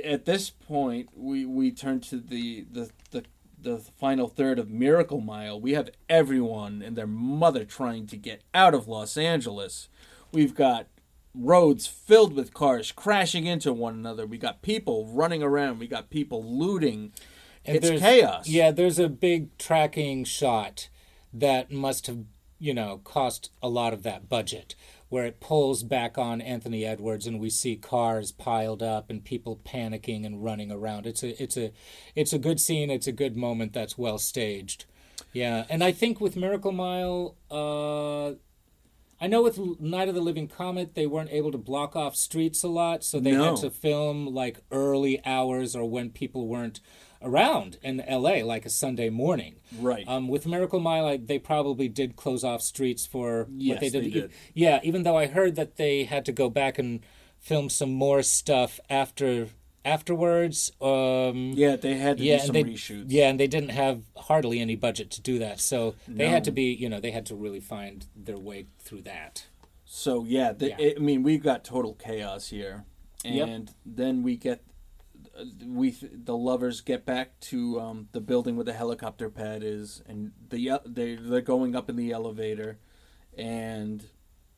[0.03, 3.23] At this point, we we turn to the the the
[3.59, 8.41] the final third of Miracle Mile, we have everyone and their mother trying to get
[8.53, 9.89] out of Los Angeles.
[10.31, 10.87] We've got
[11.33, 14.25] roads filled with cars crashing into one another.
[14.25, 15.79] We got people running around.
[15.79, 17.13] We got people looting.
[17.65, 18.47] And it's chaos.
[18.47, 20.89] Yeah, there's a big tracking shot
[21.33, 22.23] that must have,
[22.59, 24.75] you know, cost a lot of that budget,
[25.09, 29.59] where it pulls back on Anthony Edwards, and we see cars piled up and people
[29.65, 31.05] panicking and running around.
[31.05, 31.71] It's a, it's a,
[32.15, 32.89] it's a good scene.
[32.89, 34.85] It's a good moment that's well staged.
[35.33, 38.35] Yeah, and I think with Miracle Mile, uh,
[39.19, 42.63] I know with Night of the Living Comet, they weren't able to block off streets
[42.63, 43.45] a lot, so they No.
[43.55, 46.79] had to film like early hours or when people weren't
[47.27, 49.55] around in LA, like a Sunday morning.
[49.79, 50.07] Right.
[50.07, 53.89] Um, with Miracle Mile, I, they probably did close off streets for Yes, what they
[53.89, 54.03] did.
[54.05, 54.31] they did.
[54.53, 57.01] Yeah, even though I heard that they had to go back and
[57.39, 59.49] film some more stuff after
[59.85, 60.71] afterwards.
[60.81, 63.05] Um, yeah, they had to yeah, do some they, reshoots.
[63.07, 66.29] yeah, and they didn't have hardly any budget to do that, so they No.
[66.31, 69.47] had to be, you know, they had to really find their way through that.
[69.85, 70.75] So yeah, the, Yeah.
[70.79, 72.83] It, I mean, we've got total chaos here,
[73.23, 73.47] Yep.
[73.47, 74.61] and then we get
[75.65, 80.31] we the lovers get back to um, the building where the helicopter pad is, and
[80.49, 82.77] the they they're going up in the elevator,
[83.37, 84.05] and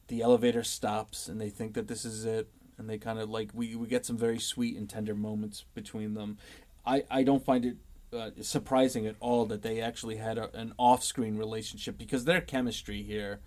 [0.07, 3.49] the elevator stops, and they think that this is it, and they kind of like
[3.53, 6.37] we we get some very sweet and tender moments between them.
[6.85, 7.77] I I don't find it.
[8.11, 13.03] Uh, surprising at all that they actually had a, an off-screen relationship because their chemistry
[13.03, 13.39] here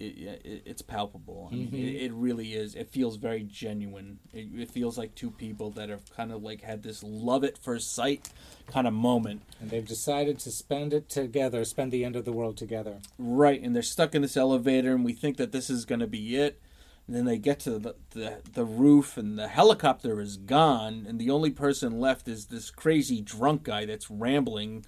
[0.00, 1.48] it, it, it's palpable.
[1.50, 1.76] I mean, Mm-hmm.
[1.76, 2.74] it, it really is.
[2.74, 4.18] It feels very genuine.
[4.32, 7.58] It, it feels like two people that have kind of like had this love at
[7.58, 8.30] first sight
[8.66, 9.42] kind of moment.
[9.60, 12.98] And they've decided to spend it together, spend the end of the world together.
[13.18, 16.06] Right, and they're stuck in this elevator, and we think that this is going to
[16.06, 16.60] be it.
[17.06, 21.18] And then they get to the, the the roof, and the helicopter is gone, and
[21.18, 24.84] the only person left is this crazy drunk guy that's rambling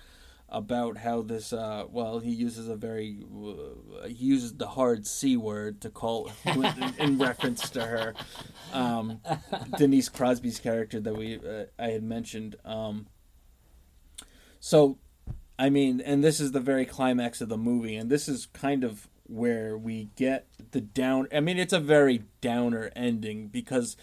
[0.52, 1.52] about how this.
[1.52, 6.30] Uh, well, he uses a very uh, he uses the hard c word to call
[6.44, 8.14] in, in reference to her,
[8.72, 9.20] um,
[9.78, 12.56] Denise Crosby's character that we uh, I had mentioned.
[12.64, 13.06] Um,
[14.60, 14.98] so
[15.58, 18.84] I mean, and this is the very climax of the movie, and this is kind
[18.84, 21.28] of where we get the down.
[21.34, 23.96] I mean, it's a very downer ending because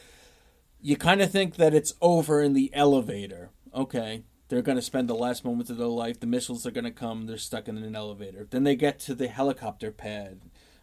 [0.81, 3.51] you kind of think that it's over in the elevator.
[3.73, 6.19] Okay, they're going to spend the last moments of their life.
[6.19, 7.27] The missiles are going to come.
[7.27, 8.47] They're stuck in an elevator.
[8.49, 10.41] Then they get to the helicopter pad.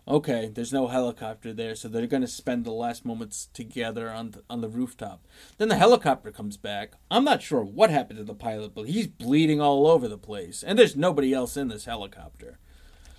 [0.09, 4.31] Okay, there's no helicopter there, so they're going to spend the last moments together on
[4.31, 5.27] the, on the rooftop.
[5.59, 6.93] Then the helicopter comes back.
[7.11, 10.63] I'm not sure what happened to the pilot, but he's bleeding all over the place,
[10.63, 12.61] and there's nobody else in this helicopter.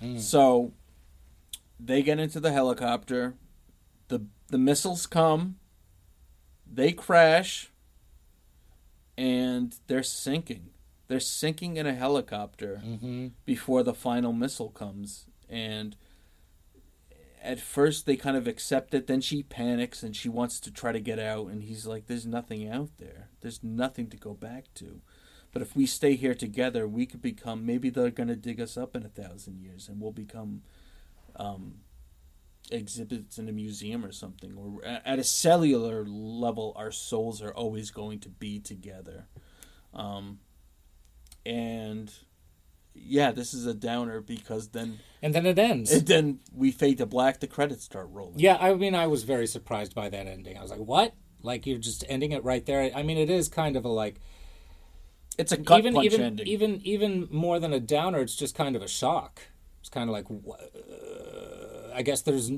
[0.00, 0.16] Hmm.
[0.16, 0.72] So
[1.78, 3.34] they get into the helicopter.
[4.08, 5.56] the The missiles come.
[6.66, 7.67] They crash,
[9.18, 10.70] and they're sinking.
[11.08, 13.28] They're sinking in a helicopter Mm-hmm.
[13.44, 15.96] before the final missile comes, and
[17.42, 19.06] at first they kind of accept it.
[19.06, 21.46] Then she panics and she wants to try to get out.
[21.48, 23.28] And he's like there's nothing out there.
[23.40, 25.00] There's nothing to go back to.
[25.52, 28.76] But if we stay here together we could become maybe they're going to dig us
[28.76, 30.62] up in a thousand years and we'll become
[31.36, 31.78] um,
[32.70, 37.90] exhibits in a museum or something or at a cellular level our souls are always
[37.90, 39.26] going to be together
[39.94, 40.38] um,
[41.46, 42.12] and
[42.94, 45.90] yeah this is a downer because then And then it ends.
[45.92, 47.40] and then we fade to black.
[47.40, 48.38] The credits start rolling.
[48.38, 50.56] yeah, I mean, I was very surprised by that ending.
[50.58, 51.14] I was like, what?
[51.42, 52.90] Like, you're just ending it right there.
[52.94, 54.16] I mean, it is kind of a like,
[55.38, 56.46] It's a gut even punch even ending.
[56.46, 58.18] even even more than a downer.
[58.20, 59.40] It's just kind of a shock.
[59.80, 61.37] It's kind of like, uh,
[61.98, 62.50] I guess there's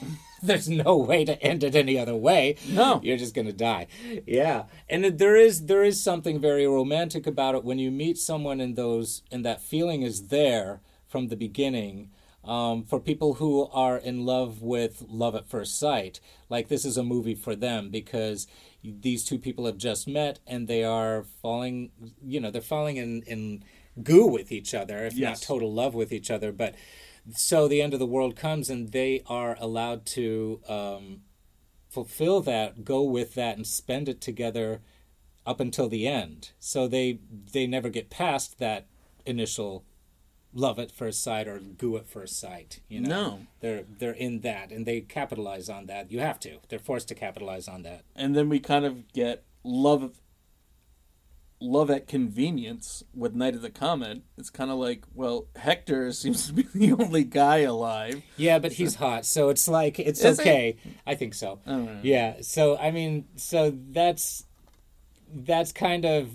[0.42, 2.56] there's no way to end it any other way.
[2.68, 3.00] No.
[3.04, 3.86] you're just gonna die.
[4.26, 8.60] Yeah, and there is there is something very romantic about it when you meet someone
[8.60, 12.10] and those and that feeling is there from the beginning.
[12.44, 16.96] Um, for people who are in love with love at first sight, like this is
[16.96, 18.46] a movie for them because
[18.84, 21.90] these two people have just met and they are falling,
[22.22, 23.64] you know, they're falling in, in
[24.00, 25.40] goo with each other, if Yes.
[25.42, 26.52] not total love with each other.
[26.52, 26.76] But
[27.34, 31.22] so the end of the world comes and they are allowed to um,
[31.88, 34.80] fulfill that, go with that, and spend it together
[35.44, 36.50] up until the end.
[36.58, 37.20] So they
[37.52, 38.86] they never get past that
[39.24, 39.84] initial
[40.52, 42.80] love at first sight or goo at first sight.
[42.88, 43.40] You know, No.
[43.60, 46.10] they're they're in that, and they capitalize on that.
[46.10, 46.58] You have to.
[46.68, 48.02] They're forced to capitalize on that.
[48.14, 50.20] and then we kind of get love
[51.60, 54.22] love at convenience with Night of the Comet.
[54.36, 58.22] It's kind of like, well, Hector seems to be the only guy alive.
[58.36, 60.42] Yeah, but he's hot, so it's like it's Is he?
[60.42, 60.76] okay.
[61.06, 61.60] I think so.
[61.66, 62.00] I.
[62.02, 62.36] Yeah.
[62.42, 64.44] So I mean, so that's
[65.32, 66.30] that's kind of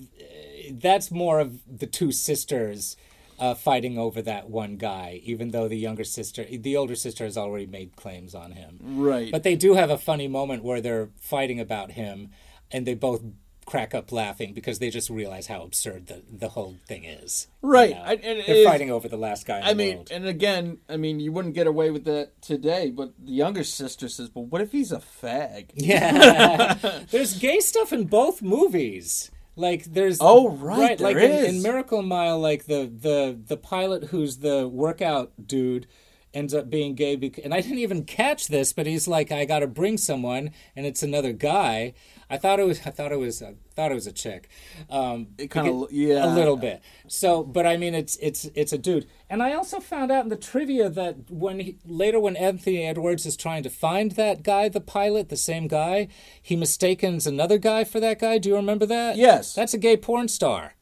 [0.72, 2.98] that's more of the two sisters
[3.40, 7.38] uh, fighting over that one guy, even though the younger sister, the older sister, has
[7.38, 8.78] already made claims on him.
[8.80, 9.32] Right.
[9.32, 12.30] But they do have a funny moment where they're fighting about him,
[12.72, 13.24] and they both
[13.66, 17.48] crack up laughing because they just realize how absurd the, the whole thing is.
[17.62, 17.90] Right.
[17.90, 18.02] You know?
[18.02, 20.12] I- and they're fighting over the last guy in I mean, world.
[20.12, 22.90] and again, I mean, you wouldn't get away with that today.
[22.90, 26.74] But the younger sister says, "But what if he's a fag?" Yeah,
[27.12, 29.32] there's gay stuff in both movies.
[29.56, 31.56] Like there's Oh, right, like there in, is.
[31.56, 35.88] in Miracle Mile, like the the the pilot who's the workout dude
[36.34, 37.18] ends up being gay.
[37.18, 40.52] Because, and I didn't even catch this, but he's like, I got to bring someone,
[40.76, 41.94] and it's another guy.
[42.32, 44.50] I thought it was I thought it was I thought it was a chick.
[44.90, 46.26] Um, It kinda yeah.
[46.26, 46.82] a little bit.
[47.08, 49.06] So, but I mean, it's it's it's a dude.
[49.30, 53.26] And I also found out in the trivia that when he, later when Anthony Edwards
[53.26, 56.08] is trying to find that guy, the pilot, the same guy,
[56.42, 58.38] he mistakens another guy for that guy.
[58.38, 59.18] Do you remember that?
[59.18, 59.54] Yes.
[59.54, 60.76] That's a gay porn star.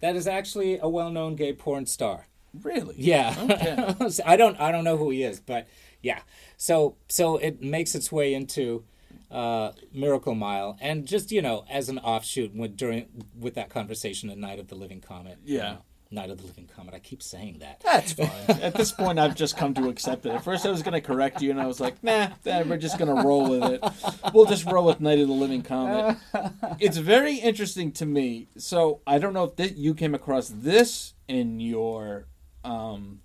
[0.00, 2.26] That is actually a well-known gay porn star.
[2.62, 2.94] Really?
[2.98, 3.34] Yeah.
[3.38, 4.20] Okay.
[4.26, 5.68] I don't I don't know who he is, but
[6.02, 6.20] yeah.
[6.56, 8.84] So so it makes its way into
[9.30, 13.06] uh, Miracle Mile, and just you know, as an offshoot with during
[13.38, 15.38] with that conversation at Night of the Living Comet.
[15.44, 15.72] you Yeah.
[15.72, 15.78] know,
[16.12, 16.94] Night of the Living Comet.
[16.94, 17.80] I keep saying that.
[17.84, 18.28] That's fine.
[18.62, 20.30] At this point, I've just come to accept it.
[20.30, 22.76] At first, I was going to correct you, and I was like, nah, nah, we're
[22.76, 23.84] just going to roll with it.
[24.32, 26.16] We'll just roll with Night of the Living Comet.
[26.78, 28.46] It's very interesting to me.
[28.56, 32.28] So, I don't know if this, you came across this in your
[32.62, 33.20] um,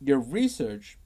[0.00, 0.98] your research,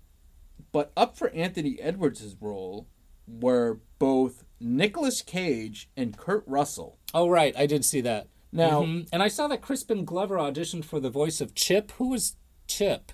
[0.70, 2.86] but up for Anthony Edwards' role
[3.26, 6.98] were both Nicolas Cage and Kurt Russell.
[7.12, 8.28] Oh right, I did see that.
[8.52, 9.08] Now, Mhm.
[9.12, 11.90] and I saw that Crispin Glover auditioned for the voice of Chip.
[11.92, 13.12] Who was Chip?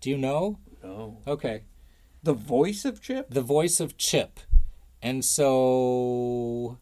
[0.00, 0.58] Do you know?
[0.82, 1.62] oh, Okay,
[2.22, 3.28] the voice of Chip?
[3.30, 4.40] the voice of Chip,
[5.02, 6.78] and so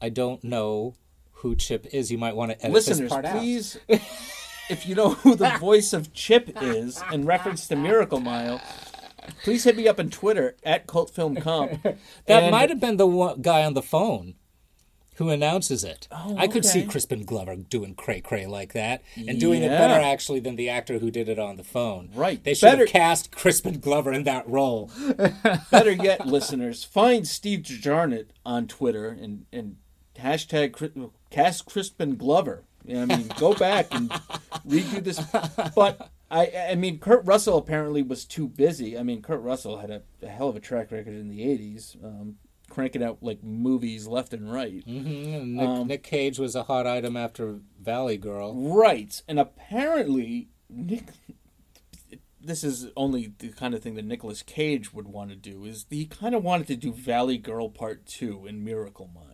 [0.00, 0.94] I don't know
[1.36, 2.10] who Chip is.
[2.10, 3.38] You might want to edit Listeners, this part out.
[3.38, 8.60] please, if you know who the voice of Chip is in reference to Miracle Mile,
[9.44, 11.82] please hit me up on Twitter at Cult Film Comp.
[12.26, 14.34] That And- might have been the one guy on the phone
[15.16, 16.08] who announces it.
[16.10, 16.84] Oh, I could see.
[16.84, 20.98] Crispin Glover doing cray cray like that and doing it better actually than the actor
[21.00, 22.08] who did it on the phone.
[22.14, 22.42] Right.
[22.42, 24.90] They should Better- have cast Crispin Glover in that role.
[25.70, 29.76] Better yet, listeners, find Steve Jarnett on Twitter and, and
[30.18, 32.64] hashtag cast Crispin Glover.
[32.88, 34.10] I mean, go back and
[34.66, 35.20] redo this.
[35.74, 38.96] But I, I mean, Kurt Russell apparently was too busy.
[38.98, 42.02] I mean, Kurt Russell had a, a hell of a track record in the '80s,
[42.02, 42.36] um,
[42.70, 44.82] cranking out like movies left and right.
[44.86, 48.54] Mhm, Nick, Um, Nick Cage was a hot item after Valley Girl.
[48.54, 51.04] Right, and apparently Nick.
[52.44, 55.64] This is only the kind of thing that Nicolas Cage would want to do.
[55.64, 59.31] Is he kind of wanted to do Valley Girl Part Two in Miracle Mile,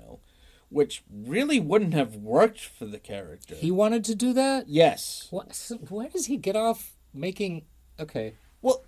[0.71, 3.55] which really wouldn't have worked for the character.
[3.55, 4.69] He wanted to do that?
[4.69, 5.27] yes.
[5.31, 7.65] What, so where does he get off making.
[7.99, 8.35] Okay.
[8.63, 8.83] Well,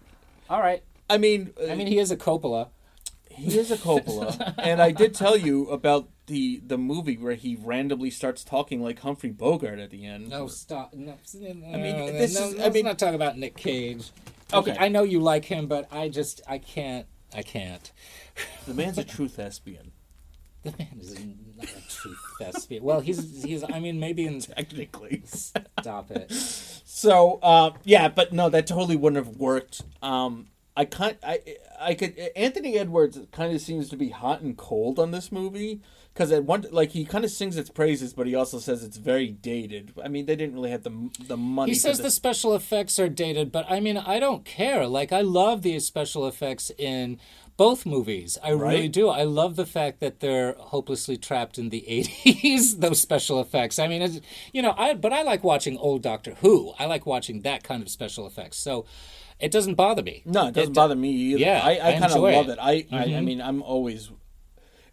[0.49, 0.83] All right.
[1.09, 2.69] I mean, uh, I mean, he is a Coppola.
[3.31, 7.57] he is a Coppola, and I did tell you about the the movie where he
[7.57, 10.29] randomly starts talking like Humphrey Bogart at the end.
[10.29, 10.95] No, stop.
[10.95, 14.11] No, I mean, no, this no, is- I let's mean- not talk about Nick Cage.
[14.53, 14.77] Okay.
[14.79, 17.07] I know you like him, but I just I can't.
[17.35, 17.91] I can't.
[18.67, 19.93] the man's a true thespian.
[20.63, 21.15] The man is
[21.61, 22.83] not a true thespian.
[22.83, 23.65] Well, he's he's.
[23.65, 25.23] I mean, maybe in Technically.
[25.27, 26.33] stop it.
[26.33, 29.83] So uh, yeah, but no, that totally wouldn't have worked.
[30.03, 31.19] Um, I can't.
[31.23, 31.41] I
[31.81, 32.19] I could.
[32.37, 35.81] Anthony Edwards kind of seems to be hot and cold on this movie
[36.13, 38.97] because at one like he kind of sings its praises, but he also says it's
[38.97, 39.93] very dated.
[40.03, 41.73] I mean, they didn't really have the the money.
[41.73, 44.87] He says the, the special effects are dated, but I mean, I don't care.
[44.87, 47.19] Like, I love these special effects in
[47.61, 48.39] both movies.
[48.43, 49.11] I really do.
[49.11, 51.85] I love the fact that they're hopelessly trapped in the
[52.25, 53.79] 80s, those special effects.
[53.79, 54.19] I mean, it's,
[54.55, 56.73] you know, I but I like watching old Doctor Who.
[56.79, 58.57] I like watching that kind of special effects.
[58.57, 58.87] So
[59.39, 60.23] it doesn't bother me.
[60.25, 61.39] No, it doesn't It- bother me either.
[61.41, 62.53] yeah, I, I I kind of love it.
[62.53, 62.59] it.
[62.59, 63.25] I, I I Mhm.
[63.25, 64.11] mean, I'm always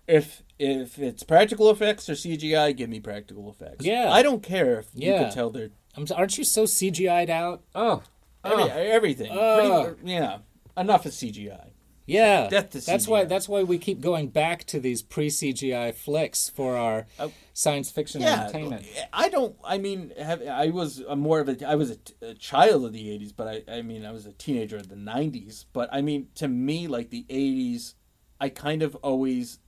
[0.05, 3.85] if if it's practical effects or CGI, give me practical effects.
[3.85, 4.11] Yeah.
[4.11, 5.23] I don't care if you Yeah.
[5.23, 7.61] can tell they're I'm, aren't you so CGI'd out?
[7.73, 8.03] Oh,
[8.43, 8.67] every, oh.
[8.97, 9.31] everything.
[9.31, 9.95] Oh.
[9.95, 10.39] Pretty, yeah,
[10.75, 11.69] enough of CGI.
[12.07, 13.25] Yeah, Death to that's why.
[13.25, 17.33] That's why we keep going back to these pre CGI flicks for our Oh.
[17.53, 18.85] science fiction Yeah, entertainment.
[19.11, 19.57] I don't.
[19.63, 21.67] I mean, have, I was a more of a.
[21.67, 21.97] I was a,
[22.29, 23.77] a child of the '80s, but I.
[23.79, 25.65] I mean, I was a teenager in the '90s.
[25.73, 27.95] But I mean, to me, like the '80s,
[28.39, 29.59] I kind of always.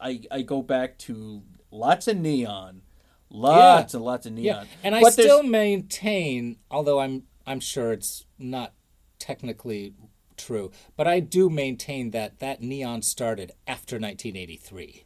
[0.00, 1.42] I I go back to
[1.72, 2.82] lots of neon,
[3.30, 4.44] lots and lots of neon.
[4.44, 8.74] Yeah, and I But there's- still maintain, although I'm I'm sure it's not
[9.18, 9.92] technically
[10.40, 15.04] true, but I do maintain that that neon started after 1983.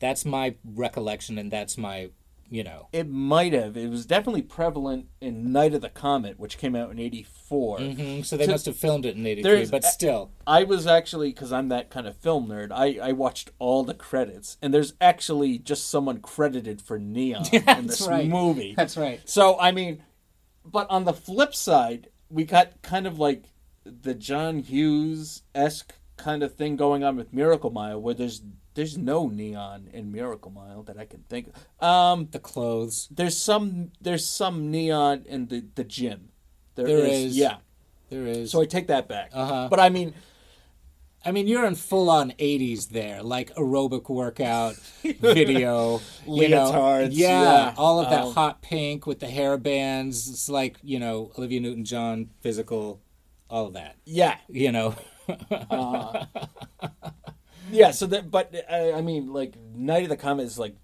[0.00, 2.10] That's my recollection, and that's my
[2.50, 2.88] you know.
[2.92, 3.74] It might have.
[3.76, 7.78] It was definitely prevalent in Night of the Comet, which came out in '84.
[7.78, 11.30] Mm, So they To- must have filmed it in '83, but still, I was actually
[11.30, 12.70] because I'm that kind of film nerd.
[12.70, 17.64] I, I watched all the credits, and there's actually just someone credited for Neon in
[17.64, 18.28] That's this right.
[18.28, 18.74] movie.
[18.76, 19.20] that's right.
[19.24, 20.02] So I mean,
[20.66, 23.44] but on the flip side, we got kind of like
[23.84, 28.42] the John Hughes esque kind of thing going on with Miracle Mile, where there's
[28.74, 31.48] there's no neon in Miracle Mile that I can think.
[31.80, 31.86] of.
[31.88, 33.08] Um, The clothes.
[33.10, 36.30] there's some there's some neon in the the gym.
[36.74, 37.36] There is, is.
[37.36, 37.56] yeah.
[38.10, 38.50] There is.
[38.50, 39.30] So I take that back.
[39.32, 39.68] Uh-huh.
[39.70, 40.12] But I mean,
[41.24, 44.74] I mean, you're in full on 80s there, like aerobic workout
[45.04, 46.00] video.
[46.26, 46.70] you know.
[46.72, 47.74] Leotards, Yeah, yeah.
[47.78, 50.28] all of that Um, hot pink with the hair bands.
[50.28, 53.00] It's like, you know, Olivia Newton John, physical,
[53.50, 53.96] all of that.
[54.04, 54.94] yeah, You know.
[57.70, 57.90] yeah.
[57.90, 60.76] So that, but uh, I mean, like Night of the Comet is like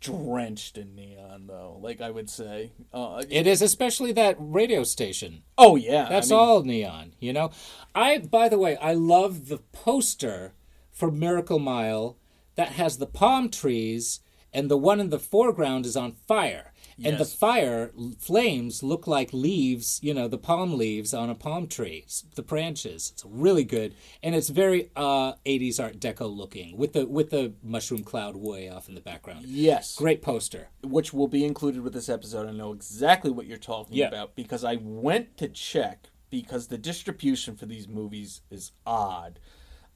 [0.00, 1.78] drenched in neon, though.
[1.80, 2.72] Like I would say.
[2.92, 5.42] Uh, It is, especially that radio station.
[5.58, 7.50] oh yeah, That's I mean, all neon, you know?
[7.94, 10.54] I, by the way, I love the poster
[10.92, 12.16] for Miracle Mile
[12.56, 14.20] that has the palm trees,
[14.52, 16.72] and the one in the foreground is on fire.
[17.04, 21.66] And the fire flames look like leaves, you know, the palm leaves on a palm
[21.66, 22.06] tree,
[22.36, 23.10] the branches.
[23.12, 27.52] It's really good, and it's very uh, 80s Art Deco looking with the with the
[27.62, 29.44] mushroom cloud way off in the background.
[29.44, 30.68] Yes, Great poster.
[30.82, 32.48] which will be included with this episode.
[32.48, 34.08] I know exactly what you're talking Yeah.
[34.08, 39.38] about because I went to check because the distribution for these movies is odd.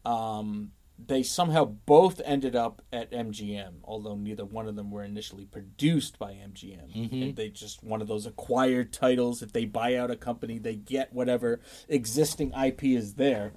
[0.05, 0.73] Um,
[1.07, 6.19] they somehow both ended up at MGM, although neither one of them were initially produced
[6.19, 6.95] by MGM.
[6.95, 7.23] Mm-hmm.
[7.23, 9.43] And they just one of those acquired titles.
[9.43, 13.53] If they buy out a company, they get whatever existing IP is there.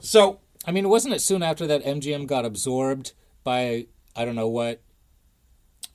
[0.00, 3.12] So I mean, wasn't it soon after that MGM got absorbed
[3.44, 4.82] by I don't know what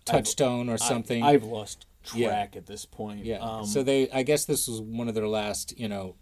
[0.05, 1.23] Touchstone or something?
[1.23, 2.27] I, have lost Yeah.
[2.29, 3.25] track at this point.
[3.25, 3.39] yeah.
[3.39, 6.15] Um, so they, I guess this was one of their last, you know,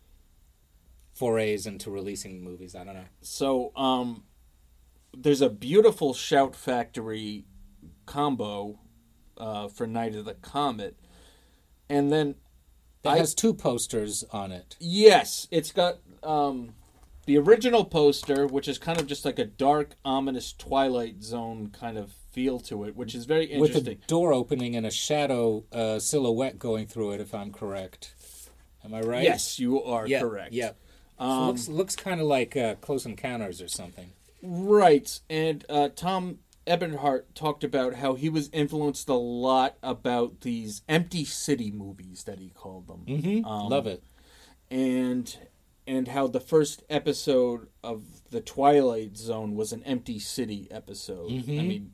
[1.14, 2.76] forays into releasing movies.
[2.76, 3.06] I don't know.
[3.22, 4.24] So um,
[5.16, 7.46] there's a beautiful Shout Factory
[8.06, 8.80] combo
[9.38, 10.96] uh, for Night of the Comet,
[11.90, 12.36] and then
[13.04, 14.76] That I- has two posters on it.
[14.80, 16.74] yes, it's got um,
[17.26, 21.98] the original poster, which is kind of just like a dark, ominous Twilight Zone kind
[21.98, 23.84] of feel to it, which is very interesting.
[23.86, 28.14] With a door opening and a shadow uh, silhouette going through it, if I'm correct.
[28.86, 29.24] Am I right?
[29.24, 30.54] Yes, you are Yeah, correct.
[30.54, 30.72] Yeah.
[31.20, 34.12] So Um, looks looks kind of like uh, Close Encounters or something.
[34.42, 40.82] Right, and uh, Thom Eberhardt talked about how he was influenced a lot about these
[40.90, 43.46] empty city movies that he called them, Mm-hmm.
[43.46, 44.04] Um, Love it.
[44.70, 45.38] and
[45.88, 51.30] and how the first episode of the Twilight Zone was an empty city episode.
[51.32, 51.60] Mm-hmm.
[51.60, 51.94] I mean,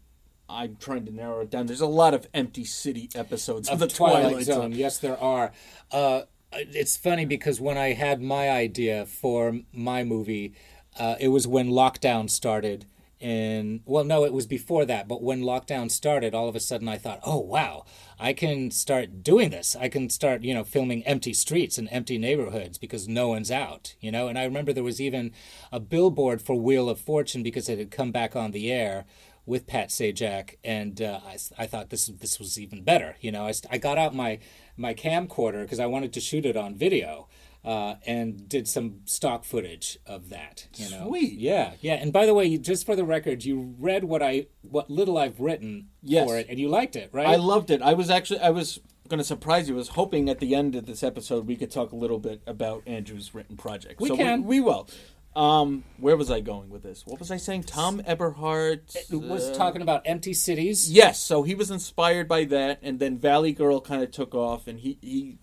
[0.50, 1.66] I'm trying to narrow it down.
[1.68, 4.74] There's a lot of empty city episodes of, of the Twilight, Zone.
[4.74, 5.52] Yes, there are.
[5.92, 10.54] Uh, it's funny because when I had my idea for my movie,
[11.00, 12.86] uh, it was when lockdown started.
[13.20, 15.08] And well, no, it was before that.
[15.08, 17.86] But when lockdown started, all of a sudden I thought, "Oh wow,
[18.20, 19.76] I can start doing this.
[19.76, 23.96] I can start, you know, filming empty streets and empty neighborhoods because no one's out,
[24.00, 25.32] you know." And I remember there was even
[25.72, 29.06] a billboard for Wheel of Fortune because it had come back on the air
[29.48, 33.16] with Pat Sajak, and uh, I, I thought this this was even better.
[33.22, 34.38] You know, I, I got out my
[34.76, 37.30] my camcorder because I wanted to shoot it on video,
[37.68, 40.70] uh, and did some stock footage of that.
[40.76, 41.34] You know, Sweet.
[41.34, 41.96] yeah, yeah.
[41.96, 45.42] And by the way, just for the record, you read what I what little I've
[45.42, 46.26] written Yes.
[46.26, 47.28] for it, and you liked it, right?
[47.28, 47.82] I loved it.
[47.82, 48.80] I was actually I was
[49.10, 49.76] going to surprise you.
[49.76, 52.42] I was hoping at the end of this episode we could talk a little bit
[52.48, 54.00] about Andrew's written project.
[54.00, 54.44] We so can.
[54.44, 54.88] We, we will.
[55.36, 57.06] Um, where was I going with this?
[57.06, 57.64] What was I saying?
[57.64, 60.90] Thom Eberhardt was uh, talking about empty cities.
[60.90, 64.68] Yes, so he was inspired by that, and then Valley Girl kind of took off,
[64.68, 65.38] and he, he,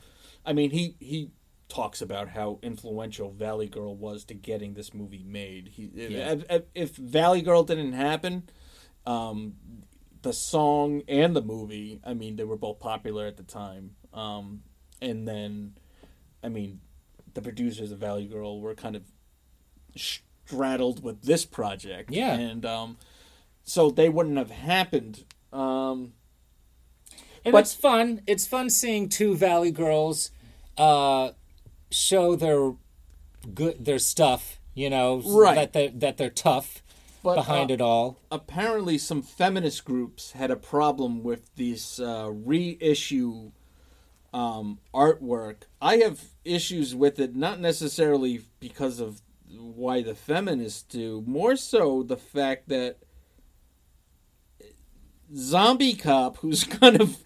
[0.44, 1.30] I mean, he he
[1.74, 5.68] talks about how influential Valley Girl was to getting this movie made.
[5.68, 6.36] He, Yeah.
[6.48, 8.44] if, if, Valley Girl didn't happen,
[9.06, 9.54] um,
[10.22, 13.96] the song and the movie, I mean, they were both popular at the time.
[14.12, 14.62] Um,
[15.02, 15.74] and then,
[16.44, 16.80] I mean,
[17.34, 19.02] the producers of Valley Girl were kind of
[19.96, 22.10] straddled with this project.
[22.12, 22.34] Yeah.
[22.34, 22.98] And um,
[23.64, 25.24] so they wouldn't have happened.
[25.52, 26.12] Um,
[27.44, 28.22] And But- it's fun.
[28.26, 30.30] It's fun seeing two Valley girls
[30.78, 31.32] uh,
[31.94, 32.72] show their
[33.54, 34.58] good their stuff.
[34.74, 35.54] You know, Right.
[35.54, 36.82] that they that they're tough
[37.22, 38.18] But, behind uh, it all.
[38.30, 43.52] apparently, some feminist groups had a problem with this uh, reissue
[44.32, 45.62] um, artwork.
[45.80, 52.02] I have issues with it, not necessarily because of why the feminists do, more so
[52.02, 52.98] the fact that
[55.36, 57.16] Zombie Cop, who's kind of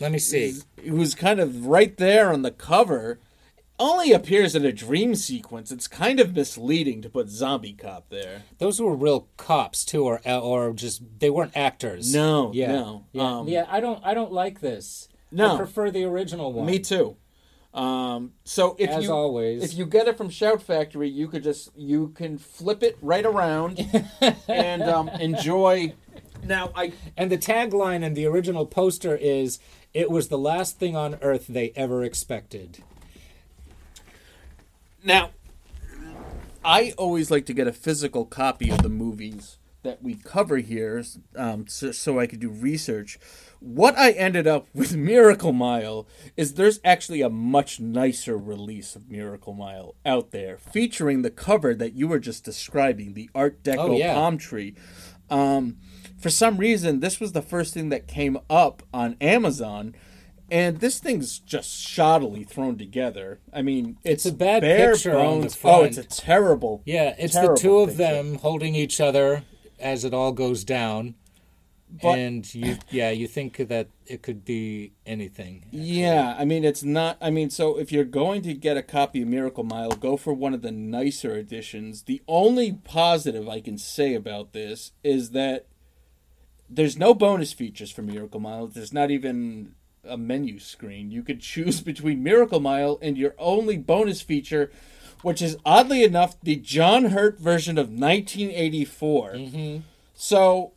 [0.00, 0.60] Let me see.
[0.86, 3.20] who's kind of right there on the cover,
[3.78, 5.70] only appears in a dream sequence.
[5.70, 8.42] It's kind of misleading to put Zombie Cop there.
[8.58, 12.14] Those were real cops too, or or just they weren't actors.
[12.14, 13.66] No, yeah, no, yeah, um, yeah.
[13.68, 15.08] I don't, I don't like this.
[15.30, 15.54] No.
[15.54, 16.66] I prefer the original one.
[16.66, 17.16] Me too.
[17.74, 19.64] Um, so if As you always.
[19.64, 23.26] if you get it from Shout Factory, you could just you can flip it right
[23.26, 23.80] around
[24.48, 25.94] and um, enjoy.
[26.44, 29.58] Now I And the tagline in the original poster is,
[29.92, 32.84] "It was the last thing on earth they ever expected."
[35.04, 35.30] Now,
[36.64, 41.04] I always like to get a physical copy of the movies that we cover here,
[41.36, 43.18] um, so, so I could do research.
[43.60, 46.06] What I ended up with Miracle Mile
[46.38, 51.74] is there's actually a much nicer release of Miracle Mile out there, featuring the cover
[51.74, 54.14] that you were just describing, the Art Deco Oh, yeah.
[54.14, 54.74] palm tree.
[55.28, 55.76] Um,
[56.18, 59.94] for some reason, this was the first thing that came up on Amazon.
[60.54, 63.40] And this thing's just shoddily thrown together.
[63.52, 65.58] I mean, it's, a bad picture bones.
[65.64, 66.80] Oh, it's a terrible.
[66.84, 68.04] Yeah, it's the two of picture.
[68.04, 69.42] them holding each other
[69.80, 71.16] as it all goes down.
[72.00, 75.64] But- and you, yeah, you think that it could be anything.
[75.72, 77.16] Yeah, I mean, it's not.
[77.20, 80.32] I mean, so if you're going to get a copy of Miracle Mile, go for
[80.32, 82.02] one of the nicer editions.
[82.04, 85.66] The only positive I can say about this is that
[86.70, 88.68] there's no bonus features for Miracle Mile.
[88.68, 89.74] There's not even
[90.06, 91.10] a menu screen.
[91.10, 94.70] You could choose between Miracle Mile and your only bonus feature,
[95.22, 99.36] which is oddly enough the John Hurt version of 1984.
[100.14, 100.72] So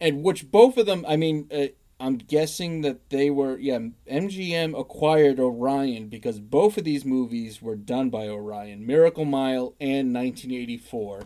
[0.00, 1.66] and which both of them i mean uh,
[1.98, 3.78] i'm guessing that they were yeah
[4.10, 10.14] mgm acquired orion because both of these movies were done by orion miracle mile and
[10.14, 11.22] 1984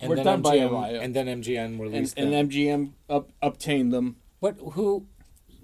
[0.00, 2.48] And were then done by MGM orion and then MGM released and them.
[2.48, 4.56] mgm up, obtained them What?
[4.72, 5.06] Who?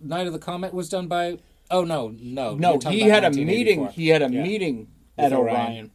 [0.02, 1.38] Night of the Comet was done by.
[1.70, 4.42] Oh no, no, no he had a meeting he had a Yeah.
[4.42, 4.88] meeting
[5.18, 5.56] at orion.
[5.56, 5.90] Orion.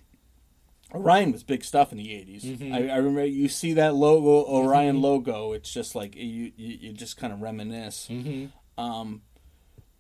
[0.94, 2.44] Orion was big stuff in the 80s.
[2.44, 2.74] Mm-hmm.
[2.74, 5.54] I, I remember you see that logo, Orion logo.
[5.54, 8.08] It's just like you, you, you just kind of reminisce.
[8.12, 8.48] Mm-hmm.
[8.84, 9.22] Um,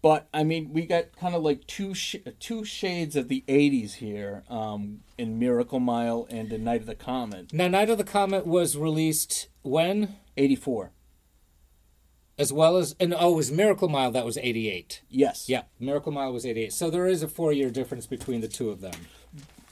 [0.01, 3.93] but I mean, we got kind of like two sh- two shades of the '80s
[3.95, 7.53] here um, in Miracle Mile and in Night of the Comet.
[7.53, 10.91] Now, Night of the Comet was released when, '84.
[12.37, 15.01] As well as, and oh, it was Miracle Mile that was eighty eight.
[15.09, 15.47] Yes.
[15.49, 16.73] Yeah, Miracle Mile was eighty eight.
[16.73, 18.93] So there is a four year difference between the two of them.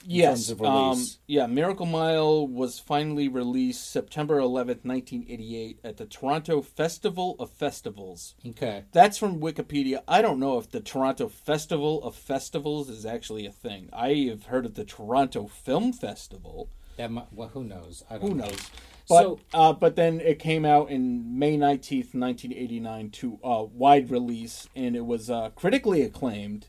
[0.05, 0.47] Yes.
[0.47, 1.45] terms of Um, yeah.
[1.45, 8.33] Miracle Mile was finally released September 11th, 1988, at the Toronto Festival of Festivals.
[8.47, 8.85] Okay.
[8.91, 10.01] That's from Wikipedia.
[10.07, 13.89] I don't know if the Toronto Festival of Festivals is actually a thing.
[13.93, 16.69] I have heard of the Toronto Film Festival.
[16.97, 18.03] That might, well, who knows?
[18.09, 18.45] I don't Who know.
[18.45, 18.71] knows?
[19.09, 23.39] But So- uh, but then it came out in May nineteenth, nineteen eighty nine, to
[23.43, 26.67] uh, wide release, and it was uh, critically acclaimed.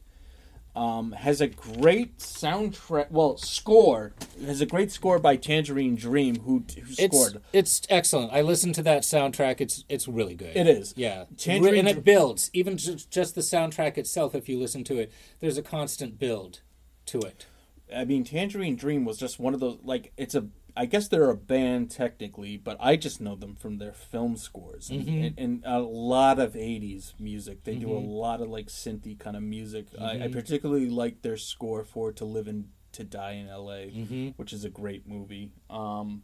[0.77, 3.11] Um, has a great soundtrack.
[3.11, 4.13] Well, score
[4.47, 7.43] has a great score by Tangerine Dream, who who It's scored.
[7.53, 8.33] it's excellent.
[8.33, 9.61] I listened to that soundtrack.
[9.61, 10.57] It's it's really good.
[10.57, 10.95] It is.
[10.97, 12.51] Yeah, Tangerine and it builds.
[12.53, 15.11] Even just, just the soundtrack itself, if you listen to it,
[15.41, 16.61] there's a constant build
[17.07, 17.47] to it.
[17.95, 19.79] I mean, Tangerine Dream was just one of those.
[19.83, 20.47] Like, it's a.
[20.83, 24.89] I guess they're a band technically, but I just know them from their film scores
[24.91, 25.25] and, Mm-hmm.
[25.25, 27.65] and, and a lot of '80s music.
[27.65, 28.09] They do a Mm-hmm.
[28.09, 29.87] lot of like synthy kind of music.
[30.01, 34.29] I, I particularly like their score for "To Live and to Die in L.A.," Mm-hmm.
[34.37, 35.53] which is a great movie.
[35.69, 36.23] Um,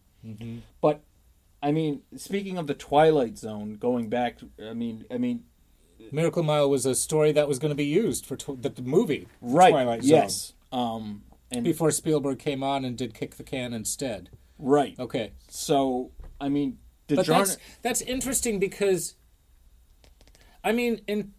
[0.81, 1.03] But
[1.63, 5.45] I mean, speaking of the Twilight Zone, going back, I mean, I mean,
[6.13, 8.83] Miracle Mile was a story that was going to be used for tw- the, the
[8.83, 9.71] movie right?
[9.71, 10.53] Twilight Zone yes.
[10.73, 14.31] Um, and before Spielberg came on and did Kick the Can instead.
[14.59, 14.95] Right.
[14.99, 16.11] Okay, So
[16.41, 16.79] I mean,
[17.09, 19.15] the but that's that's interesting because,
[20.65, 21.33] I mean, in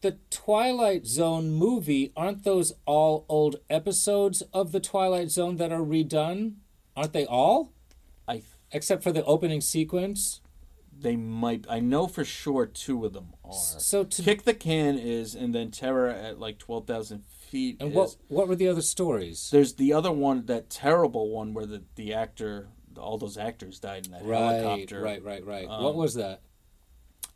[0.00, 5.80] the Twilight Zone movie, aren't those all old episodes of the Twilight Zone that are
[5.80, 6.54] redone?
[6.96, 7.72] Aren't they all?
[8.26, 10.40] I Except for the opening sequence.
[11.00, 11.64] they might.
[11.68, 13.52] I know for sure two of them are.
[13.52, 17.94] So to Kick the can is, and then Terror at like twelve thousand and is.
[17.94, 19.48] what what were the other stories?
[19.50, 24.06] There's the other one, that terrible one where the the actor, all those actors died
[24.06, 25.00] in that Right, helicopter.
[25.00, 25.66] right, right, right.
[25.68, 26.40] Um, what was that?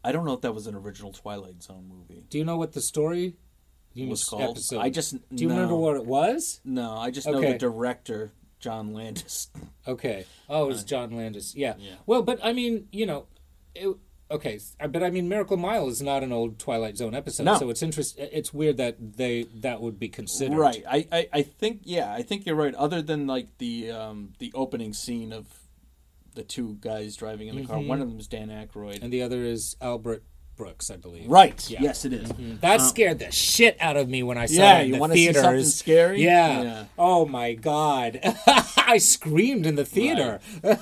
[0.04, 2.24] I don't know if that was an original Twilight Zone movie.
[2.28, 3.36] Do you know what the story
[3.94, 4.42] you Was called.
[4.56, 4.78] episode?
[4.80, 5.54] I just Do you no.
[5.54, 6.60] remember what it was?
[6.64, 9.48] No, I just know the director, John Landis.
[9.86, 10.24] Okay.
[10.48, 11.54] Oh, it was John Landis.
[11.54, 11.74] Yeah.
[11.78, 11.94] Yeah.
[12.06, 13.26] Well, but I mean, you know,
[13.74, 13.94] it,
[14.32, 14.58] okay,
[14.90, 17.58] but I mean, Miracle Mile is not an old Twilight Zone episode, No.
[17.58, 18.16] so it's interest.
[18.18, 20.56] It's weird that they that would be considered.
[20.56, 20.82] Right.
[20.88, 22.74] I, I, I think yeah, I think you're right.
[22.74, 25.46] Other than like the um the opening scene of
[26.34, 29.02] the two guys driving in the car, one of them is Dan Aykroyd.
[29.02, 30.24] And the other is Albert
[30.62, 31.28] Brooks, I believe.
[31.28, 31.68] Right.
[31.68, 31.80] Yeah.
[31.82, 32.30] Yes, it is.
[32.30, 32.58] Mm-hmm.
[32.60, 35.08] That um, scared the shit out of me when I saw Yeah, it in you
[35.08, 35.42] the theaters.
[35.42, 36.22] something scary?
[36.22, 36.62] Yeah.
[36.62, 36.84] Yeah.
[36.96, 38.20] Oh my god,
[38.76, 40.40] I screamed in the theater.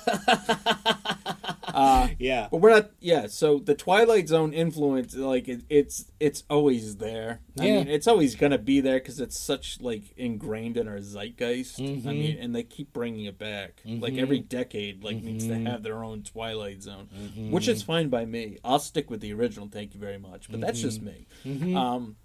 [1.72, 2.48] Uh, yeah.
[2.50, 2.90] But we're not.
[3.00, 3.26] Yeah.
[3.28, 7.40] So the Twilight Zone influence, like it, it's it's always there.
[7.58, 7.78] I Yeah.
[7.78, 11.78] mean, it's always gonna be there because it's such like ingrained in our zeitgeist.
[11.78, 12.08] Mm-hmm.
[12.08, 13.82] I mean, and they keep bringing it back.
[13.84, 14.48] Like every mm-hmm.
[14.48, 15.64] decade, like needs Mm-hmm.
[15.64, 17.08] to have their own Twilight Zone,
[17.50, 17.92] which is mm-hmm.
[17.92, 18.58] fine by me.
[18.64, 19.68] I'll stick with the original.
[19.70, 20.50] Thank you very much.
[20.50, 21.26] But that's just me.
[21.44, 21.76] Mm-hmm.
[21.76, 22.16] Um.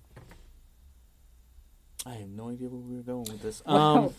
[2.06, 3.64] I have no idea where we were going with this.
[3.66, 4.14] Um,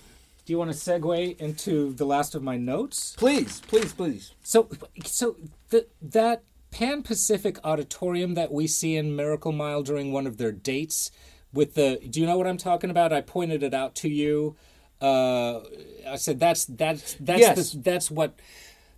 [0.44, 3.15] do you want to segue into the last of my notes?
[3.16, 4.32] please, please, please.
[4.43, 4.69] So,
[5.05, 5.36] so
[5.70, 6.43] the, that
[6.73, 11.12] Pan Pacific Auditorium that we see in Miracle Mile during one of their dates
[11.53, 12.01] with the.
[12.11, 13.12] Do you know what I'm talking about?
[13.12, 14.57] I pointed it out to you.
[15.01, 15.61] Uh,
[16.09, 17.73] I said that's that's that's Yes.
[17.73, 18.39] the, that's what.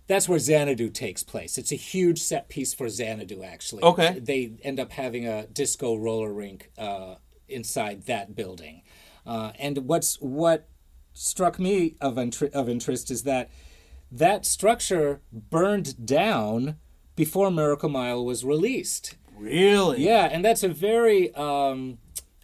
[0.09, 1.59] That's where Xanadu takes place.
[1.59, 3.83] It's a huge set piece for Xanadu, actually.
[3.83, 4.19] Okay.
[4.19, 7.15] They end up having a disco roller rink uh,
[7.47, 8.81] inside that building.
[9.23, 10.67] Uh, and what's what
[11.13, 13.51] struck me of, inter- of interest is that
[14.11, 16.77] that structure burned down
[17.15, 19.15] before Miracle Mile was released.
[19.37, 20.03] Really?
[20.03, 21.99] Yeah, and that's a very um,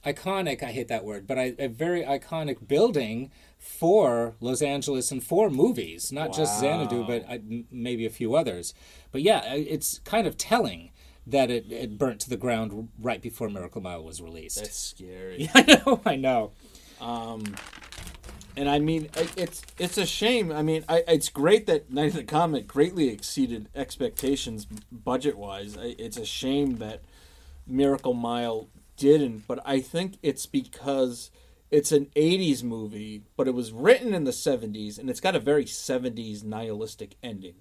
[0.05, 3.31] iconic, I hate that word, but I, a very iconic building
[3.65, 8.11] for Los Angeles and for movies, not just Xanadu, but I, uh, m- maybe a
[8.11, 8.73] few others.
[9.11, 10.91] But yeah, uh, it's kind of telling
[11.25, 14.57] that it, it burnt to the ground right before Miracle Mile was released.
[14.57, 15.49] That's scary.
[15.55, 16.51] I know, I know.
[17.01, 17.55] Um,
[18.55, 20.51] and I mean, it's it's a shame.
[20.51, 25.75] I mean, I, it's great that Night of the Comet greatly exceeded expectations budget wise.
[25.81, 27.01] It's a shame that
[27.67, 31.31] Miracle Mile didn't, but I think it's because
[31.71, 35.39] it's an 80s movie, but it was written in the 70s, and it's got a
[35.39, 37.55] very 70s nihilistic ending.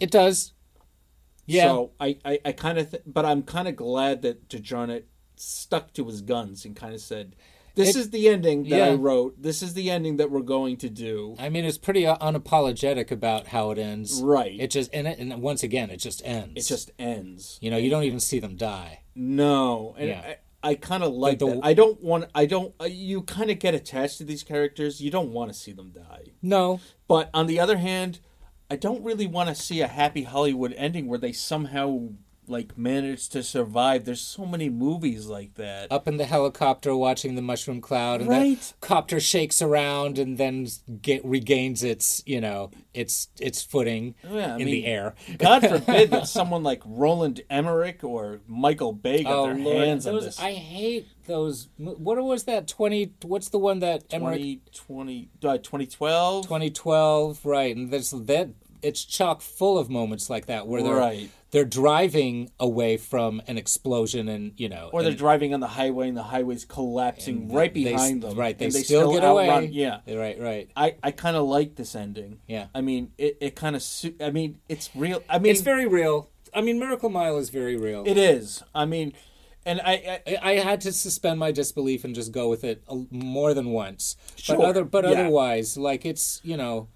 [0.00, 0.52] It does.
[1.46, 1.64] Yeah.
[1.64, 5.04] So I, I, I kind of, th- but I'm kind of glad that De Jarnatt
[5.36, 7.34] stuck to his guns and kind of said,
[7.74, 9.40] "This It- is the ending that I wrote.
[9.42, 13.10] This is the ending that we're going to do." I mean, it's pretty uh, unapologetic
[13.10, 14.20] about how it ends.
[14.22, 14.60] Right.
[14.60, 16.52] It just and, it, and once again, it just ends.
[16.64, 17.58] It just ends.
[17.60, 19.00] you know you don't even see them die.
[19.14, 20.34] No, and Yeah.
[20.62, 21.60] I, kind of like the- that.
[21.62, 22.26] I don't want.
[22.34, 22.74] I don't.
[22.80, 25.00] Uh, you kind of get attached to these characters.
[25.00, 26.32] You don't want to see them die.
[26.42, 28.20] No, But on the other hand,
[28.70, 32.10] I don't really want to see a happy Hollywood ending where they somehow
[32.50, 34.04] like manage to survive.
[34.04, 35.90] There's so many movies like that.
[35.90, 38.60] up in the helicopter watching the mushroom cloud, and Right.
[38.60, 40.66] the copter shakes around and then
[41.00, 45.14] get, regains its you know its its footing Yeah, in mean, the air.
[45.38, 50.06] God forbid that someone like Roland Emmerich or Michael Bay got Oh their Lord, hands
[50.06, 50.38] on this.
[50.40, 51.68] I hate those.
[51.78, 52.66] What was that?
[52.66, 53.12] Twenty?
[53.22, 56.44] What's the one that Emmerich 2020, uh, 2012?
[56.44, 57.74] 2012, right?
[57.76, 58.50] And there's that.
[58.82, 61.30] It's chock full of moments like that where they're Right.
[61.52, 65.66] They're driving away from an explosion, and you know, Or they're and driving on the
[65.68, 68.36] highway and the highway's collapsing right they- behind them.
[68.38, 69.66] Right, they, and still, get outrun- away.
[69.72, 70.00] Yeah.
[70.06, 70.70] right, right.
[70.76, 72.40] I, I kind of like this ending.
[72.46, 72.66] Yeah.
[72.74, 75.22] I mean, it, it kind of, su- I mean, it's real.
[75.28, 76.30] I mean, It's very real.
[76.54, 78.04] I mean, Miracle Mile is very real.
[78.06, 78.62] it is.
[78.74, 79.12] I mean,
[79.66, 79.92] and I,
[80.26, 83.54] I I, I had to suspend my disbelief and just go with it uh, more
[83.54, 84.16] than once.
[84.36, 85.10] Sure, But other, but yeah.
[85.10, 86.88] otherwise, like it's you know,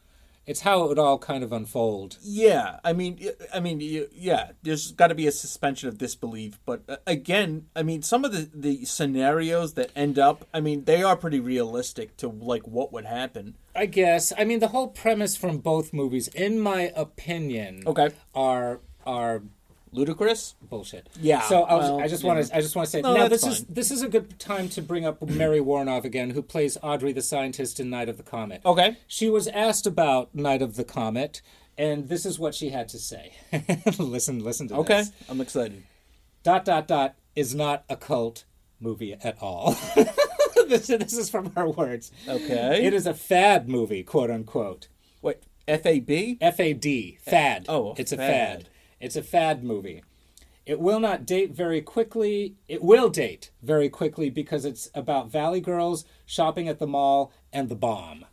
[0.47, 2.19] it's how it would all kind of unfold.
[2.23, 3.19] Yeah, I mean,
[3.53, 3.81] I mean,
[4.13, 4.51] yeah.
[4.63, 8.33] There's got to be a suspension of disbelief, but uh, again, I mean, some of
[8.33, 12.93] the the scenarios that end up, I mean, they are pretty realistic to like what
[12.93, 13.57] would happen.
[13.75, 14.33] I guess.
[14.37, 19.43] I mean, the whole premise from both movies, in my opinion, Okay, are are
[19.95, 20.55] ludicrous.
[20.63, 21.09] bullshit.
[21.21, 22.35] Yeah, So I, was, well, I just yeah.
[22.35, 24.09] want to I just want to say No, now that's this is this is a
[24.09, 28.09] good time to bring up Mary Woronov again, who plays Audrey the scientist in Night
[28.09, 28.63] of the Comet.
[28.65, 31.41] Okay, She was asked about Night of the Comet,
[31.79, 33.35] and this is what she had to say.
[33.99, 35.13] listen, listen to okay, this.
[35.29, 35.83] I'm excited.
[36.43, 38.45] Dot dot dot is not a cult
[38.81, 39.77] movie at all.
[40.69, 42.13] this, this is from her words.
[42.29, 44.89] Okay, It is a fad movie, quote unquote.
[45.23, 46.39] Wait, F A B.
[46.41, 47.67] F A D, fad.
[47.69, 48.69] Oh, a it's a fad.
[49.05, 50.03] It's a fad movie.
[50.65, 52.55] It will not date very quickly.
[52.69, 57.69] It will date very quickly because it's about Valley Girls shopping at the mall and
[57.69, 58.25] the bomb.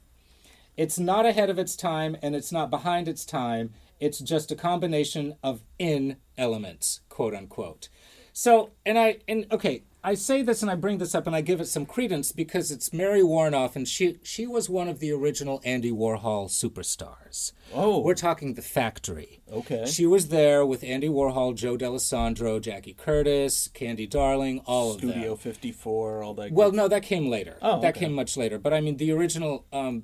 [0.78, 3.74] It's not ahead of its time and it's not behind its time.
[4.00, 7.90] It's just a combination of in elements, quote unquote.
[8.32, 11.42] So, and I, and okay, I say this and I bring this up and I
[11.42, 15.12] give it some credence because it's Mary Woronov and she, she was one of the
[15.12, 17.52] original Andy Warhol superstars.
[17.72, 18.00] Oh.
[18.02, 19.42] We're talking The Factory.
[19.52, 19.86] Okay.
[19.86, 25.12] She was there with Andy Warhol, Joe Dallesandro, Jackie Curtis, Candy Darling, all of them.
[25.12, 26.52] Studio 54, all that.
[26.52, 27.58] Well, good- no, that came later.
[27.62, 28.06] Oh, that okay.
[28.06, 28.58] came much later.
[28.58, 30.04] But I mean, the original um,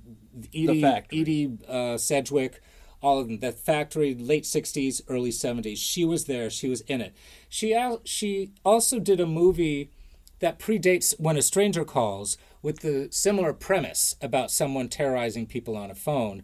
[0.54, 1.22] Edie, Factory.
[1.22, 2.62] Edie uh, Sedgwick,
[3.02, 3.40] all of them.
[3.40, 5.78] The Factory, late '60s, early '70s.
[5.78, 6.50] She was there.
[6.50, 7.14] She was in it.
[7.50, 9.92] She al- she also did a movie
[10.40, 15.90] that predates When a Stranger Calls with the similar premise about someone terrorizing people on
[15.90, 16.44] a phone.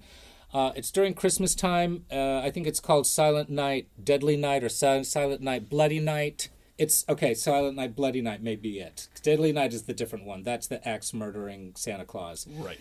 [0.54, 2.06] Uh, it's during Christmas time.
[2.12, 6.50] Uh, I think it's called Silent Night, Deadly Night, or Sil- Silent Night, Bloody Night.
[6.78, 7.34] It's okay.
[7.34, 9.08] Silent Night, Bloody Night may be it.
[9.24, 10.44] Deadly Night is the different one.
[10.44, 12.48] That's the axe murdering Santa Claus.
[12.48, 12.80] Right.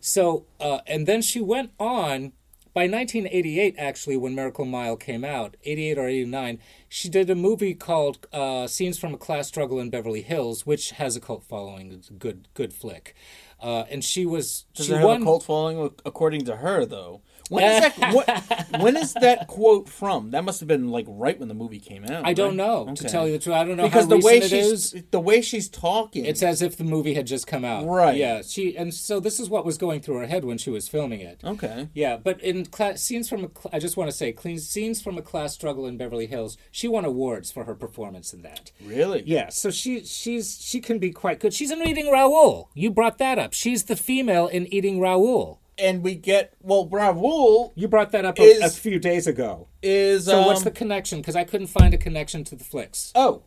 [0.00, 2.32] So, uh, and then she went on.
[2.74, 7.72] By 1988, actually, when Miracle Mile came out, 88 or 89, she did a movie
[7.72, 11.92] called uh, "Scenes from a Class Struggle in Beverly Hills," which has a cult following.
[11.92, 13.14] It's a good, good flick.
[13.62, 15.22] Uh, and she was Does she it have won.
[15.22, 17.22] a cult following according to her though?
[17.50, 18.14] When is that?
[18.14, 20.30] what, when is that quote from?
[20.30, 22.26] That must have been like right when the movie came out.
[22.26, 22.56] I don't right?
[22.56, 23.56] know to tell you the truth.
[23.56, 25.04] I don't know because the way she's is.
[25.10, 26.24] the way she's talking.
[26.24, 27.86] It's as if the movie had just come out.
[27.86, 28.16] Right.
[28.16, 28.42] Yeah.
[28.42, 31.20] She and so this is what was going through her head when she was filming
[31.20, 31.40] it.
[31.44, 31.88] okay.
[31.94, 35.18] Yeah, but in class, scenes from a, I just want to say, clean scenes from
[35.18, 36.56] a class struggle in Beverly Hills.
[36.70, 38.72] She won awards for her performance in that.
[38.84, 39.22] Really?
[39.26, 41.52] Yeah, so she she's she can be quite good.
[41.54, 42.70] She's in Eating Raoul.
[42.74, 43.52] You brought that up.
[43.52, 45.60] She's the female in Eating Raoul.
[45.76, 49.68] And we get well, Raoul You brought that up a, a few days ago.
[49.82, 51.20] is So um, what's the connection?
[51.20, 53.12] Because I couldn't find a connection to the flicks.
[53.14, 53.42] oh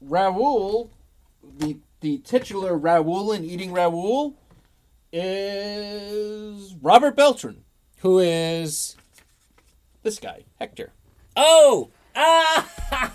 [0.00, 0.90] Raoul,
[1.58, 4.36] the the titular Raoul in Eating Raoul
[5.12, 7.64] is Robert Beltran.
[8.00, 8.96] Who is?
[10.02, 10.92] This guy, Hector.
[11.36, 12.68] Oh, ah!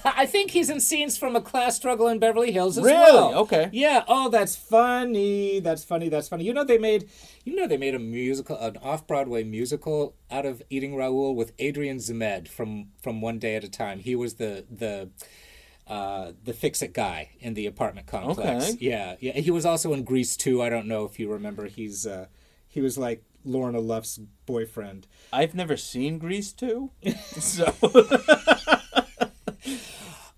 [0.18, 3.00] I think he's in scenes from a class struggle in Beverly Hills as Really?
[3.00, 3.34] well.
[3.40, 3.70] Okay.
[3.74, 4.04] Yeah.
[4.08, 5.60] Oh, that's funny.
[5.60, 6.10] That's funny.
[6.10, 6.46] That's funny.
[6.46, 7.10] You know they made,
[7.44, 11.98] you know they made a musical, an off-Broadway musical out of Eating Raoul with Adrian
[11.98, 14.00] Zmed from from One Day at a Time.
[14.00, 15.10] He was the the.
[15.86, 18.70] Uh, the fix-it guy in the apartment complex.
[18.70, 18.78] Okay.
[18.80, 19.34] Yeah, yeah.
[19.34, 20.62] He was also in Grease too.
[20.62, 21.66] I don't know if you remember.
[21.66, 22.28] He's uh,
[22.70, 25.08] he was like Lorna Luft's boyfriend.
[25.32, 26.92] I've never seen Grease 2.
[27.40, 27.74] so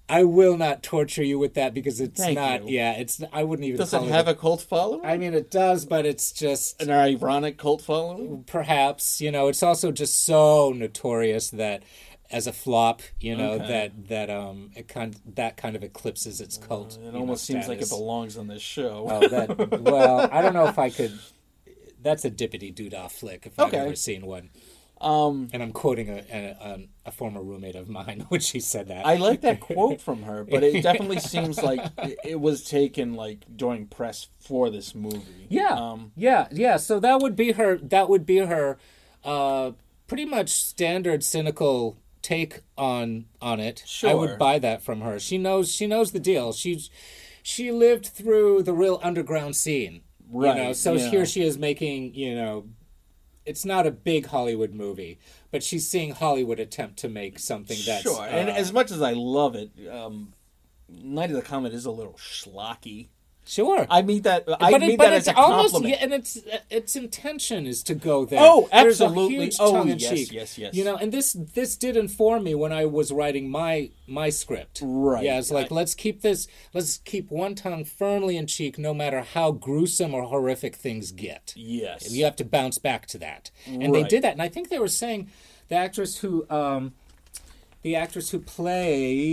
[0.08, 2.64] I will not torture you with that because it's Thank not.
[2.68, 2.76] you.
[2.78, 3.22] Yeah, it's.
[3.34, 3.78] I wouldn't even.
[3.80, 5.04] does it have a, a cult following?
[5.04, 8.44] I mean, it does, but it's just An ironic cult following?
[8.46, 9.48] perhaps you know.
[9.48, 11.82] It's also just so notorious that
[12.30, 13.68] as a flop, you know Okay.
[13.68, 16.98] that that um it kind that kind of eclipses its cult.
[16.98, 19.08] It you know, almost seems like it belongs on this show.
[19.10, 21.18] Oh, that well, I don't know if I could.
[22.06, 23.78] That's a dippity doodah flick if Okay.
[23.80, 24.52] I've ever seen one.
[25.02, 29.06] Um, And I'm quoting a, a, a, former roommate of mine when she said that.
[29.06, 31.82] I like that quote from her, but it definitely seems like
[32.24, 35.48] it, was taken like during press for this movie.
[35.50, 36.78] Yeah, Um, yeah, yeah.
[36.78, 37.78] So that would be her.
[37.78, 38.78] That would be her.
[39.24, 39.72] Uh,
[40.08, 43.84] pretty much standard cynical take on on it.
[44.04, 45.20] I would buy that from her.
[45.20, 45.72] She knows.
[45.72, 46.54] She knows the deal.
[46.54, 46.90] She's
[47.44, 50.02] she lived through the real underground scene.
[50.36, 51.10] You know, Right, so yeah.
[51.10, 52.14] here she is making.
[52.16, 52.68] You know,
[53.46, 55.20] it's not a big Hollywood movie,
[55.52, 58.26] but she's seeing Hollywood attempt to make something that's sure.
[58.26, 60.34] and uh, as much as I love it, um,
[60.90, 63.10] Night of the Comet is a little schlocky.
[63.48, 63.86] Sure.
[63.90, 64.44] I mean that.
[64.60, 66.00] I but mean but that it's as a almost compliment.
[66.00, 66.40] yeah, and its
[66.70, 68.40] its intention is to go there.
[68.42, 69.52] Oh, absolutely.
[69.60, 70.32] Oh, yes, cheek.
[70.32, 70.74] yes, yes.
[70.74, 74.80] You know, and this this did inform me when I was writing my my script.
[74.84, 75.24] Right.
[75.24, 78.94] Yeah, it's like I- let's keep this let's keep one tongue firmly in cheek, no
[78.94, 81.54] matter how gruesome or horrific things get.
[81.56, 82.12] yes.
[82.12, 84.34] You have to bounce back to that, and they did that.
[84.34, 85.30] And I think they were saying
[85.70, 86.94] the actress who um,
[87.82, 89.24] the actress who plays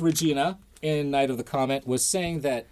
[0.00, 2.66] Regina in Night of the Comet was saying that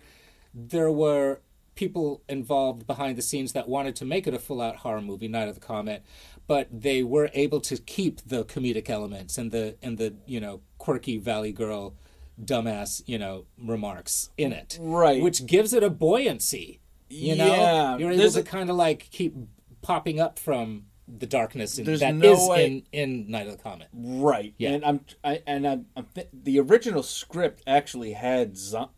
[0.55, 1.41] there were
[1.75, 5.49] people involved behind the scenes that wanted to make it a full-out horror movie, Night
[5.49, 6.03] of the Comet,
[6.47, 10.61] but they were able to keep the comedic elements and the and the you know
[10.79, 11.95] quirky Valley Girl,
[12.43, 15.23] dumbass you know remarks in it, Right.
[15.23, 16.81] Which gives it a buoyancy.
[17.09, 19.35] You know, Yeah, you're able there's to a- kind of like keep
[19.83, 20.87] popping up from
[21.19, 23.89] the darkness in, There's that no is way- in in Night of the Comet.
[23.93, 24.55] Right.
[24.59, 24.71] Yeah.
[24.71, 28.91] And I'm I, and I'm, I'm th- the original script actually had zo-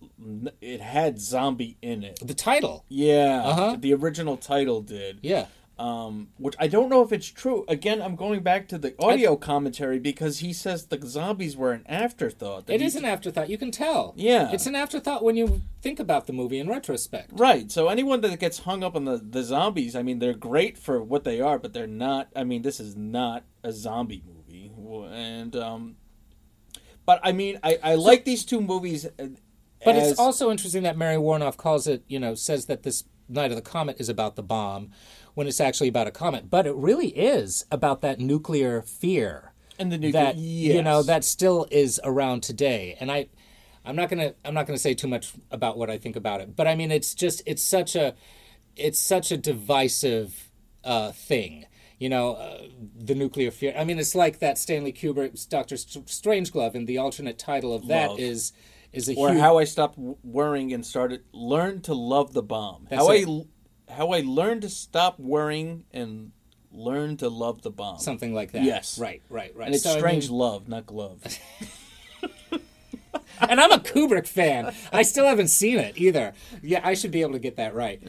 [0.60, 2.18] it had zombie in it.
[2.22, 3.42] The title, Yeah.
[3.44, 3.76] Uh-huh.
[3.78, 5.18] The original title did.
[5.22, 5.46] yeah.
[5.82, 7.64] Um, which I don't know if it's true.
[7.66, 11.82] Again, I'm going back to the audio commentary because he says the zombies were an
[11.88, 12.70] afterthought.
[12.70, 13.50] It is an afterthought.
[13.50, 14.14] You can tell.
[14.16, 14.52] Yeah.
[14.52, 17.32] It's an afterthought when you think about the movie in retrospect.
[17.32, 17.68] Right.
[17.72, 21.02] So anyone that gets hung up on the, the zombies, I mean, they're great for
[21.02, 22.28] what they are, but they're not.
[22.36, 24.70] I mean, this is not a zombie movie.
[25.12, 25.96] And, um,
[27.04, 29.04] but I mean, I, I like these two movies.
[29.06, 29.30] uh,
[29.84, 33.02] But as- it's also interesting that Mary Woronov calls it, you know, says that this
[33.28, 34.90] Night of the Comet is about the bomb
[35.34, 36.50] when it's actually about a comet.
[36.50, 41.24] But it really is about that nuclear fear And the nuclear- that you know that
[41.24, 42.96] still is around today.
[43.00, 43.28] And I
[43.84, 46.54] I'm not gonna I'm not gonna say too much about what I think about it.
[46.56, 48.14] But I mean it's just it's such a
[48.76, 50.50] it's such a divisive
[50.84, 51.66] uh, thing.
[51.98, 52.62] you know, uh,
[52.98, 53.72] the nuclear fear.
[53.76, 57.86] I mean, it's like that Stanley Kubrick's Doctor St- Strangeglove, and the alternate title of
[57.86, 58.18] that Love.
[58.18, 58.52] is
[58.92, 62.86] is a or huge, how I stopped worrying and started learn to love the bomb.
[62.90, 63.20] That's how it.
[63.20, 63.46] I l-
[63.92, 66.32] how I learned to stop worrying and
[66.72, 67.98] learn to love the bomb.
[67.98, 68.62] something like that.
[68.62, 68.98] Yes.
[68.98, 69.66] right, right, right.
[69.66, 71.20] and it's So, I strange mean- love, not glove.
[73.40, 74.72] and I'm a Kubrick fan.
[74.92, 76.32] I still haven't seen it either.
[76.62, 78.00] Yeah, I should be able to get that right.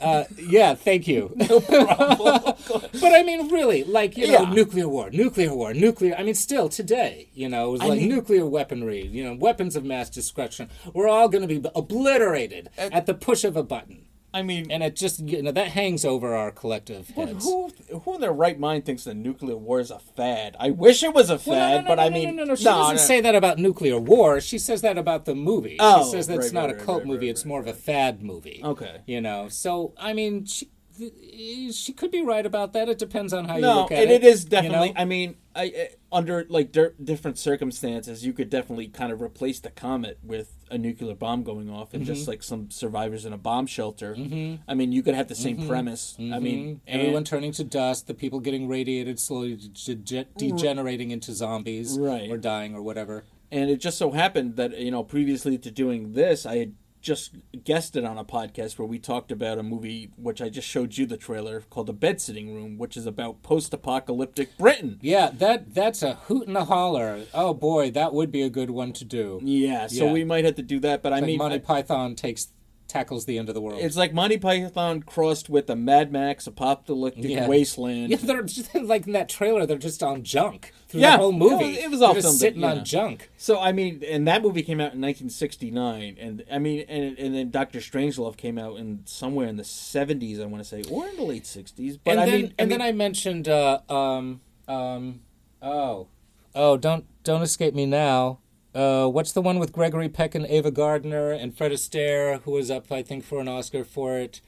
[0.00, 1.34] Uh, yeah, thank you.
[1.48, 2.54] No problem.
[3.00, 4.50] but I mean, really, like you know, Yeah.
[4.52, 6.14] nuclear war, nuclear war, nuclear.
[6.16, 9.34] I mean, still today, you know, it was I like mean- nuclear weaponry, you know,
[9.34, 10.68] weapons of mass destruction.
[10.92, 14.82] We're all going to be obliterated at the push of a button, I mean, and
[14.82, 17.44] it just you know that hangs over our collective heads.
[17.44, 17.70] who
[18.04, 20.56] who in their right mind thinks that nuclear war is a fad?
[20.58, 22.48] I wish it was a fad, Well, no, no, but no, I mean, no, no,
[22.50, 22.54] no.
[22.54, 24.40] She doesn't say that about nuclear war.
[24.40, 25.76] She says that about the movie.
[25.78, 27.28] Oh, she says that it's right, not right, a cult right, movie.
[27.28, 28.60] it's more of a fad movie.
[28.64, 29.00] Okay.
[29.06, 32.88] You know, so I mean, she she could be right about that.
[32.88, 34.24] It depends on how you look at and it.
[34.24, 34.88] it is you definitely.
[34.88, 34.94] know?
[35.00, 39.60] I mean, I, I under like dir- different circumstances, you could definitely kind of replace
[39.60, 42.12] the comet with a nuclear bomb going off, and Mm-hmm.
[42.14, 44.14] just like some survivors in a bomb shelter.
[44.16, 46.16] I mean, you could have the same premise.
[46.18, 46.80] I mean, Mhm.
[46.86, 51.98] everyone and- turning to dust, the people getting radiated, slowly de- de- degenerating into zombies,
[51.98, 52.30] Right.
[52.30, 53.24] or dying, or whatever.
[53.50, 57.34] And it just so happened that you know, previously to doing this, I had just
[57.64, 61.04] guested on a podcast where we talked about a movie which I just showed you
[61.04, 64.98] the trailer called The Bed Sitting Room, which is about post-apocalyptic Britain.
[65.02, 67.24] Yeah, that that's a hoot and a holler.
[67.34, 69.40] Oh boy, that would be a good one to do.
[69.42, 70.12] Yeah, so Yeah.
[70.12, 71.02] we might have to do that.
[71.02, 72.48] But I Like mean, Monty I- Python takes
[72.92, 73.80] tackles the end of the world.
[73.80, 77.48] It's like Monty Python crossed with a Mad Max apocalyptic Yeah.
[77.48, 78.10] wasteland.
[78.10, 79.64] Yeah, they're just, like in that trailer.
[79.66, 81.64] They're just on junk through Yeah, the whole movie.
[81.64, 83.30] it was- it was all just sitting at- on junk.
[83.38, 87.34] So I mean, and that movie came out in 1969, and I mean, and and
[87.34, 91.08] then Doctor Strangelove came out in somewhere in the 70s, I want to say, or
[91.08, 91.98] in the late 60s.
[92.04, 95.20] But and I then, mean, and I then I mentioned, uh, um, um,
[95.62, 96.08] oh,
[96.54, 98.38] oh, don't don't escape me now.
[98.74, 102.70] Uh, what's the one with Gregory Peck and Ava Gardner and Fred Astaire, who was
[102.70, 104.40] up, I think, for an Oscar for it?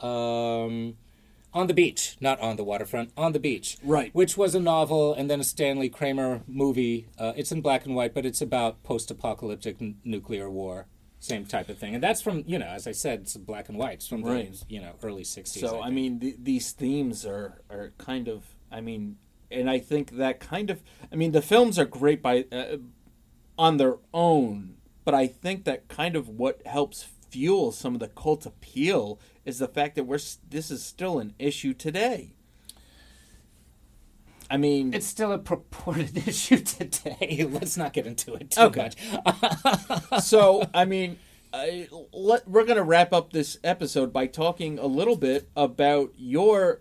[0.00, 0.96] Um,
[1.52, 3.76] on the beach, not on the waterfront, on the beach.
[3.82, 4.14] Right.
[4.14, 7.08] Which was a novel and then a Stanley Kramer movie.
[7.18, 10.86] Uh, it's in black and white, but it's about post-apocalyptic n- nuclear war.
[11.18, 13.76] Same type of thing, and that's from you know, as I said, it's black and
[13.76, 13.92] white.
[13.94, 15.60] It's from the you know early '60s.
[15.60, 15.94] so I think.
[15.94, 19.18] mean, th- these themes are are kind of, I mean,
[19.50, 20.80] and I think that kind of,
[21.12, 22.78] I mean, the films are great by uh,
[23.60, 28.08] on their own, but I think that kind of what helps fuel some of the
[28.08, 30.18] cult appeal is the fact that we're
[30.48, 32.32] this is still an issue today.
[34.50, 37.46] I mean, It's still a purported issue today.
[37.50, 38.90] Let's not get into it too Okay.
[39.24, 40.22] much.
[40.22, 41.18] so I mean,
[41.52, 46.12] I, let, we're going to wrap up this episode by talking a little bit about
[46.16, 46.80] your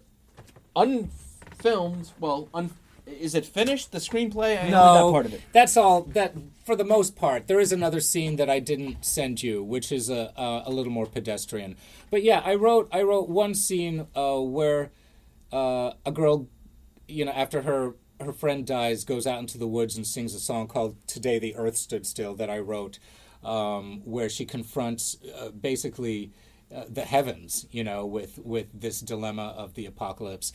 [0.75, 2.11] unfilmed.
[2.19, 2.71] Well, un,
[3.19, 3.91] is it finished?
[3.91, 4.63] The screenplay?
[4.63, 5.41] I no, got part of it.
[5.51, 6.03] that's all.
[6.03, 9.91] That for the most part, there is another scene that I didn't send you, which
[9.91, 11.75] is a a, a little more pedestrian.
[12.09, 14.91] But yeah, I wrote I wrote one scene uh, where
[15.51, 16.47] uh, a girl,
[17.07, 20.39] you know, after her her friend dies, goes out into the woods and sings a
[20.39, 22.99] song called "Today the Earth Stood Still" that I wrote,
[23.43, 26.31] um, where she confronts uh, basically
[26.75, 30.53] uh, the heavens, you know, with with this dilemma of the apocalypse.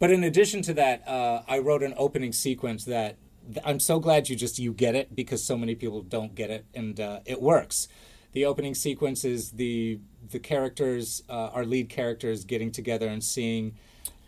[0.00, 4.00] But in addition to that, uh, I wrote an opening sequence that th- I'm so
[4.00, 7.20] glad you just you get it because so many people don't get it, and uh,
[7.26, 7.86] it works.
[8.32, 10.00] The opening sequence is the
[10.30, 13.76] the characters, uh, our lead characters, getting together and seeing.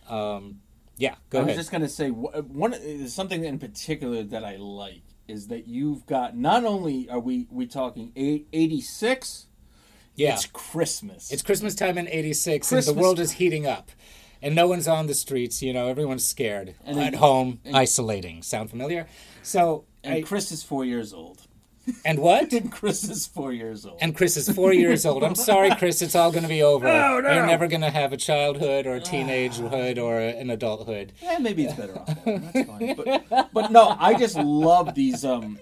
[0.09, 0.61] Um,
[0.99, 1.57] yeah, go I ahead.
[1.57, 6.05] was just going to say one something in particular that I like is that you've
[6.05, 9.47] got not only are we we talking 86
[10.15, 11.33] yeah, it's Christmas.
[11.33, 13.91] It's Christmas time in '86, and the world is heating up,
[14.43, 15.63] and no one's on the streets.
[15.63, 18.43] You know, everyone's scared And at then- home, isolating.
[18.43, 19.07] Sound familiar?
[19.43, 21.43] So, and I- Chris is 4 years old.
[22.05, 22.53] and what?
[22.59, 23.99] And Chris is 4 years old.
[24.01, 25.25] And Chris is four years old.
[25.25, 26.01] I'm sorry, Chris.
[26.01, 26.87] It's all going to be over.
[26.87, 27.33] No, no.
[27.35, 31.13] You're never going to have a childhood or a teenagehood or an adulthood.
[31.23, 32.07] Eh, maybe it's better off.
[32.25, 32.95] That's fine.
[32.95, 35.25] But, but no, I just love these.
[35.25, 35.59] Um,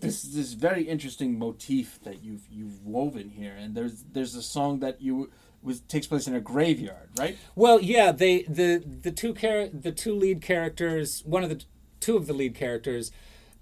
[0.00, 4.78] this this very interesting motif that you've you've woven here, and there's there's a song
[4.80, 5.30] that you
[5.62, 7.36] was takes place in a graveyard, right?
[7.54, 11.62] Well, yeah, they the the two char- the two lead characters, one of the
[12.00, 13.12] two of the lead characters,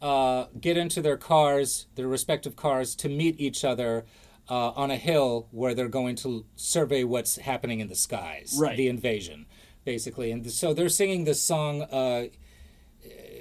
[0.01, 4.05] uh, get into their cars, their respective cars, to meet each other
[4.49, 8.77] uh, on a hill where they're going to survey what's happening in the skies, Right.
[8.77, 9.47] the invasion,
[9.85, 10.31] basically.
[10.31, 11.83] And so they're singing this song.
[11.83, 12.27] Uh,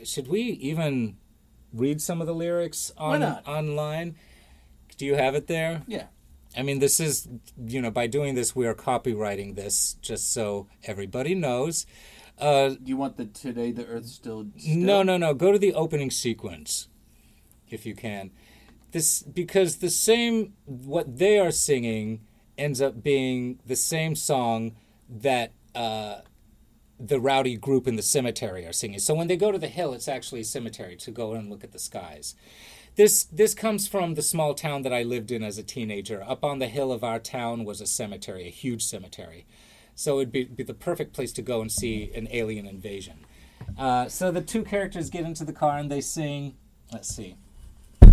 [0.04, 1.18] should we even
[1.74, 3.48] read some of the lyrics on not?
[3.48, 4.16] online?
[4.98, 5.84] Do you have it there?
[5.88, 6.06] Yeah.
[6.58, 7.28] I mean, this is,
[7.66, 11.86] you know, by doing this, we are copyrighting this just so everybody knows.
[12.40, 14.48] Uh, Do you want the today the Earth still?
[14.58, 14.76] still?
[14.76, 15.34] no, no, no.
[15.34, 16.88] Go to the opening sequence,
[17.70, 18.32] if you can.
[18.92, 22.22] This because the same what they are singing
[22.58, 24.76] ends up being the same song
[25.10, 26.22] that uh,
[27.00, 29.00] the rowdy group in the cemetery are singing.
[29.00, 31.64] So when they go to the hill, it's actually a cemetery to go and look
[31.64, 32.34] at the skies.
[32.98, 36.24] This this comes from the small town that I lived in as a teenager.
[36.24, 39.46] Up on the hill of our town was a cemetery, a huge cemetery.
[39.94, 43.20] So it'd be, be the perfect place to go and see an alien invasion.
[43.78, 46.56] Uh, so the two characters get into the car and they sing.
[46.92, 47.36] Let's see.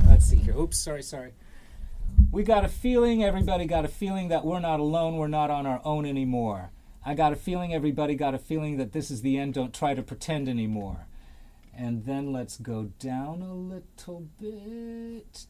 [0.07, 0.55] Let's see here.
[0.55, 1.33] Oops, sorry, sorry.
[2.31, 5.67] We got a feeling, everybody got a feeling that we're not alone, we're not on
[5.67, 6.73] our own anymore.
[7.07, 9.95] I got a feeling, everybody got a feeling that this is the end, don't try
[9.95, 11.07] to pretend anymore.
[11.77, 15.47] And then let's go down a little bit.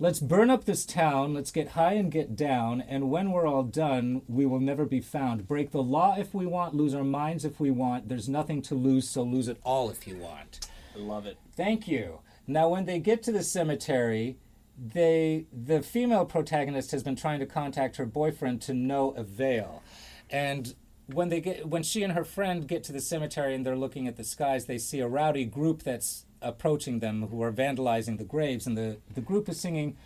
[0.00, 3.64] Let's burn up this town, let's get high and get down, and when we're all
[3.64, 5.48] done, we will never be found.
[5.48, 8.08] Break the law if we want, lose our minds if we want.
[8.08, 10.68] There's nothing to lose, so lose it all if you want.
[10.94, 11.36] I love it.
[11.56, 12.20] Thank you.
[12.46, 14.36] Now, when they get to the cemetery,
[14.78, 19.82] they the female protagonist has been trying to contact her boyfriend to no avail,
[20.30, 20.76] and
[21.12, 24.06] when they get when she and her friend get to the cemetery and they're looking
[24.06, 28.24] at the skies, they see a rowdy group that's approaching them who are vandalizing the
[28.24, 29.96] graves, and the the group is singing.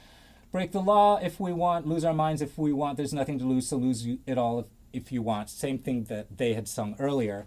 [0.53, 2.99] Break the law if we want, lose our minds if we want.
[2.99, 5.49] There's nothing to lose, so lose it all if, if you want.
[5.49, 7.47] Same thing that they had sung earlier.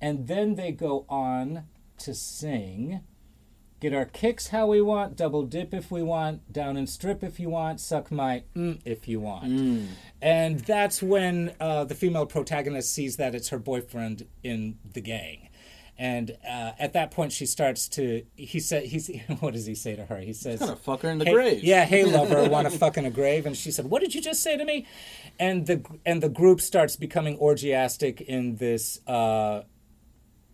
[0.00, 1.64] And then they go on
[1.98, 3.02] to sing
[3.78, 7.38] Get our kicks how we want, double dip if we want, down and strip if
[7.38, 9.88] you want, suck my mm if you want.
[10.22, 15.50] And that's when uh, the female protagonist sees that it's her boyfriend in the gang.
[15.98, 18.22] And uh, at that point, she starts to.
[18.34, 21.18] He said, "He's what does he say to her?" He says, Gonna fuck her in
[21.18, 21.64] the hey, grave.
[21.64, 23.46] Yeah, hey lover, want to fuck in a grave?
[23.46, 24.86] And she said, "What did you just say to me?"
[25.38, 29.62] And the and the group starts becoming orgiastic in this uh,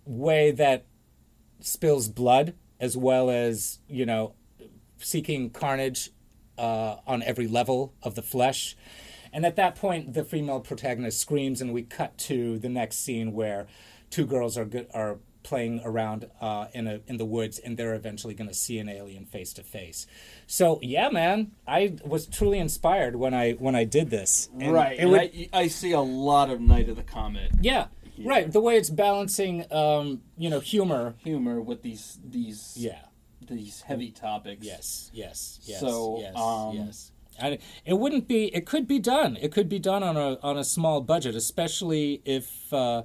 [0.05, 0.86] way that
[1.59, 4.35] spills blood as well as you know
[4.99, 6.11] seeking carnage
[6.59, 8.77] uh, on every level of the flesh.
[9.33, 13.33] And at that point, the female protagonist screams, and we cut to the next scene
[13.33, 13.67] where
[14.11, 17.95] two girls are good, are playing around uh, in a in the woods, and they're
[17.95, 20.07] eventually going to see an alien face to face.
[20.47, 24.51] So yeah, man, I was truly inspired when I when I did this.
[24.61, 24.99] And right.
[24.99, 27.87] It and would, I, I see a lot of Night of the Comet yeah.
[28.18, 28.51] Right.
[28.51, 31.14] The way it's balancing, um, you know, humor.
[31.18, 33.02] humor with these these Yeah.
[33.48, 34.64] these heavy topics.
[34.66, 35.80] Yes, yes, yes.
[35.80, 37.12] So, yes, um, yes.
[37.40, 38.55] I, it wouldn't be.
[38.55, 39.36] It could be done.
[39.40, 42.72] It could be done on a on a small budget, especially if.
[42.72, 43.05] Uh,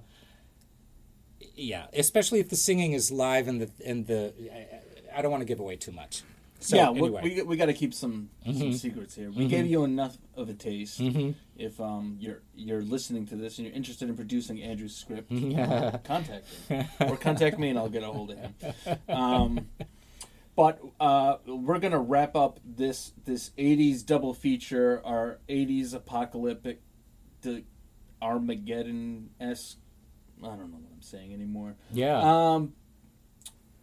[1.55, 4.33] yeah, especially if the singing is live and the and the.
[4.53, 6.21] I, I don't want to give away too much.
[6.59, 7.21] So, yeah, we- anyway.
[7.23, 9.29] we, we got to keep some some secrets here.
[9.31, 10.99] We gave you enough of a taste.
[11.55, 15.29] If um you're you're listening to this and you're interested in producing Andrew's script,
[16.03, 18.55] contact him or contact me and I'll get a hold of him.
[19.07, 19.67] Um,
[20.55, 26.81] but uh, we're gonna wrap up this this '80s double feature, our '80s apocalyptic,
[27.41, 27.63] the
[28.21, 29.77] Armageddon esque.
[30.43, 31.75] I don't know what I'm saying anymore.
[31.91, 32.19] yeah.
[32.55, 32.73] Um,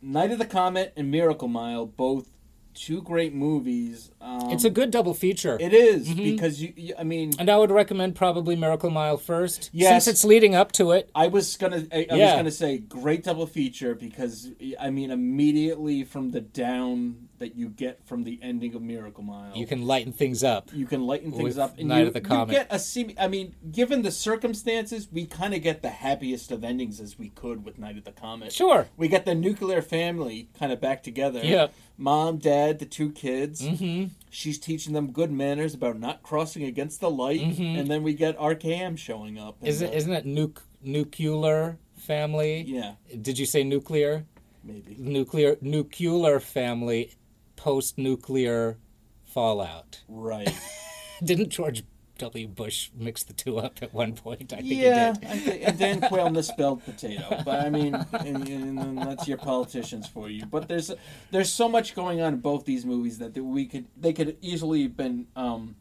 [0.03, 2.29] Night of the Comet and Miracle Mile, both
[2.75, 4.11] two great movies.
[4.21, 5.57] Um, it's a good double feature.
[5.61, 6.95] It is, because you, you.
[6.99, 10.05] I mean, and I would recommend probably Miracle Mile first, Yes.
[10.05, 11.11] since it's leading up to it.
[11.15, 11.87] I was gonna.
[11.93, 17.29] I, I was gonna say great double feature because I mean immediately from the down
[17.45, 20.71] that you get from the ending of Miracle Mile, You can lighten things up.
[20.73, 21.79] you can lighten things up.
[21.79, 22.53] And Night you, of the Comet.
[22.53, 26.51] you get a seem- I mean, given the circumstances, we kind of get the happiest
[26.51, 28.51] of endings as we could with Night of the Comet.
[28.53, 28.89] Sure.
[28.97, 31.41] We get the nuclear family kind of back together.
[31.45, 31.67] Yeah.
[31.99, 33.61] Mom, dad, the two kids.
[33.63, 34.07] Mm-hmm.
[34.31, 38.37] She's teaching them good manners about not crossing against the light, and then we get
[38.39, 39.57] RKM showing up.
[39.59, 39.67] Mm-hmm.
[39.67, 42.63] Isn't uh, isn't it nuc- nuclear family?
[42.67, 44.25] Yeah, Did you say nuclear?
[44.65, 44.97] maybe.
[44.99, 47.13] Nuclear nuclear family,
[47.57, 48.79] post nuclear
[49.25, 50.03] fallout.
[50.09, 50.53] Right.
[51.23, 51.85] Didn't George
[52.19, 52.47] W.
[52.47, 54.53] Bush mix the two up at one point?
[54.53, 55.63] I think yeah, he did.
[55.63, 60.47] And Dan Quayle misspelled potato, but I mean, and, and that's your politicians for you.
[60.47, 60.93] But there's
[61.31, 64.83] there's so much going on in both these movies that we could they could easily
[64.85, 65.77] have been um,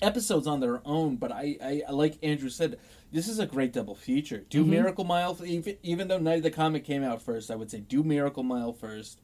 [0.00, 1.16] episodes on their own.
[1.16, 2.78] But I, I like Andrew said,
[3.12, 4.44] this is a great double feature.
[4.48, 4.70] Do Mm-hmm.
[4.70, 7.80] Miracle Mile even even though Night of the Comet came out first, I would say
[7.80, 9.20] do Miracle Mile first,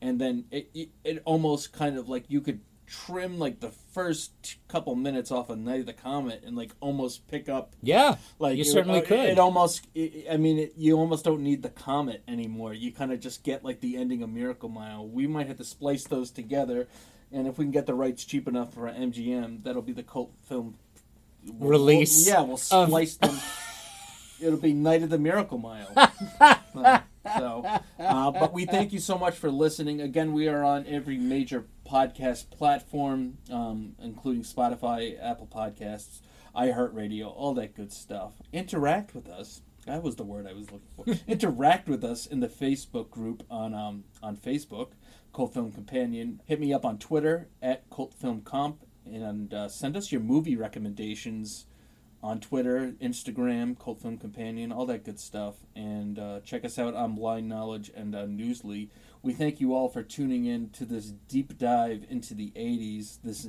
[0.00, 4.30] and then it it, it almost kind of like you could trim like the first
[4.68, 8.56] couple minutes off of Night of the Comet and like almost pick up Yeah, like
[8.56, 9.28] you it- certainly it, uh, could.
[9.30, 12.74] It almost, it, I mean, it, you almost don't need the comet anymore.
[12.74, 15.04] You kind of just get like the ending of Miracle Mile.
[15.04, 16.86] We might have to splice those together,
[17.32, 20.30] and if we can get the rights cheap enough for MGM, that'll be the cult
[20.44, 20.76] film
[21.44, 23.36] we'll- Release yeah, we'll of- splice them.
[24.40, 25.92] It'll be Night of the Miracle Mile.
[26.76, 27.00] Uh,
[27.38, 27.64] so,
[27.98, 30.02] uh, but we thank you so much for listening.
[30.02, 36.20] Again, we are on every major podcast platform, um, including Spotify, Apple Podcasts,
[36.54, 38.34] iHeartRadio, all that good stuff.
[38.52, 39.62] Interact with us.
[39.86, 41.04] That was the word I was looking for.
[41.32, 44.90] Interact with us in the Facebook group on um, on Facebook,
[45.32, 46.42] Cult Film Companion.
[46.44, 50.56] Hit me up on Twitter at Cult Film Comp and uh, send us your movie
[50.56, 51.66] recommendations
[52.26, 55.54] on Twitter, Instagram, Cult Film Companion, all that good stuff.
[55.76, 58.88] And uh, check us out on Blind Knowledge and on Newsly.
[59.22, 63.48] We thank you all for tuning in to this deep dive into the 80s, this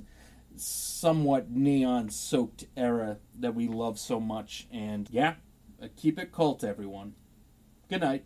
[0.56, 4.68] somewhat neon soaked era that we love so much.
[4.72, 5.36] And yeah,
[5.82, 7.16] uh, keep it cult, everyone.
[7.90, 8.26] Good night.